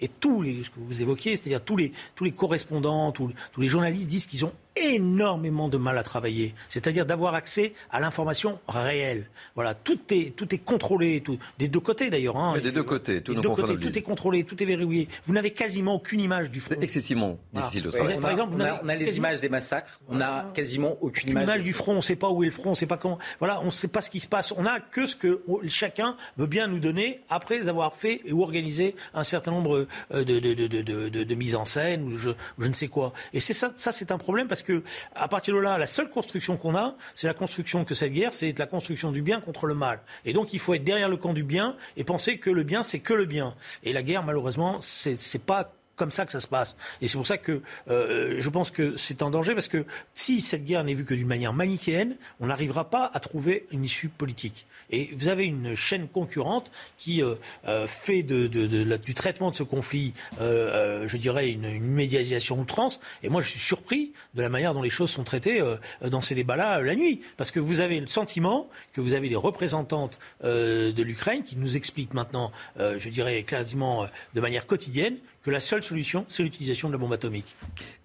Et 0.00 0.08
tous 0.08 0.40
les, 0.40 0.64
ce 0.64 0.70
que 0.70 0.78
vous 0.78 1.02
évoquiez, 1.02 1.36
c'est-à-dire 1.36 1.62
tous 1.62 1.76
les, 1.76 1.92
tous 2.14 2.24
les 2.24 2.32
correspondants, 2.32 3.12
tous, 3.12 3.30
tous 3.52 3.60
les 3.60 3.68
journalistes 3.68 4.08
disent 4.08 4.26
qu'ils 4.26 4.46
ont 4.46 4.52
énormément 4.76 5.68
de 5.68 5.76
mal 5.76 5.98
à 5.98 6.02
travailler, 6.02 6.54
c'est-à-dire 6.68 7.06
d'avoir 7.06 7.34
accès 7.34 7.74
à 7.90 8.00
l'information 8.00 8.58
réelle. 8.68 9.26
Voilà, 9.54 9.74
tout 9.74 9.98
est, 10.10 10.34
tout 10.36 10.54
est 10.54 10.58
contrôlé, 10.58 11.20
tout, 11.20 11.38
des 11.58 11.68
deux 11.68 11.80
côtés 11.80 12.10
d'ailleurs. 12.10 12.36
Hein. 12.36 12.58
des 12.60 12.72
deux 12.72 12.82
côtés, 12.82 13.22
tous 13.22 13.34
nos 13.34 13.42
deux 13.42 13.48
côtés, 13.50 13.76
tout 13.78 13.98
est 13.98 14.02
contrôlé, 14.02 14.44
tout 14.44 14.60
est 14.62 14.66
verrouillé. 14.66 15.08
Vous 15.26 15.34
n'avez 15.34 15.52
quasiment 15.52 15.94
aucune 15.94 16.20
image 16.20 16.50
du 16.50 16.60
front. 16.60 16.74
C'est 16.74 16.84
excessivement 16.84 17.38
difficile 17.52 17.82
de 17.82 17.90
travailler. 17.90 18.20
Par 18.20 18.30
exemple, 18.30 18.54
on 18.56 18.60
a, 18.60 18.80
on 18.82 18.88
a 18.88 18.94
les 18.94 19.16
images 19.16 19.40
des 19.40 19.48
massacres, 19.48 20.00
on 20.08 20.16
n'a 20.16 20.50
quasiment 20.54 20.96
aucune 21.00 21.30
image, 21.30 21.44
image 21.44 21.62
du 21.64 21.72
front. 21.72 21.92
On 21.92 21.96
ne 21.96 22.00
sait 22.00 22.16
pas 22.16 22.30
où 22.30 22.42
est 22.42 22.46
le 22.46 22.52
front, 22.52 22.68
on 22.70 22.72
ne 22.72 22.76
sait 22.76 22.86
pas 22.86 22.96
quand. 22.96 23.18
Voilà, 23.38 23.60
on 23.62 23.66
ne 23.66 23.70
sait 23.70 23.88
pas 23.88 24.00
ce 24.00 24.10
qui 24.10 24.20
se 24.20 24.28
passe. 24.28 24.52
On 24.56 24.62
n'a 24.62 24.80
que 24.80 25.06
ce 25.06 25.16
que 25.16 25.42
chacun 25.68 26.16
veut 26.36 26.46
bien 26.46 26.66
nous 26.68 26.78
donner 26.80 27.20
après 27.28 27.68
avoir 27.68 27.94
fait 27.94 28.20
ou 28.30 28.42
organisé 28.42 28.94
un 29.14 29.24
certain 29.24 29.50
nombre 29.50 29.86
euh, 30.12 30.24
de, 30.24 30.38
de, 30.38 30.54
de, 30.54 31.08
de 31.08 31.34
mises 31.34 31.54
en 31.54 31.64
scène 31.64 32.04
ou 32.04 32.16
je, 32.16 32.30
je 32.58 32.66
ne 32.66 32.74
sais 32.74 32.88
quoi. 32.88 33.12
Et 33.32 33.40
c'est 33.40 33.52
ça, 33.54 33.72
ça 33.76 33.92
c'est 33.92 34.12
un 34.12 34.18
problème 34.18 34.48
parce 34.48 34.59
que 34.62 34.82
à 35.14 35.28
partir 35.28 35.54
de 35.54 35.60
là, 35.60 35.78
la 35.78 35.86
seule 35.86 36.10
construction 36.10 36.56
qu'on 36.56 36.76
a, 36.76 36.94
c'est 37.14 37.26
la 37.26 37.34
construction 37.34 37.84
que 37.84 37.94
cette 37.94 38.12
guerre, 38.12 38.32
c'est 38.32 38.58
la 38.58 38.66
construction 38.66 39.12
du 39.12 39.22
bien 39.22 39.40
contre 39.40 39.66
le 39.66 39.74
mal. 39.74 40.00
Et 40.24 40.32
donc 40.32 40.52
il 40.52 40.58
faut 40.58 40.74
être 40.74 40.84
derrière 40.84 41.08
le 41.08 41.16
camp 41.16 41.32
du 41.32 41.44
bien 41.44 41.76
et 41.96 42.04
penser 42.04 42.38
que 42.38 42.50
le 42.50 42.62
bien, 42.62 42.82
c'est 42.82 43.00
que 43.00 43.14
le 43.14 43.24
bien. 43.24 43.54
Et 43.82 43.92
la 43.92 44.02
guerre, 44.02 44.22
malheureusement, 44.22 44.78
c'est 44.80 45.44
pas 45.44 45.72
comme 46.00 46.10
ça 46.10 46.24
que 46.24 46.32
ça 46.32 46.40
se 46.40 46.46
passe. 46.46 46.76
Et 47.02 47.08
c'est 47.08 47.18
pour 47.18 47.26
ça 47.26 47.36
que 47.36 47.60
euh, 47.90 48.36
je 48.38 48.48
pense 48.48 48.70
que 48.70 48.96
c'est 48.96 49.20
un 49.20 49.28
danger 49.28 49.52
parce 49.52 49.68
que 49.68 49.84
si 50.14 50.40
cette 50.40 50.64
guerre 50.64 50.82
n'est 50.82 50.94
vue 50.94 51.04
que 51.04 51.12
d'une 51.12 51.26
manière 51.26 51.52
manichéenne, 51.52 52.16
on 52.40 52.46
n'arrivera 52.46 52.88
pas 52.88 53.10
à 53.12 53.20
trouver 53.20 53.66
une 53.70 53.84
issue 53.84 54.08
politique. 54.08 54.66
Et 54.88 55.10
vous 55.14 55.28
avez 55.28 55.44
une 55.44 55.74
chaîne 55.74 56.08
concurrente 56.08 56.72
qui 56.96 57.22
euh, 57.22 57.34
euh, 57.68 57.86
fait 57.86 58.22
du 58.22 59.14
traitement 59.14 59.50
de 59.50 59.56
ce 59.56 59.62
conflit, 59.62 60.14
je 60.38 61.16
dirais, 61.18 61.50
une, 61.50 61.66
une, 61.66 61.84
médiatisation 61.84 62.58
outrance. 62.58 62.98
Et 63.22 63.28
moi, 63.28 63.42
je 63.42 63.48
suis 63.50 63.60
surpris 63.60 64.14
de 64.34 64.40
la 64.40 64.48
manière 64.48 64.72
dont 64.72 64.82
les 64.82 64.88
choses 64.88 65.10
sont 65.10 65.24
traitées 65.24 65.62
dans 66.02 66.22
ces 66.22 66.34
débats-là 66.34 66.80
la 66.80 66.94
nuit. 66.94 67.20
Parce 67.36 67.50
que 67.50 67.60
vous 67.60 67.82
avez 67.82 68.00
le 68.00 68.06
sentiment 68.06 68.70
que 68.94 69.02
vous 69.02 69.12
avez 69.12 69.28
des 69.28 69.36
représentantes 69.36 70.18
de 70.42 71.02
l'Ukraine 71.02 71.42
qui 71.42 71.56
nous 71.56 71.76
expliquent 71.76 72.14
maintenant, 72.14 72.52
je 72.78 73.08
dirais, 73.10 73.42
quasiment 73.42 74.06
de 74.34 74.40
manière 74.40 74.66
quotidienne, 74.66 75.18
que 75.42 75.50
la 75.50 75.60
seule 75.60 75.82
solution, 75.82 76.26
c'est 76.28 76.42
l'utilisation 76.42 76.88
de 76.88 76.92
la 76.94 76.98
bombe 76.98 77.12
atomique. 77.12 77.54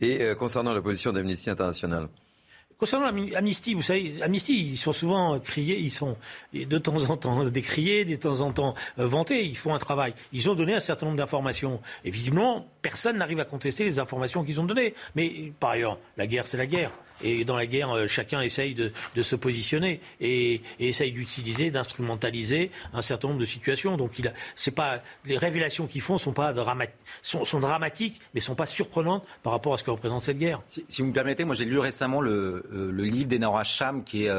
Et 0.02 0.22
euh, 0.22 0.36
concernant 0.36 0.74
la 0.74 0.82
position 0.82 1.12
d'Amnesty 1.12 1.50
International? 1.50 2.08
Concernant 2.78 3.06
Amnesty, 3.06 3.74
vous 3.74 3.82
savez, 3.82 4.22
Amnesty, 4.22 4.54
ils 4.54 4.76
sont 4.76 4.92
souvent 4.92 5.40
criés, 5.40 5.80
ils 5.80 5.92
sont 5.92 6.18
de 6.54 6.78
temps 6.78 7.10
en 7.10 7.16
temps 7.16 7.46
décriés, 7.46 8.04
de 8.04 8.18
temps 8.18 8.42
en 8.42 8.52
temps 8.52 8.76
euh, 9.00 9.08
vantés. 9.08 9.46
Ils 9.46 9.56
font 9.56 9.74
un 9.74 9.80
travail. 9.80 10.14
Ils 10.34 10.50
ont 10.50 10.56
donné 10.56 10.74
un 10.74 10.82
certain 10.82 11.06
nombre 11.06 11.18
d'informations. 11.18 11.82
Et 12.04 12.12
visiblement, 12.12 12.68
personne 12.82 13.18
n'arrive 13.18 13.40
à 13.40 13.46
contester 13.46 13.86
les 13.86 14.00
informations 14.00 14.44
qu'ils 14.44 14.60
ont 14.60 14.66
données. 14.66 14.94
Mais 15.16 15.54
par 15.58 15.72
ailleurs, 15.72 15.98
la 16.18 16.28
guerre, 16.28 16.48
c'est 16.48 16.58
la 16.58 16.68
guerre. 16.68 16.92
Et 17.24 17.46
dans 17.46 17.56
la 17.56 17.66
guerre, 17.66 17.92
euh, 17.92 18.08
chacun 18.08 18.42
essaye 18.42 18.74
de, 18.74 18.92
se 19.22 19.36
positionner 19.36 20.02
et, 20.20 20.62
essaye 20.80 21.12
d'utiliser, 21.12 21.72
d'instrumentaliser 21.72 22.72
un 22.94 23.02
certain 23.02 23.30
nombre 23.30 23.40
de 23.40 23.46
situations. 23.46 23.98
Donc, 23.98 24.20
il 24.20 24.34
c'est 24.56 24.72
pas 24.72 25.02
les 25.26 25.38
révélations 25.38 25.88
qu'ils 25.88 26.02
font 26.02 26.18
sont 26.18 26.34
pas 26.34 26.54
sont, 27.22 27.60
dramatiques, 27.60 28.20
mais 28.34 28.40
sont 28.40 28.56
pas 28.56 28.66
surprenantes 28.66 29.26
par 29.44 29.54
rapport 29.54 29.74
à 29.74 29.78
ce 29.78 29.84
que 29.84 29.92
représente 29.92 30.24
cette 30.24 30.38
guerre. 30.38 30.62
Si, 30.68 30.84
vous 31.00 31.08
me 31.08 31.14
permettez, 31.14 31.46
moi 31.46 31.56
j'ai 31.56 31.66
lu 31.66 31.80
récemment 31.80 32.22
le, 32.22 32.66
euh, 32.74 33.06
livre 33.06 33.30
d'Enora 33.30 33.64
Cham, 33.64 34.04
qui 34.04 34.26
est 34.26 34.30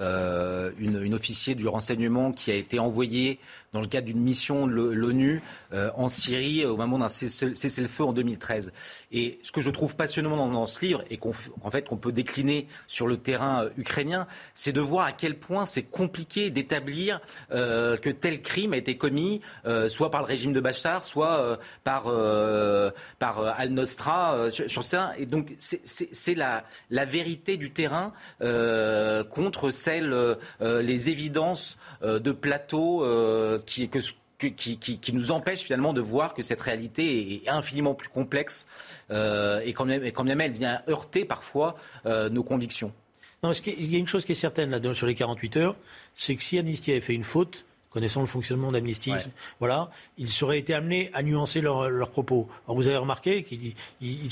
euh, 0.00 0.70
une, 0.78 1.02
une, 1.02 1.14
officier 1.14 1.54
du 1.54 1.68
renseignement 1.68 2.32
qui 2.32 2.50
a 2.50 2.54
été 2.54 2.78
envoyée 2.78 3.38
dans 3.74 3.80
le 3.80 3.88
cadre 3.88 4.06
d'une 4.06 4.20
mission 4.20 4.66
de 4.68 4.72
l'ONU 4.72 5.42
euh, 5.72 5.90
en 5.96 6.06
Syrie 6.06 6.64
au 6.64 6.76
moment 6.76 6.96
d'un 6.96 7.08
cessez-le-feu 7.08 8.04
en 8.04 8.12
2013. 8.12 8.72
Et 9.10 9.40
ce 9.42 9.50
que 9.50 9.60
je 9.60 9.70
trouve 9.70 9.96
passionnant 9.96 10.48
dans, 10.48 10.66
ce 10.66 10.84
livre 10.84 11.02
et 11.10 11.18
qu'on 11.18 11.32
fait 11.32 11.88
peut 12.00 12.12
décliner 12.12 12.68
sur 12.86 13.08
le 13.08 13.16
terrain 13.16 13.64
euh, 13.64 13.70
ukrainien, 13.76 14.28
c'est 14.54 14.72
de 14.72 14.80
voir 14.80 15.06
à 15.06 15.12
quel 15.12 15.36
point 15.36 15.66
c'est 15.66 15.82
compliqué 15.82 16.50
d'établir 16.50 17.20
euh, 17.52 17.96
que 17.96 18.10
tel 18.10 18.42
crime 18.42 18.74
a 18.74 18.76
été 18.76 18.96
commis 18.96 19.40
soit 19.88 20.10
par 20.10 20.20
le 20.20 20.28
régime 20.28 20.52
de 20.52 20.60
Bachar, 20.60 21.04
soit 21.04 21.58
par 21.82 22.04
par 23.18 23.40
Al-Nosra 23.58 24.50
sur, 24.50 24.84
ça. 24.84 25.10
Et 25.18 25.26
donc 25.26 25.52
c'est 25.58 26.34
la, 26.34 26.64
la 26.90 27.04
vérité 27.04 27.56
du 27.56 27.72
terrain 27.72 28.12
contre 28.38 29.70
celle 29.70 30.36
les 30.60 31.10
évidences 31.10 31.76
de 32.02 32.32
plateaux 32.32 33.02
qui, 33.64 35.12
nous 35.12 35.30
empêche 35.30 35.60
finalement 35.60 35.92
de 35.92 36.00
voir 36.00 36.34
que 36.34 36.42
cette 36.42 36.60
réalité 36.60 37.34
est 37.34 37.48
infiniment 37.48 37.94
plus 37.94 38.08
complexe 38.08 38.66
euh, 39.10 39.60
et, 39.64 39.72
quand 39.72 39.84
même, 39.84 40.02
même 40.02 40.40
elle 40.40 40.52
vient 40.52 40.80
heurter 40.88 41.24
parfois 41.24 41.76
euh, 42.06 42.28
nos 42.28 42.42
convictions. 42.42 42.92
Il 43.66 43.92
y 43.92 43.96
a 43.96 43.98
une 43.98 44.06
chose 44.06 44.24
qui 44.24 44.32
est 44.32 44.36
certaine 44.36 44.70
là, 44.70 44.94
sur 44.94 45.06
les 45.06 45.14
48 45.14 45.56
heures, 45.58 45.76
c'est 46.14 46.34
que 46.34 46.42
si 46.42 46.58
Amnesty 46.58 46.92
avait 46.92 47.02
fait 47.02 47.14
une 47.14 47.24
faute, 47.24 47.66
connaissant 47.94 48.20
le 48.20 48.26
fonctionnement 48.26 48.72
d'Amnesty, 48.72 49.12
voilà, 49.60 49.88
ils 50.18 50.28
seraient 50.28 50.58
été 50.58 50.74
amenés 50.74 51.10
à 51.14 51.22
nuancer 51.22 51.60
leurs 51.60 52.10
propos. 52.10 52.48
Alors 52.66 52.76
vous 52.76 52.88
avez 52.88 52.96
remarqué 52.96 53.44
qu'ils 53.44 53.74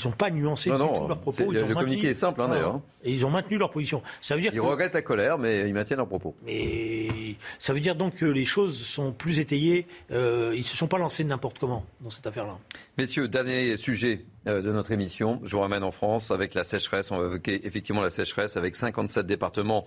n'ont 0.03 0.11
pas 0.11 0.29
nuancé 0.29 0.69
du 0.69 0.75
tout 0.75 1.07
leurs 1.07 1.19
propos. 1.19 1.51
le 1.51 1.73
communiqué 1.73 2.09
est 2.09 2.13
simple 2.13 2.41
hein, 2.41 2.49
d'ailleurs. 2.49 2.81
Et 3.05 3.11
ils 3.11 3.25
ont 3.25 3.29
maintenu 3.29 3.57
leur 3.57 3.71
position. 3.71 4.01
Ça 4.21 4.35
veut 4.35 4.41
dire 4.41 4.51
ils 4.53 4.59
regrettent 4.59 4.93
la 4.93 5.01
colère, 5.01 5.37
mais 5.37 5.67
ils 5.67 5.73
maintiennent 5.73 5.97
leurs 5.97 6.07
propos. 6.07 6.35
Mais 6.45 7.35
ça 7.57 7.73
veut 7.73 7.79
dire 7.79 7.95
donc 7.95 8.15
que 8.15 8.25
les 8.25 8.45
choses 8.45 8.77
sont 8.77 9.13
plus 9.13 9.39
étayées. 9.39 9.87
Euh, 10.11 10.51
ils 10.53 10.59
ne 10.59 10.65
se 10.65 10.75
sont 10.75 10.87
pas 10.87 10.97
lancés 10.97 11.23
n'importe 11.23 11.57
comment 11.57 11.85
dans 12.01 12.09
cette 12.09 12.27
affaire-là. 12.27 12.57
Messieurs, 12.95 13.27
dernier 13.27 13.75
sujet 13.75 14.27
euh, 14.47 14.61
de 14.61 14.71
notre 14.71 14.91
émission. 14.91 15.41
Je 15.43 15.55
vous 15.55 15.61
ramène 15.61 15.81
en 15.81 15.89
France 15.89 16.29
avec 16.29 16.53
la 16.53 16.63
sécheresse. 16.63 17.09
On 17.09 17.17
va 17.17 17.25
évoquer 17.25 17.65
effectivement 17.65 18.03
la 18.03 18.11
sécheresse 18.11 18.55
avec 18.55 18.75
57 18.75 19.25
départements 19.25 19.85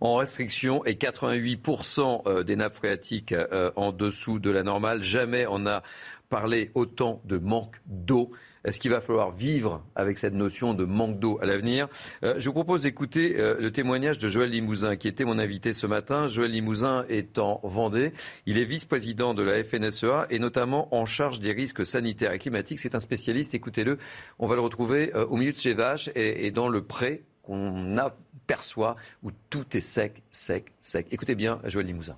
en 0.00 0.16
restriction 0.16 0.84
et 0.84 0.94
88% 0.94 2.22
euh, 2.26 2.42
des 2.42 2.56
nappes 2.56 2.74
phréatiques 2.74 3.30
euh, 3.30 3.70
en 3.76 3.92
dessous 3.92 4.40
de 4.40 4.50
la 4.50 4.64
normale. 4.64 5.04
Jamais 5.04 5.46
on 5.46 5.60
n'a 5.60 5.84
parlé 6.30 6.72
autant 6.74 7.22
de 7.26 7.38
manque 7.38 7.76
d'eau. 7.86 8.32
Est-ce 8.64 8.78
qu'il 8.78 8.90
va 8.90 9.00
falloir 9.00 9.30
vivre 9.30 9.82
avec 9.94 10.18
cette 10.18 10.34
notion 10.34 10.74
de 10.74 10.84
manque 10.84 11.18
d'eau 11.18 11.38
à 11.40 11.46
l'avenir 11.46 11.88
euh, 12.22 12.34
Je 12.38 12.48
vous 12.48 12.54
propose 12.54 12.82
d'écouter 12.82 13.36
le 13.38 13.70
témoignage 13.70 14.18
de 14.18 14.28
Joël 14.28 14.50
Limousin, 14.50 14.96
qui 14.96 15.08
était 15.08 15.24
mon 15.24 15.38
invité 15.38 15.72
ce 15.72 15.86
matin. 15.86 16.26
Joël 16.26 16.50
Limousin 16.50 17.04
est 17.08 17.38
en 17.38 17.60
Vendée. 17.62 18.12
Il 18.46 18.58
est 18.58 18.64
vice-président 18.64 19.34
de 19.34 19.42
la 19.42 19.62
FNSEA 19.62 20.26
et 20.30 20.38
notamment 20.38 20.94
en 20.94 21.06
charge 21.06 21.40
des 21.40 21.52
risques 21.52 21.84
sanitaires 21.84 22.32
et 22.32 22.38
climatiques. 22.38 22.80
C'est 22.80 22.94
un 22.94 23.00
spécialiste, 23.00 23.54
écoutez-le. 23.54 23.98
On 24.38 24.46
va 24.46 24.54
le 24.54 24.60
retrouver 24.60 25.12
au 25.14 25.36
milieu 25.36 25.52
de 25.52 25.56
chez 25.56 25.74
Vaches 25.74 26.10
et 26.14 26.50
dans 26.50 26.68
le 26.68 26.82
pré 26.82 27.22
qu'on 27.42 27.96
aperçoit 27.96 28.96
où 29.22 29.30
tout 29.50 29.76
est 29.76 29.80
sec, 29.80 30.22
sec, 30.30 30.72
sec. 30.80 31.06
Écoutez 31.10 31.34
bien 31.34 31.60
Joël 31.64 31.86
Limousin. 31.86 32.16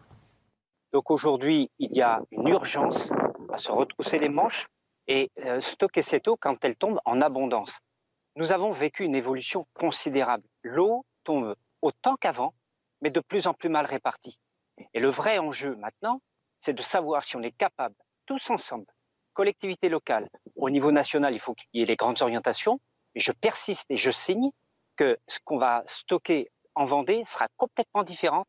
Donc 0.93 1.11
aujourd'hui, 1.11 1.71
il 1.79 1.93
y 1.93 2.03
a 2.03 2.21
une 2.33 2.49
urgence 2.49 3.13
à 3.53 3.57
se 3.57 3.71
retrousser 3.71 4.19
les 4.19 4.29
manches 4.29 4.69
et 5.11 5.29
euh, 5.41 5.61
stocker 5.61 6.03
cette 6.03 6.29
eau 6.29 6.37
quand 6.37 6.65
elle 6.65 6.77
tombe 6.77 7.01
en 7.05 7.21
abondance. 7.21 7.81
Nous 8.37 8.53
avons 8.53 8.71
vécu 8.71 9.03
une 9.05 9.17
évolution 9.17 9.67
considérable. 9.75 10.45
L'eau 10.63 11.05
tombe 11.25 11.57
autant 11.83 12.15
qu'avant, 12.15 12.55
mais 13.03 13.11
de 13.11 13.19
plus 13.19 13.49
en 13.49 13.53
plus 13.53 13.69
mal 13.69 13.87
répartie. 13.87 14.39
Et 14.95 15.01
le 15.01 15.11
vrai 15.11 15.39
enjeu 15.39 15.75
maintenant, 15.75 16.23
c'est 16.59 16.75
de 16.75 16.83
savoir 16.83 17.25
si 17.25 17.35
on 17.35 17.43
est 17.43 17.51
capable, 17.51 17.97
tous 18.25 18.51
ensemble, 18.51 18.87
collectivités 19.33 19.89
locales, 19.89 20.29
au 20.55 20.71
niveau 20.71 20.93
national, 20.93 21.35
il 21.35 21.41
faut 21.41 21.55
qu'il 21.55 21.69
y 21.75 21.83
ait 21.83 21.87
les 21.87 21.97
grandes 21.97 22.23
orientations, 22.23 22.81
et 23.17 23.21
je 23.21 23.33
persiste 23.33 23.87
et 23.91 23.97
je 23.97 24.13
signe, 24.13 24.51
que 24.95 25.19
ce 25.27 25.41
qu'on 25.45 25.59
va 25.59 25.83
stocker 25.87 26.53
en 26.77 26.85
Vendée 26.85 27.25
sera 27.27 27.49
complètement 27.57 28.05
différent 28.05 28.45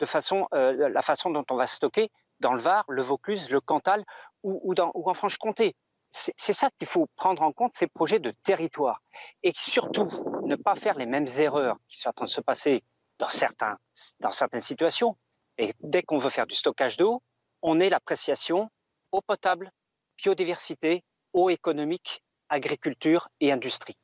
de 0.00 0.06
euh, 0.54 0.88
la 0.88 1.02
façon 1.02 1.30
dont 1.30 1.44
on 1.48 1.54
va 1.54 1.66
stocker 1.66 2.10
dans 2.40 2.54
le 2.54 2.60
Var, 2.60 2.84
le 2.88 3.02
Vaucluse, 3.02 3.50
le 3.50 3.60
Cantal 3.60 4.04
ou 4.42 4.74
en 4.74 5.14
Franche-Comté. 5.14 5.76
C'est 6.12 6.52
ça 6.52 6.68
qu'il 6.78 6.86
faut 6.86 7.06
prendre 7.16 7.42
en 7.42 7.52
compte, 7.52 7.72
ces 7.74 7.86
projets 7.86 8.20
de 8.20 8.34
territoire. 8.44 9.02
Et 9.42 9.52
surtout, 9.56 10.10
ne 10.44 10.56
pas 10.56 10.74
faire 10.74 10.98
les 10.98 11.06
mêmes 11.06 11.26
erreurs 11.38 11.78
qui 11.88 11.98
sont 11.98 12.10
en 12.10 12.12
train 12.12 12.26
de 12.26 12.30
se 12.30 12.42
passer 12.42 12.82
dans, 13.18 14.30
certaines 14.30 14.60
situations. 14.60 15.16
Et 15.58 15.72
dès 15.80 16.02
qu'on 16.02 16.18
veut 16.18 16.30
faire 16.30 16.46
du 16.46 16.54
stockage 16.54 16.96
d'eau, 16.96 17.22
on 17.62 17.80
est 17.80 17.88
l'appréciation 17.88 18.68
eau 19.12 19.20
potable, 19.20 19.70
biodiversité, 20.22 21.02
eau 21.32 21.48
économique, 21.48 22.22
agriculture 22.48 23.28
et 23.40 23.52
industrie. 23.52 23.96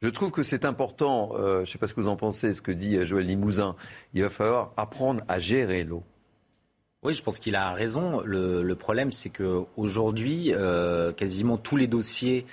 Je 0.00 0.08
trouve 0.08 0.30
que 0.30 0.44
c'est 0.44 0.64
important, 0.64 1.34
euh, 1.34 1.56
je 1.56 1.60
ne 1.60 1.66
sais 1.66 1.78
pas 1.78 1.88
ce 1.88 1.94
que 1.94 2.00
vous 2.00 2.08
en 2.08 2.16
pensez, 2.16 2.54
ce 2.54 2.62
que 2.62 2.70
dit 2.70 2.96
euh, 2.96 3.04
Joël 3.04 3.26
Limousin, 3.26 3.74
il 4.14 4.22
va 4.22 4.30
falloir 4.30 4.72
apprendre 4.76 5.24
à 5.26 5.40
gérer 5.40 5.82
l'eau. 5.82 6.04
Oui, 7.04 7.14
je 7.14 7.22
pense 7.22 7.38
qu'il 7.38 7.54
a 7.54 7.72
raison. 7.72 8.22
Le, 8.24 8.74
problème, 8.74 9.12
c'est 9.12 9.30
qu'aujourd'hui, 9.30 10.52
euh, 10.52 11.12
quasiment 11.12 11.56
tous 11.56 11.76
les 11.76 11.86
dossiers 11.86 12.44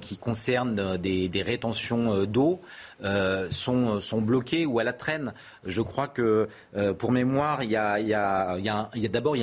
qui 0.00 0.16
concernent 0.16 0.96
des, 0.96 1.42
rétentions 1.44 2.24
d'eau 2.24 2.60
sont, 3.50 4.00
sont 4.00 4.20
bloqués 4.20 4.66
ou 4.66 4.78
à 4.78 4.84
la 4.84 4.92
traîne. 4.92 5.32
Je 5.64 5.82
crois 5.82 6.08
que, 6.08 6.48
pour 6.98 7.12
mémoire, 7.12 7.62
il 7.62 7.70
y 7.70 7.76
a, 7.76 8.00
y 8.00 8.14
a, 8.14 8.58
y 8.58 8.68
a 8.68 9.08
d'abord 9.08 9.36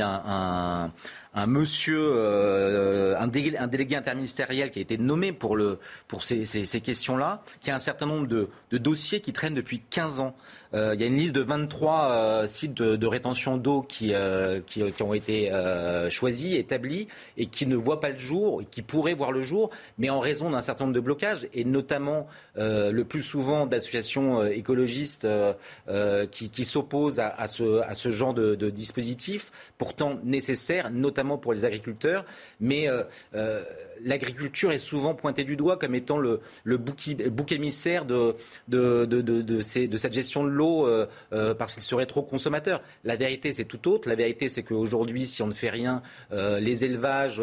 un 1.36 1.48
monsieur, 1.48 2.00
euh, 2.00 3.16
un, 3.20 3.28
délégué, 3.28 3.58
interministériel 3.96 4.70
qui 4.70 4.80
a 4.80 4.82
été 4.82 4.98
nommé 4.98 5.32
pour, 5.32 5.56
le, 5.56 5.80
pour 6.08 6.24
ces, 6.24 6.46
ces, 6.46 6.82
questions-là, 6.82 7.44
qui 7.62 7.72
a 7.72 7.76
un 7.76 7.80
certain 7.80 8.06
nombre 8.06 8.28
de, 8.28 8.50
de, 8.72 8.78
dossiers 8.78 9.20
qui 9.20 9.34
traînent 9.34 9.56
depuis 9.56 9.82
15 9.90 10.20
ans. 10.20 10.36
Euh, 10.76 10.94
il 10.94 11.02
y 11.02 11.04
a 11.04 11.08
une 11.08 11.18
liste 11.18 11.36
de 11.36 11.42
23 11.42 12.12
euh, 12.12 12.48
sites 12.48 12.76
de, 12.76 13.08
rétention 13.08 13.58
d'eau 13.58 13.82
qui, 13.82 14.14
euh, 14.14 14.62
qui, 14.66 14.84
qui, 14.92 15.04
ont 15.04 15.14
été 15.14 15.52
euh, 15.52 16.10
choisis, 16.10 16.56
établis, 16.56 17.08
et 17.38 17.48
qui 17.48 17.66
ne 17.66 17.76
voient 17.76 18.00
pas 18.00 18.10
le 18.10 18.20
jour, 18.20 18.62
et 18.62 18.66
qui 18.66 18.84
pourraient 18.84 19.16
voir 19.16 19.32
le 19.32 19.42
jour, 19.42 19.72
mais 19.98 20.10
en 20.10 20.20
raison 20.20 20.52
d'un 20.52 20.62
certain 20.62 20.86
nombre 20.86 20.96
de 20.96 21.00
blocages, 21.00 21.48
et 21.54 21.66
notamment 21.66 22.28
le 22.56 23.02
plus 23.04 23.24
souvent 23.24 23.43
d'associations 23.68 24.44
écologistes 24.46 25.28
qui, 26.32 26.50
qui 26.50 26.66
s'opposent 26.66 27.20
à, 27.20 27.48
ce, 27.48 28.12
genre 28.12 28.34
de, 28.34 28.56
de 28.56 28.70
dispositif, 28.70 29.52
pourtant 29.78 30.20
nécessaire, 30.24 30.90
notamment 30.92 31.38
pour 31.38 31.54
les 31.54 31.66
agriculteurs, 31.66 32.26
mais 32.60 32.90
euh, 32.90 33.04
euh, 33.36 33.64
l'agriculture 34.04 34.72
est 34.72 34.78
souvent 34.78 35.16
pointée 35.16 35.44
du 35.44 35.56
doigt 35.56 35.78
comme 35.78 35.96
étant 35.96 36.18
le, 36.18 36.40
bouc, 36.66 37.52
émissaire 37.52 38.06
de, 38.06 38.36
de, 38.68 39.06
de, 39.06 39.22
de, 39.22 39.62
cette 39.62 40.14
gestion 40.14 40.44
de 40.44 40.50
l'eau 40.50 40.88
euh, 40.88 41.08
parce 41.54 41.74
qu'il 41.74 41.84
serait 41.84 42.06
trop 42.06 42.22
consommateur. 42.22 42.82
La 43.04 43.16
vérité, 43.16 43.54
c'est 43.54 43.66
tout 43.66 43.88
autre. 43.88 44.10
La 44.10 44.16
vérité, 44.16 44.50
c'est 44.50 44.64
qu'aujourd'hui, 44.64 45.26
si 45.26 45.42
on 45.42 45.48
ne 45.48 45.54
fait 45.54 45.70
rien, 45.70 46.02
les 46.32 46.84
élevages, 46.84 47.42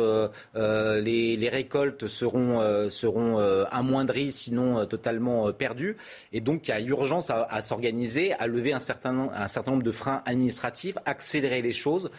les, 0.55 1.49
récoltes 1.51 2.07
seront, 2.07 2.89
seront 2.89 3.39
amoindris, 3.71 4.33
sinon 4.33 4.87
totalement 4.87 5.53
perdus. 5.53 5.97
Et 6.33 6.41
donc, 6.41 6.69
il 6.69 6.71
y 6.71 6.75
a 6.75 6.81
urgence 6.81 7.31
à, 7.31 7.63
s'organiser, 7.63 8.33
à 8.35 8.47
lever 8.47 8.73
un 8.73 8.79
certain, 8.79 9.31
un 9.35 9.49
certain 9.49 9.73
nombre 9.73 9.83
de 9.83 9.91
freins 9.91 10.23
administratifs, 10.27 10.97
accélérer 11.05 11.63
les 11.63 11.73
choses. 11.73 12.11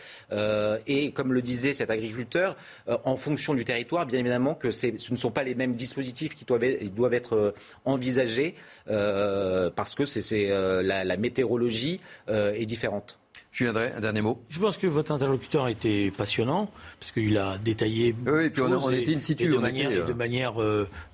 et 0.88 1.12
comme 1.12 1.34
le 1.34 1.42
disait 1.42 1.74
cet 1.74 1.90
agriculteur, 1.90 2.56
euh, 2.88 2.98
en 3.04 3.16
fonction 3.16 3.54
du 3.54 3.66
territoire, 3.66 4.06
bien 4.06 4.20
évidemment 4.20 4.31
que 4.56 4.72
ce 4.72 4.88
ne 5.12 5.18
sont 5.18 5.32
pas 5.32 5.44
les 5.44 5.56
mêmes 5.56 5.76
dispositifs 5.76 6.36
qui 6.36 6.46
doivent, 6.46 6.66
doivent 6.96 7.14
être 7.14 7.36
euh, 7.36 7.52
envisagés 7.86 8.56
euh, 8.90 9.70
parce 9.70 9.96
que 9.96 10.06
c'est, 10.06 10.48
la, 10.50 11.04
la, 11.04 11.18
météorologie 11.18 12.00
est 12.28 12.66
différente. 12.66 13.18
Je 13.52 13.66
viendrai, 13.66 13.92
un 13.92 14.00
dernier 14.00 14.22
mot. 14.22 14.42
Je 14.50 14.60
pense 14.60 14.78
que 14.78 14.88
votre 14.88 15.12
interlocuteur 15.12 15.66
a 15.66 15.72
été 15.72 16.10
passionnant, 16.12 16.72
parce 17.00 17.12
qu'il 17.12 17.38
a 17.38 17.58
détaillé. 17.58 18.16
Oui, 18.26 18.46
et 18.46 18.50
puis 18.50 18.62
on, 18.62 18.92
était 18.92 19.14
in 19.14 19.20
situ. 19.20 19.48
de, 19.48 19.58
manière, 19.58 20.06
de 20.06 20.14
manière 20.14 20.54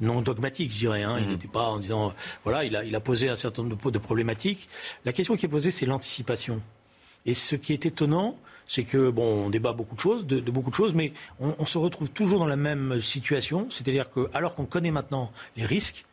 non 0.01 0.22
dogmatique, 0.22 0.72
je 0.72 0.78
dirais. 0.78 1.03
Hein. 1.03 1.15
Il 1.18 1.26
mhm. 1.26 1.32
n'était 1.32 1.47
pas 1.47 1.63
en 1.63 1.80
disant. 1.80 2.13
Voilà, 2.43 2.63
il 2.63 2.76
a, 2.76 2.84
il 2.84 2.95
a 2.95 2.99
posé 2.99 3.30
un 3.30 3.36
certain 3.36 3.63
nombre 3.63 3.91
de 3.91 3.97
problématiques. 3.97 4.70
La 5.03 5.13
question 5.13 5.36
qui 5.36 5.47
est 5.47 5.49
posée, 5.49 5.72
c'est 5.72 5.88
l'anticipation. 5.88 6.61
Et 7.26 7.34
ce 7.34 7.55
qui 7.55 7.74
est 7.74 7.86
étonnant, 7.86 8.38
c'est 8.68 8.84
que 8.84 9.09
bon, 9.09 9.45
on 9.45 9.49
débat 9.49 9.74
beaucoup 9.74 9.95
de 9.95 9.99
choses, 9.99 10.26
de, 10.26 10.39
beaucoup 10.51 10.70
de 10.70 10.76
choses, 10.76 10.93
mais 10.93 11.13
on, 11.39 11.65
se 11.65 11.78
retrouve 11.78 12.09
toujours 12.09 12.39
dans 12.39 12.47
la 12.47 12.55
même 12.55 13.01
situation, 13.01 13.68
c'est-à-dire 13.70 14.09
que 14.09 14.30
alors 14.34 14.55
qu'on 14.55 14.65
connaît 14.65 14.91
maintenant 14.91 15.32
les 15.55 15.65
risques, 15.65 16.05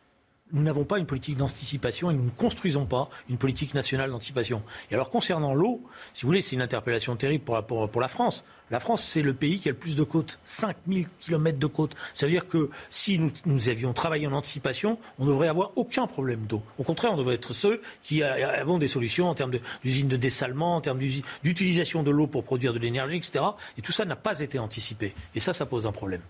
nous 0.55 0.63
n'avons 0.63 0.85
pas 0.85 0.97
une 0.97 1.05
politique 1.05 1.37
d'anticipation 1.37 2.09
et 2.09 2.13
nous 2.13 2.23
ne 2.23 2.29
construisons 2.31 2.85
pas 2.85 3.09
une 3.29 3.37
politique 3.37 3.73
nationale 3.73 4.09
d'anticipation. 4.09 4.63
Et 4.89 4.95
alors 4.95 5.09
concernant 5.09 5.53
l'eau, 5.53 5.83
si 6.13 6.23
vous 6.23 6.29
voulez, 6.29 6.41
c'est 6.41 6.55
une 6.55 6.61
interpellation 6.61 7.15
terrible 7.15 7.43
pour 7.43 8.01
la 8.01 8.07
France. 8.07 8.45
La 8.71 8.79
France, 8.79 9.03
c'est 9.03 9.21
le 9.21 9.33
pays 9.33 9.59
qui 9.59 9.69
a 9.69 9.73
le 9.73 9.77
plus 9.77 9.95
de 9.95 10.03
côtes, 10.03 10.39
5000 10.43 11.07
km 11.19 11.59
de 11.59 11.67
côtes. 11.67 11.95
Ça 12.15 12.25
veut 12.25 12.31
dire 12.31 12.47
que 12.47 12.71
si 12.89 13.19
nous, 13.45 13.69
avions 13.69 13.93
travaillé 13.93 14.25
en 14.25 14.31
anticipation, 14.31 14.97
on 15.19 15.25
ne 15.25 15.29
devrait 15.29 15.49
avoir 15.49 15.71
aucun 15.75 16.07
problème 16.07 16.47
d'eau. 16.47 16.63
Au 16.79 16.83
contraire, 16.83 17.13
on 17.13 17.17
devrait 17.17 17.35
être 17.35 17.53
ceux 17.53 17.81
qui 18.01 18.23
avons 18.23 18.79
des 18.79 18.87
solutions 18.87 19.29
en 19.29 19.35
termes 19.35 19.51
d'usines 19.83 20.07
de, 20.07 20.17
dessalement, 20.17 20.77
en 20.77 20.81
termes 20.81 20.99
d'utilisation 21.43 22.01
de 22.01 22.09
l'eau 22.09 22.25
pour 22.25 22.43
produire 22.43 22.73
de 22.73 22.79
l'énergie, 22.79 23.17
etc. 23.17 23.45
Et 23.77 23.81
tout 23.81 23.91
ça 23.91 24.05
n'a 24.05 24.15
pas 24.15 24.39
été 24.39 24.57
anticipé. 24.57 25.13
Et 25.35 25.39
ça, 25.39 25.53
ça 25.53 25.67
pose 25.67 25.85
un 25.85 25.91
problème. 25.91 26.21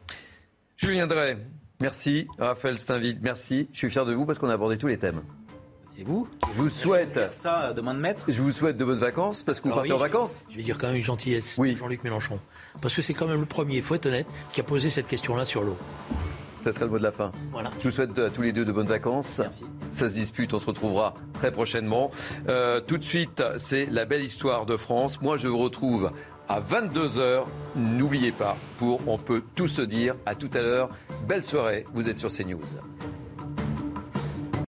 Julien 0.76 1.08
Drey, 1.08 1.38
merci. 1.82 2.28
Raphaël 2.40 2.78
Steinville, 2.78 3.20
merci. 3.22 3.68
Je 3.72 3.78
suis 3.78 3.90
fier 3.90 4.06
de 4.06 4.14
vous 4.14 4.26
parce 4.26 4.40
qu'on 4.40 4.50
a 4.50 4.54
abordé 4.54 4.78
tous 4.78 4.88
les 4.88 4.98
thèmes. 4.98 5.22
C'est 5.96 6.04
vous. 6.04 6.28
Je 6.52 6.58
vous 6.58 6.70
souhaite 6.70 7.32
ça 7.32 7.72
de 7.72 7.80
main 7.82 7.94
de 7.94 8.00
maître. 8.00 8.26
Je 8.28 8.42
vous 8.42 8.52
souhaite 8.52 8.78
de 8.78 8.84
bonnes 8.84 9.00
vacances 9.00 9.44
parce 9.44 9.62
que 9.62 9.70
vous 9.70 9.74
partez 9.74 9.94
en 9.94 9.98
vacances. 9.98 10.44
Je 10.52 10.58
vais 10.58 10.64
dire 10.64 10.78
quand 10.78 10.88
même 10.88 10.98
une 10.98 11.04
gentillesse. 11.04 11.56
Oui. 11.58 11.78
Jean-Luc 11.78 12.04
Mélenchon, 12.04 12.40
parce 12.82 12.94
que 12.94 13.02
c'est 13.02 13.14
quand 13.14 13.28
même 13.28 13.40
le 13.40 13.46
premier, 13.46 13.78
il 13.78 13.84
faut 13.84 13.96
être 13.96 14.06
honnête, 14.06 14.28
qui 14.52 14.60
a 14.60 14.64
posé 14.64 14.90
cette 14.90 15.08
question-là 15.08 15.46
sur 15.46 15.64
l'eau. 15.64 15.78
Ça 16.66 16.74
sera 16.74 16.86
le 16.86 16.92
mot 16.92 16.98
de 16.98 17.04
la 17.04 17.12
fin. 17.12 17.32
Voilà. 17.52 17.72
Je 17.80 17.84
vous 17.84 17.92
souhaite 17.92 18.18
à 18.18 18.32
tous 18.32 18.42
les 18.42 18.52
deux 18.52 18.66
de 18.66 18.72
bonnes 18.72 18.88
vacances. 18.88 19.38
Merci. 19.38 19.66
Ça 19.92 20.10
se 20.10 20.16
dispute, 20.16 20.52
on 20.52 20.60
se 20.60 20.66
retrouvera 20.66 21.14
très 21.34 21.52
prochainement. 21.52 22.10
Euh, 22.50 22.82
tout 22.82 22.98
de 22.98 23.04
suite, 23.04 23.44
c'est 23.58 23.86
la 23.86 24.06
belle 24.06 24.24
histoire 24.24 24.66
de 24.66 24.76
France. 24.76 25.22
Moi, 25.22 25.38
je 25.38 25.48
vous 25.48 25.60
retrouve 25.60 26.12
à 26.48 26.62
22h. 26.62 27.46
N'oubliez 27.76 28.32
pas, 28.32 28.58
pour 28.78 29.02
On 29.08 29.18
peut 29.18 29.44
tout 29.56 29.68
se 29.68 29.82
dire. 29.82 30.16
À 30.26 30.36
tout 30.36 30.50
à 30.54 30.62
l'heure. 30.62 30.90
Belle 31.28 31.44
soirée. 31.44 31.86
Vous 31.94 32.10
êtes 32.10 32.20
sur 32.20 32.30
CNews. 32.30 32.62